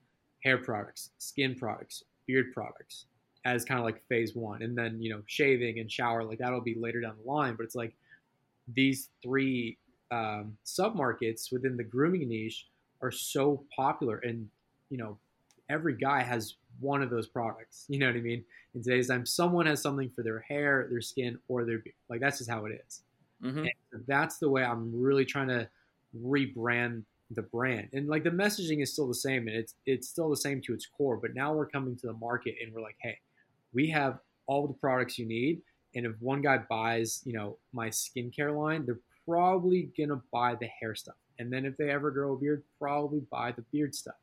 hair 0.44 0.58
products, 0.58 1.12
skin 1.18 1.56
products, 1.56 2.04
beard 2.28 2.54
products 2.54 3.06
as 3.46 3.64
kind 3.64 3.80
of 3.80 3.86
like 3.86 4.04
phase 4.10 4.36
one, 4.36 4.62
and 4.62 4.78
then 4.78 5.02
you 5.02 5.10
know 5.10 5.22
shaving 5.26 5.80
and 5.80 5.92
shower 5.92 6.24
like 6.24 6.40
that'll 6.40 6.62
be 6.62 6.76
later 6.76 7.02
down 7.02 7.16
the 7.24 7.30
line. 7.30 7.56
But 7.56 7.64
it's 7.64 7.76
like 7.76 7.96
these 8.74 9.10
three 9.24 9.78
um, 10.12 10.58
sub 10.64 10.96
markets 10.96 11.52
within 11.52 11.78
the 11.78 11.84
grooming 11.84 12.28
niche 12.28 12.68
are 13.02 13.12
so 13.12 13.64
popular, 13.76 14.18
and 14.18 14.48
you 14.90 14.98
know 14.98 15.18
every 15.70 15.96
guy 15.96 16.22
has 16.22 16.56
one 16.80 17.02
of 17.02 17.10
those 17.10 17.28
products. 17.28 17.86
You 17.90 18.00
know 18.00 18.08
what 18.08 18.16
I 18.16 18.22
mean? 18.22 18.44
In 18.76 18.84
today's 18.84 19.08
time, 19.08 19.26
someone 19.26 19.66
has 19.66 19.82
something 19.82 20.12
for 20.16 20.24
their 20.24 20.40
hair, 20.40 20.88
their 20.90 21.02
skin, 21.02 21.40
or 21.48 21.66
their 21.66 21.80
beard. 21.80 21.96
Like 22.10 22.20
that's 22.20 22.40
just 22.40 22.50
how 22.50 22.66
it 22.66 22.82
is. 22.86 23.02
Mm-hmm. 23.44 23.66
that's 24.08 24.40
the 24.40 24.50
way 24.50 24.64
I'm 24.64 25.00
really 25.00 25.24
trying 25.24 25.50
to 25.50 25.70
rebrand 26.20 27.04
the 27.32 27.42
brand. 27.42 27.90
And 27.94 28.08
like 28.08 28.24
the 28.24 28.30
messaging 28.30 28.82
is 28.82 28.92
still 28.92 29.08
the 29.08 29.14
same, 29.14 29.48
and 29.48 29.58
it's 29.58 29.76
it's 29.86 30.08
still 30.08 30.30
the 30.30 30.38
same 30.38 30.62
to 30.62 30.74
its 30.74 30.86
core. 30.86 31.18
But 31.18 31.36
now 31.36 31.54
we're 31.54 31.68
coming 31.68 31.96
to 31.98 32.08
the 32.08 32.14
market, 32.14 32.56
and 32.62 32.74
we're 32.74 32.82
like, 32.82 32.98
hey, 33.02 33.18
we 33.74 33.90
have 33.90 34.20
all 34.48 34.68
the 34.68 34.74
products 34.74 35.20
you 35.20 35.26
need. 35.26 35.62
And 35.96 36.06
if 36.06 36.14
one 36.20 36.42
guy 36.42 36.60
buys, 36.70 37.22
you 37.26 37.34
know, 37.34 37.58
my 37.74 37.90
skincare 37.90 38.58
line, 38.58 38.86
they're 38.86 39.00
probably 39.28 39.90
gonna 39.98 40.22
buy 40.32 40.56
the 40.56 40.68
hair 40.68 40.96
stuff. 40.96 41.16
And 41.40 41.52
then 41.52 41.66
if 41.66 41.78
they 41.78 41.90
ever 41.90 42.12
grow 42.12 42.34
a 42.34 42.38
beard, 42.38 42.64
probably 42.80 43.22
buy 43.32 43.52
the 43.52 43.64
beard 43.72 43.94
stuff. 43.94 44.16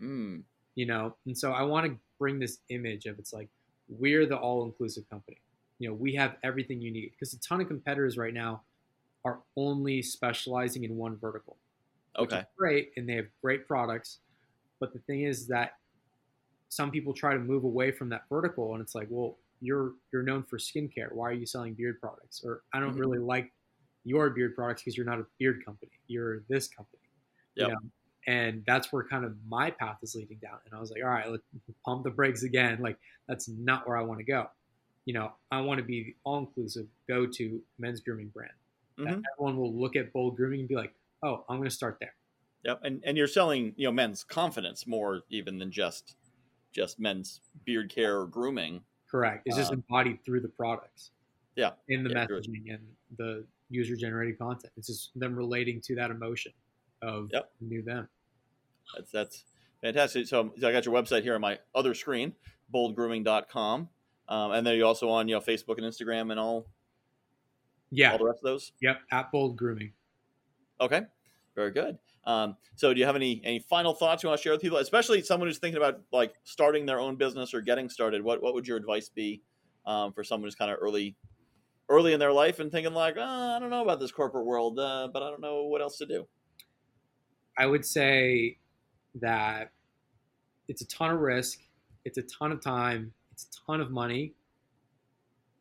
Mm. 0.00 0.42
You 0.74 0.86
know, 0.86 1.14
and 1.26 1.36
so 1.36 1.52
I 1.52 1.62
want 1.62 1.86
to 1.86 1.96
bring 2.18 2.38
this 2.38 2.58
image 2.68 3.06
of 3.06 3.18
it's 3.18 3.32
like 3.32 3.48
we're 3.88 4.26
the 4.26 4.36
all-inclusive 4.36 5.08
company. 5.10 5.38
You 5.78 5.88
know, 5.88 5.94
we 5.94 6.14
have 6.14 6.36
everything 6.42 6.80
you 6.80 6.90
need 6.90 7.12
because 7.12 7.32
a 7.32 7.40
ton 7.40 7.60
of 7.60 7.68
competitors 7.68 8.16
right 8.16 8.34
now 8.34 8.62
are 9.24 9.40
only 9.56 10.02
specializing 10.02 10.84
in 10.84 10.96
one 10.96 11.16
vertical. 11.16 11.56
Okay. 12.18 12.44
great, 12.56 12.90
and 12.96 13.08
they 13.08 13.14
have 13.14 13.26
great 13.42 13.66
products, 13.66 14.18
but 14.80 14.92
the 14.92 14.98
thing 15.00 15.22
is 15.22 15.46
that 15.48 15.72
some 16.68 16.90
people 16.90 17.12
try 17.12 17.32
to 17.32 17.38
move 17.38 17.64
away 17.64 17.90
from 17.90 18.08
that 18.10 18.22
vertical, 18.28 18.72
and 18.72 18.82
it's 18.82 18.94
like, 18.94 19.08
well, 19.10 19.38
you're 19.60 19.92
you're 20.12 20.22
known 20.22 20.42
for 20.42 20.58
skincare. 20.58 21.12
Why 21.12 21.28
are 21.28 21.34
you 21.34 21.46
selling 21.46 21.74
beard 21.74 22.00
products? 22.00 22.42
Or 22.44 22.62
I 22.72 22.80
don't 22.80 22.90
mm-hmm. 22.90 23.00
really 23.00 23.18
like 23.18 23.52
your 24.04 24.30
beard 24.30 24.54
products 24.54 24.82
because 24.82 24.96
you're 24.96 25.06
not 25.06 25.18
a 25.18 25.26
beard 25.38 25.64
company. 25.64 25.92
You're 26.06 26.42
this 26.48 26.68
company. 26.68 27.02
Yep. 27.56 27.68
You 27.68 27.74
know? 27.74 27.80
And 28.26 28.62
that's 28.66 28.92
where 28.92 29.02
kind 29.04 29.24
of 29.24 29.34
my 29.48 29.70
path 29.70 29.96
is 30.02 30.14
leading 30.14 30.38
down. 30.38 30.58
And 30.64 30.74
I 30.74 30.80
was 30.80 30.90
like, 30.90 31.02
all 31.02 31.10
right, 31.10 31.30
let's 31.30 31.42
pump 31.84 32.04
the 32.04 32.10
brakes 32.10 32.42
again. 32.42 32.78
Like 32.80 32.98
that's 33.28 33.48
not 33.48 33.86
where 33.86 33.96
I 33.96 34.02
want 34.02 34.20
to 34.20 34.24
go. 34.24 34.46
You 35.04 35.14
know, 35.14 35.32
I 35.50 35.60
want 35.60 35.78
to 35.78 35.84
be 35.84 36.04
the 36.04 36.16
all 36.24 36.38
inclusive 36.38 36.86
go 37.08 37.26
to 37.26 37.60
men's 37.78 38.00
grooming 38.00 38.28
brand. 38.28 38.52
Mm-hmm. 38.98 39.22
everyone 39.32 39.56
will 39.56 39.74
look 39.74 39.96
at 39.96 40.12
bold 40.12 40.36
grooming 40.36 40.60
and 40.60 40.68
be 40.68 40.74
like, 40.74 40.92
oh, 41.22 41.44
I'm 41.48 41.56
going 41.56 41.68
to 41.68 41.74
start 41.74 41.98
there. 42.00 42.14
Yep, 42.64 42.80
and 42.84 43.02
and 43.04 43.16
you're 43.16 43.26
selling 43.26 43.72
you 43.76 43.86
know 43.86 43.92
men's 43.92 44.22
confidence 44.22 44.86
more 44.86 45.22
even 45.30 45.58
than 45.58 45.70
just 45.70 46.14
just 46.72 47.00
men's 47.00 47.40
beard 47.64 47.90
care 47.90 48.20
or 48.20 48.26
grooming. 48.26 48.82
Correct. 49.10 49.42
It's 49.46 49.56
just 49.56 49.72
um, 49.72 49.82
embodied 49.88 50.24
through 50.24 50.40
the 50.40 50.48
products. 50.48 51.10
Yeah. 51.56 51.70
In 51.88 52.04
the 52.04 52.10
yeah, 52.10 52.26
messaging 52.26 52.72
and 52.72 52.86
the 53.18 53.44
user 53.68 53.96
generated 53.96 54.38
content. 54.38 54.72
It's 54.76 54.86
just 54.86 55.10
them 55.18 55.34
relating 55.34 55.80
to 55.82 55.94
that 55.96 56.10
emotion 56.10 56.52
of 57.02 57.28
yep. 57.32 57.50
new 57.60 57.82
them. 57.82 58.08
That's 58.94 59.10
that's 59.10 59.44
fantastic. 59.80 60.26
So, 60.26 60.52
so 60.58 60.68
I 60.68 60.72
got 60.72 60.84
your 60.84 60.94
website 60.94 61.22
here 61.22 61.34
on 61.34 61.40
my 61.40 61.58
other 61.74 61.94
screen, 61.94 62.34
boldgrooming.com. 62.72 63.88
Um, 64.28 64.52
and 64.52 64.66
then 64.66 64.76
you're 64.76 64.86
also 64.86 65.08
on 65.08 65.28
you 65.28 65.34
know 65.34 65.40
Facebook 65.40 65.78
and 65.78 65.86
Instagram 65.86 66.30
and 66.30 66.38
all. 66.38 66.66
Yeah. 67.90 68.12
All 68.12 68.18
the 68.18 68.24
rest 68.26 68.38
of 68.38 68.44
those. 68.44 68.72
Yep. 68.80 69.00
At 69.10 69.32
Bold 69.32 69.56
Grooming. 69.56 69.92
Okay. 70.80 71.02
Very 71.54 71.72
good. 71.72 71.98
Um, 72.24 72.56
so, 72.76 72.92
do 72.92 73.00
you 73.00 73.06
have 73.06 73.16
any 73.16 73.40
any 73.44 73.60
final 73.60 73.94
thoughts 73.94 74.22
you 74.22 74.28
want 74.28 74.38
to 74.38 74.42
share 74.42 74.52
with 74.52 74.60
people, 74.60 74.78
especially 74.78 75.22
someone 75.22 75.48
who's 75.48 75.58
thinking 75.58 75.78
about 75.78 76.00
like 76.12 76.34
starting 76.44 76.86
their 76.86 77.00
own 77.00 77.16
business 77.16 77.54
or 77.54 77.60
getting 77.60 77.88
started? 77.88 78.22
What 78.22 78.42
what 78.42 78.54
would 78.54 78.68
your 78.68 78.76
advice 78.76 79.08
be 79.08 79.42
um, 79.86 80.12
for 80.12 80.22
someone 80.22 80.46
who's 80.46 80.54
kind 80.54 80.70
of 80.70 80.78
early 80.80 81.16
early 81.88 82.12
in 82.12 82.20
their 82.20 82.32
life 82.32 82.60
and 82.60 82.70
thinking 82.70 82.94
like, 82.94 83.16
oh, 83.18 83.56
I 83.56 83.58
don't 83.58 83.70
know 83.70 83.82
about 83.82 83.98
this 83.98 84.12
corporate 84.12 84.46
world, 84.46 84.78
uh, 84.78 85.08
but 85.12 85.22
I 85.22 85.28
don't 85.28 85.40
know 85.40 85.64
what 85.64 85.82
else 85.82 85.98
to 85.98 86.06
do? 86.06 86.26
I 87.58 87.66
would 87.66 87.84
say 87.84 88.58
that 89.16 89.72
it's 90.68 90.82
a 90.82 90.86
ton 90.86 91.10
of 91.10 91.18
risk, 91.18 91.58
it's 92.04 92.16
a 92.16 92.22
ton 92.22 92.52
of 92.52 92.62
time, 92.62 93.12
it's 93.32 93.44
a 93.44 93.66
ton 93.66 93.80
of 93.80 93.90
money, 93.90 94.34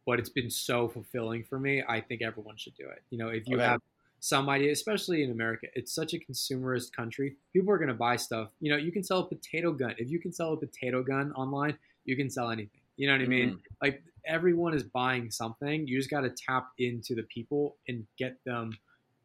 but 0.06 0.20
it's 0.20 0.30
been 0.30 0.52
so 0.52 0.88
fulfilling 0.88 1.44
for 1.44 1.60
me. 1.60 1.84
I 1.88 2.00
think 2.00 2.22
everyone 2.22 2.58
should 2.58 2.76
do 2.76 2.84
it. 2.84 3.02
You 3.10 3.18
know, 3.18 3.30
if 3.30 3.48
you 3.48 3.58
okay. 3.58 3.66
have 3.66 3.82
some 4.20 4.50
idea, 4.50 4.72
especially 4.72 5.24
in 5.24 5.32
America. 5.32 5.68
It's 5.76 5.94
such 5.94 6.14
a 6.14 6.20
consumerist 6.20 6.94
country. 6.94 7.36
People 7.54 7.72
are 7.72 7.78
going 7.78 7.90
to 7.90 7.94
buy 7.94 8.16
stuff. 8.16 8.50
You 8.60 8.72
know, 8.72 8.78
you 8.78 8.92
can 8.92 9.04
sell 9.04 9.20
a 9.20 9.26
potato 9.26 9.72
gun. 9.72 9.96
If 9.98 10.10
you 10.10 10.20
can 10.20 10.34
sell 10.34 10.54
a 10.54 10.58
potato 10.58 11.04
gun 11.04 11.32
online, 11.34 11.78
you 12.06 12.16
can 12.16 12.30
sell 12.30 12.50
anything. 12.50 12.82
You 12.98 13.08
know 13.08 13.14
what 13.14 13.22
I 13.22 13.28
mean? 13.28 13.50
Mm. 13.52 13.60
Like 13.82 14.04
everyone 14.26 14.74
is 14.74 14.84
buying 14.84 15.32
something. 15.32 15.88
You 15.88 15.98
just 15.98 16.10
got 16.10 16.22
to 16.22 16.30
tap 16.30 16.70
into 16.78 17.16
the 17.16 17.24
people 17.24 17.78
and 17.88 18.06
get 18.18 18.38
them 18.46 18.78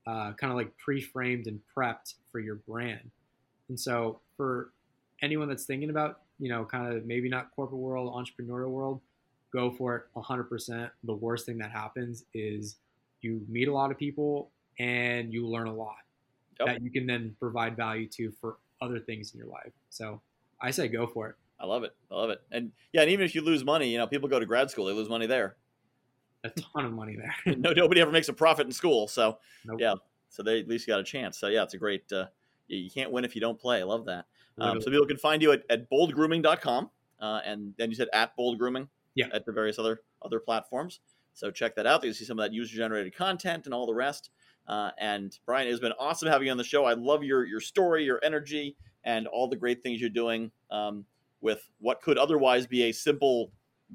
uh, 0.06 0.32
kind 0.34 0.52
of 0.52 0.56
like 0.56 0.76
pre-framed 0.76 1.46
and 1.46 1.60
prepped 1.76 2.14
for 2.30 2.38
your 2.38 2.56
brand. 2.56 3.10
And 3.68 3.78
so 3.78 4.20
for 4.36 4.70
anyone 5.22 5.48
that's 5.48 5.64
thinking 5.64 5.90
about, 5.90 6.20
you 6.38 6.48
know, 6.48 6.64
kind 6.64 6.94
of 6.94 7.06
maybe 7.06 7.28
not 7.28 7.50
corporate 7.56 7.80
world, 7.80 8.12
entrepreneurial 8.12 8.70
world, 8.70 9.00
go 9.52 9.70
for 9.70 9.96
it 9.96 10.02
100%. 10.16 10.90
The 11.04 11.14
worst 11.14 11.46
thing 11.46 11.58
that 11.58 11.70
happens 11.70 12.24
is 12.34 12.76
you 13.22 13.40
meet 13.48 13.68
a 13.68 13.72
lot 13.72 13.90
of 13.90 13.98
people 13.98 14.50
and 14.78 15.32
you 15.32 15.46
learn 15.46 15.66
a 15.66 15.74
lot 15.74 15.96
yep. 16.58 16.68
that 16.68 16.82
you 16.82 16.90
can 16.90 17.06
then 17.06 17.34
provide 17.38 17.76
value 17.76 18.08
to 18.08 18.32
for 18.40 18.58
other 18.80 18.98
things 18.98 19.32
in 19.32 19.38
your 19.38 19.48
life. 19.48 19.72
So 19.90 20.20
I 20.60 20.70
say 20.70 20.88
go 20.88 21.06
for 21.06 21.28
it. 21.28 21.36
I 21.60 21.66
love 21.66 21.84
it. 21.84 21.94
I 22.10 22.14
love 22.14 22.30
it. 22.30 22.40
And 22.50 22.72
yeah, 22.92 23.02
and 23.02 23.10
even 23.10 23.24
if 23.24 23.34
you 23.34 23.42
lose 23.42 23.64
money, 23.64 23.90
you 23.90 23.98
know, 23.98 24.06
people 24.06 24.28
go 24.28 24.40
to 24.40 24.46
grad 24.46 24.70
school, 24.70 24.86
they 24.86 24.92
lose 24.92 25.08
money 25.08 25.26
there. 25.26 25.56
A 26.42 26.50
ton 26.50 26.84
of 26.84 26.92
money 26.92 27.16
there. 27.16 27.34
no, 27.56 27.72
nobody 27.72 28.00
ever 28.00 28.10
makes 28.10 28.28
a 28.28 28.32
profit 28.32 28.66
in 28.66 28.72
school. 28.72 29.08
So 29.08 29.38
nope. 29.64 29.80
yeah, 29.80 29.94
so 30.28 30.42
they 30.42 30.60
at 30.60 30.68
least 30.68 30.86
got 30.86 31.00
a 31.00 31.04
chance. 31.04 31.38
So 31.38 31.46
yeah, 31.46 31.62
it's 31.62 31.74
a 31.74 31.78
great. 31.78 32.12
Uh, 32.12 32.26
you 32.66 32.90
can't 32.90 33.12
win 33.12 33.24
if 33.24 33.34
you 33.34 33.40
don't 33.40 33.58
play. 33.58 33.80
I 33.80 33.84
love 33.84 34.06
that. 34.06 34.26
Um, 34.58 34.80
so 34.80 34.90
people 34.90 35.06
can 35.06 35.16
find 35.16 35.42
you 35.42 35.52
at, 35.52 35.62
at 35.68 35.90
boldgrooming.com. 35.90 36.90
Uh, 37.20 37.40
and 37.44 37.74
then 37.78 37.90
you 37.90 37.96
said 37.96 38.08
at 38.12 38.36
bold 38.36 38.58
grooming. 38.58 38.88
Yeah. 39.14 39.26
At 39.32 39.46
the 39.46 39.52
various 39.52 39.78
other 39.78 40.00
other 40.22 40.40
platforms. 40.40 41.00
So 41.34 41.50
check 41.50 41.76
that 41.76 41.86
out. 41.86 42.04
You 42.04 42.12
see 42.12 42.24
some 42.24 42.38
of 42.38 42.44
that 42.44 42.52
user 42.52 42.76
generated 42.76 43.14
content 43.14 43.66
and 43.66 43.74
all 43.74 43.86
the 43.86 43.94
rest. 43.94 44.30
Uh, 44.66 44.90
and 44.98 45.38
Bryan, 45.46 45.68
it 45.68 45.70
has 45.70 45.80
been 45.80 45.92
awesome 45.98 46.28
having 46.28 46.46
you 46.46 46.52
on 46.52 46.58
the 46.58 46.64
show. 46.64 46.84
I 46.84 46.94
love 46.94 47.22
your 47.22 47.44
your 47.44 47.60
story, 47.60 48.04
your 48.04 48.20
energy, 48.22 48.76
and 49.04 49.26
all 49.26 49.48
the 49.48 49.56
great 49.56 49.82
things 49.82 50.00
you're 50.00 50.10
doing 50.10 50.50
um, 50.70 51.04
with 51.40 51.68
what 51.78 52.00
could 52.00 52.18
otherwise 52.18 52.66
be 52.66 52.84
a 52.84 52.92
simple 52.92 53.52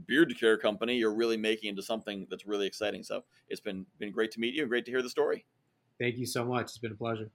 beard 0.07 0.33
care 0.39 0.57
company. 0.57 0.95
You're 0.95 1.13
really 1.13 1.37
making 1.37 1.69
into 1.69 1.81
something 1.81 2.27
that's 2.29 2.45
really 2.45 2.67
exciting. 2.67 3.03
So 3.03 3.23
it's 3.47 3.61
been 3.61 3.85
been 3.97 4.11
great 4.11 4.31
to 4.31 4.39
meet 4.39 4.53
you 4.53 4.61
and 4.61 4.69
great 4.69 4.85
to 4.85 4.91
hear 4.91 5.01
the 5.01 5.09
story. 5.09 5.45
Thank 5.99 6.17
you 6.17 6.25
so 6.25 6.45
much. 6.45 6.65
It's 6.65 6.77
been 6.77 6.91
a 6.91 6.95
pleasure. 6.95 7.31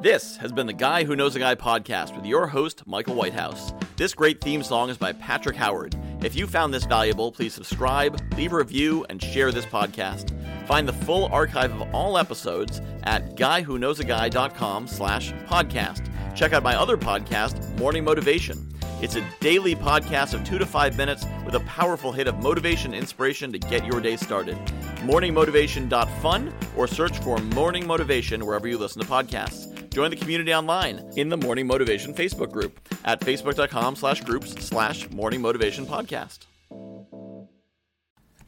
This 0.00 0.36
has 0.36 0.52
been 0.52 0.66
the 0.66 0.72
Guy 0.72 1.04
Who 1.04 1.16
Knows 1.16 1.34
a 1.34 1.38
Guy 1.38 1.54
podcast 1.54 2.14
with 2.14 2.26
your 2.26 2.46
host, 2.46 2.86
Michael 2.86 3.14
Whitehouse. 3.14 3.72
This 3.96 4.12
great 4.12 4.40
theme 4.40 4.62
song 4.62 4.90
is 4.90 4.98
by 4.98 5.12
Patrick 5.12 5.56
Howard. 5.56 5.96
If 6.22 6.34
you 6.34 6.46
found 6.46 6.74
this 6.74 6.84
valuable, 6.84 7.32
please 7.32 7.54
subscribe, 7.54 8.20
leave 8.36 8.52
a 8.52 8.56
review, 8.56 9.06
and 9.08 9.22
share 9.22 9.50
this 9.50 9.64
podcast. 9.64 10.33
Find 10.66 10.88
the 10.88 10.92
full 10.92 11.26
archive 11.26 11.72
of 11.72 11.94
all 11.94 12.18
episodes 12.18 12.80
at 13.04 13.36
guywhoknowsaguy.com 13.36 14.86
slash 14.86 15.32
podcast. 15.46 16.08
Check 16.34 16.52
out 16.52 16.62
my 16.62 16.74
other 16.74 16.96
podcast, 16.96 17.78
Morning 17.78 18.04
Motivation. 18.04 18.70
It's 19.02 19.16
a 19.16 19.24
daily 19.40 19.74
podcast 19.74 20.34
of 20.34 20.44
two 20.44 20.58
to 20.58 20.64
five 20.64 20.96
minutes 20.96 21.26
with 21.44 21.54
a 21.54 21.60
powerful 21.60 22.12
hit 22.12 22.26
of 22.26 22.42
motivation 22.42 22.94
inspiration 22.94 23.52
to 23.52 23.58
get 23.58 23.84
your 23.84 24.00
day 24.00 24.16
started. 24.16 24.56
Morningmotivation.fun 25.02 26.54
or 26.76 26.86
search 26.86 27.18
for 27.18 27.38
Morning 27.38 27.86
Motivation 27.86 28.46
wherever 28.46 28.66
you 28.66 28.78
listen 28.78 29.02
to 29.02 29.08
podcasts. 29.08 29.70
Join 29.90 30.10
the 30.10 30.16
community 30.16 30.54
online 30.54 30.98
in 31.16 31.28
the 31.28 31.36
Morning 31.36 31.66
Motivation 31.66 32.14
Facebook 32.14 32.50
group 32.50 32.80
at 33.04 33.20
facebook.com 33.20 33.94
slash 33.94 34.22
groups 34.22 34.52
slash 34.64 35.08
Morning 35.10 35.40
Motivation 35.40 35.86
Podcast. 35.86 36.46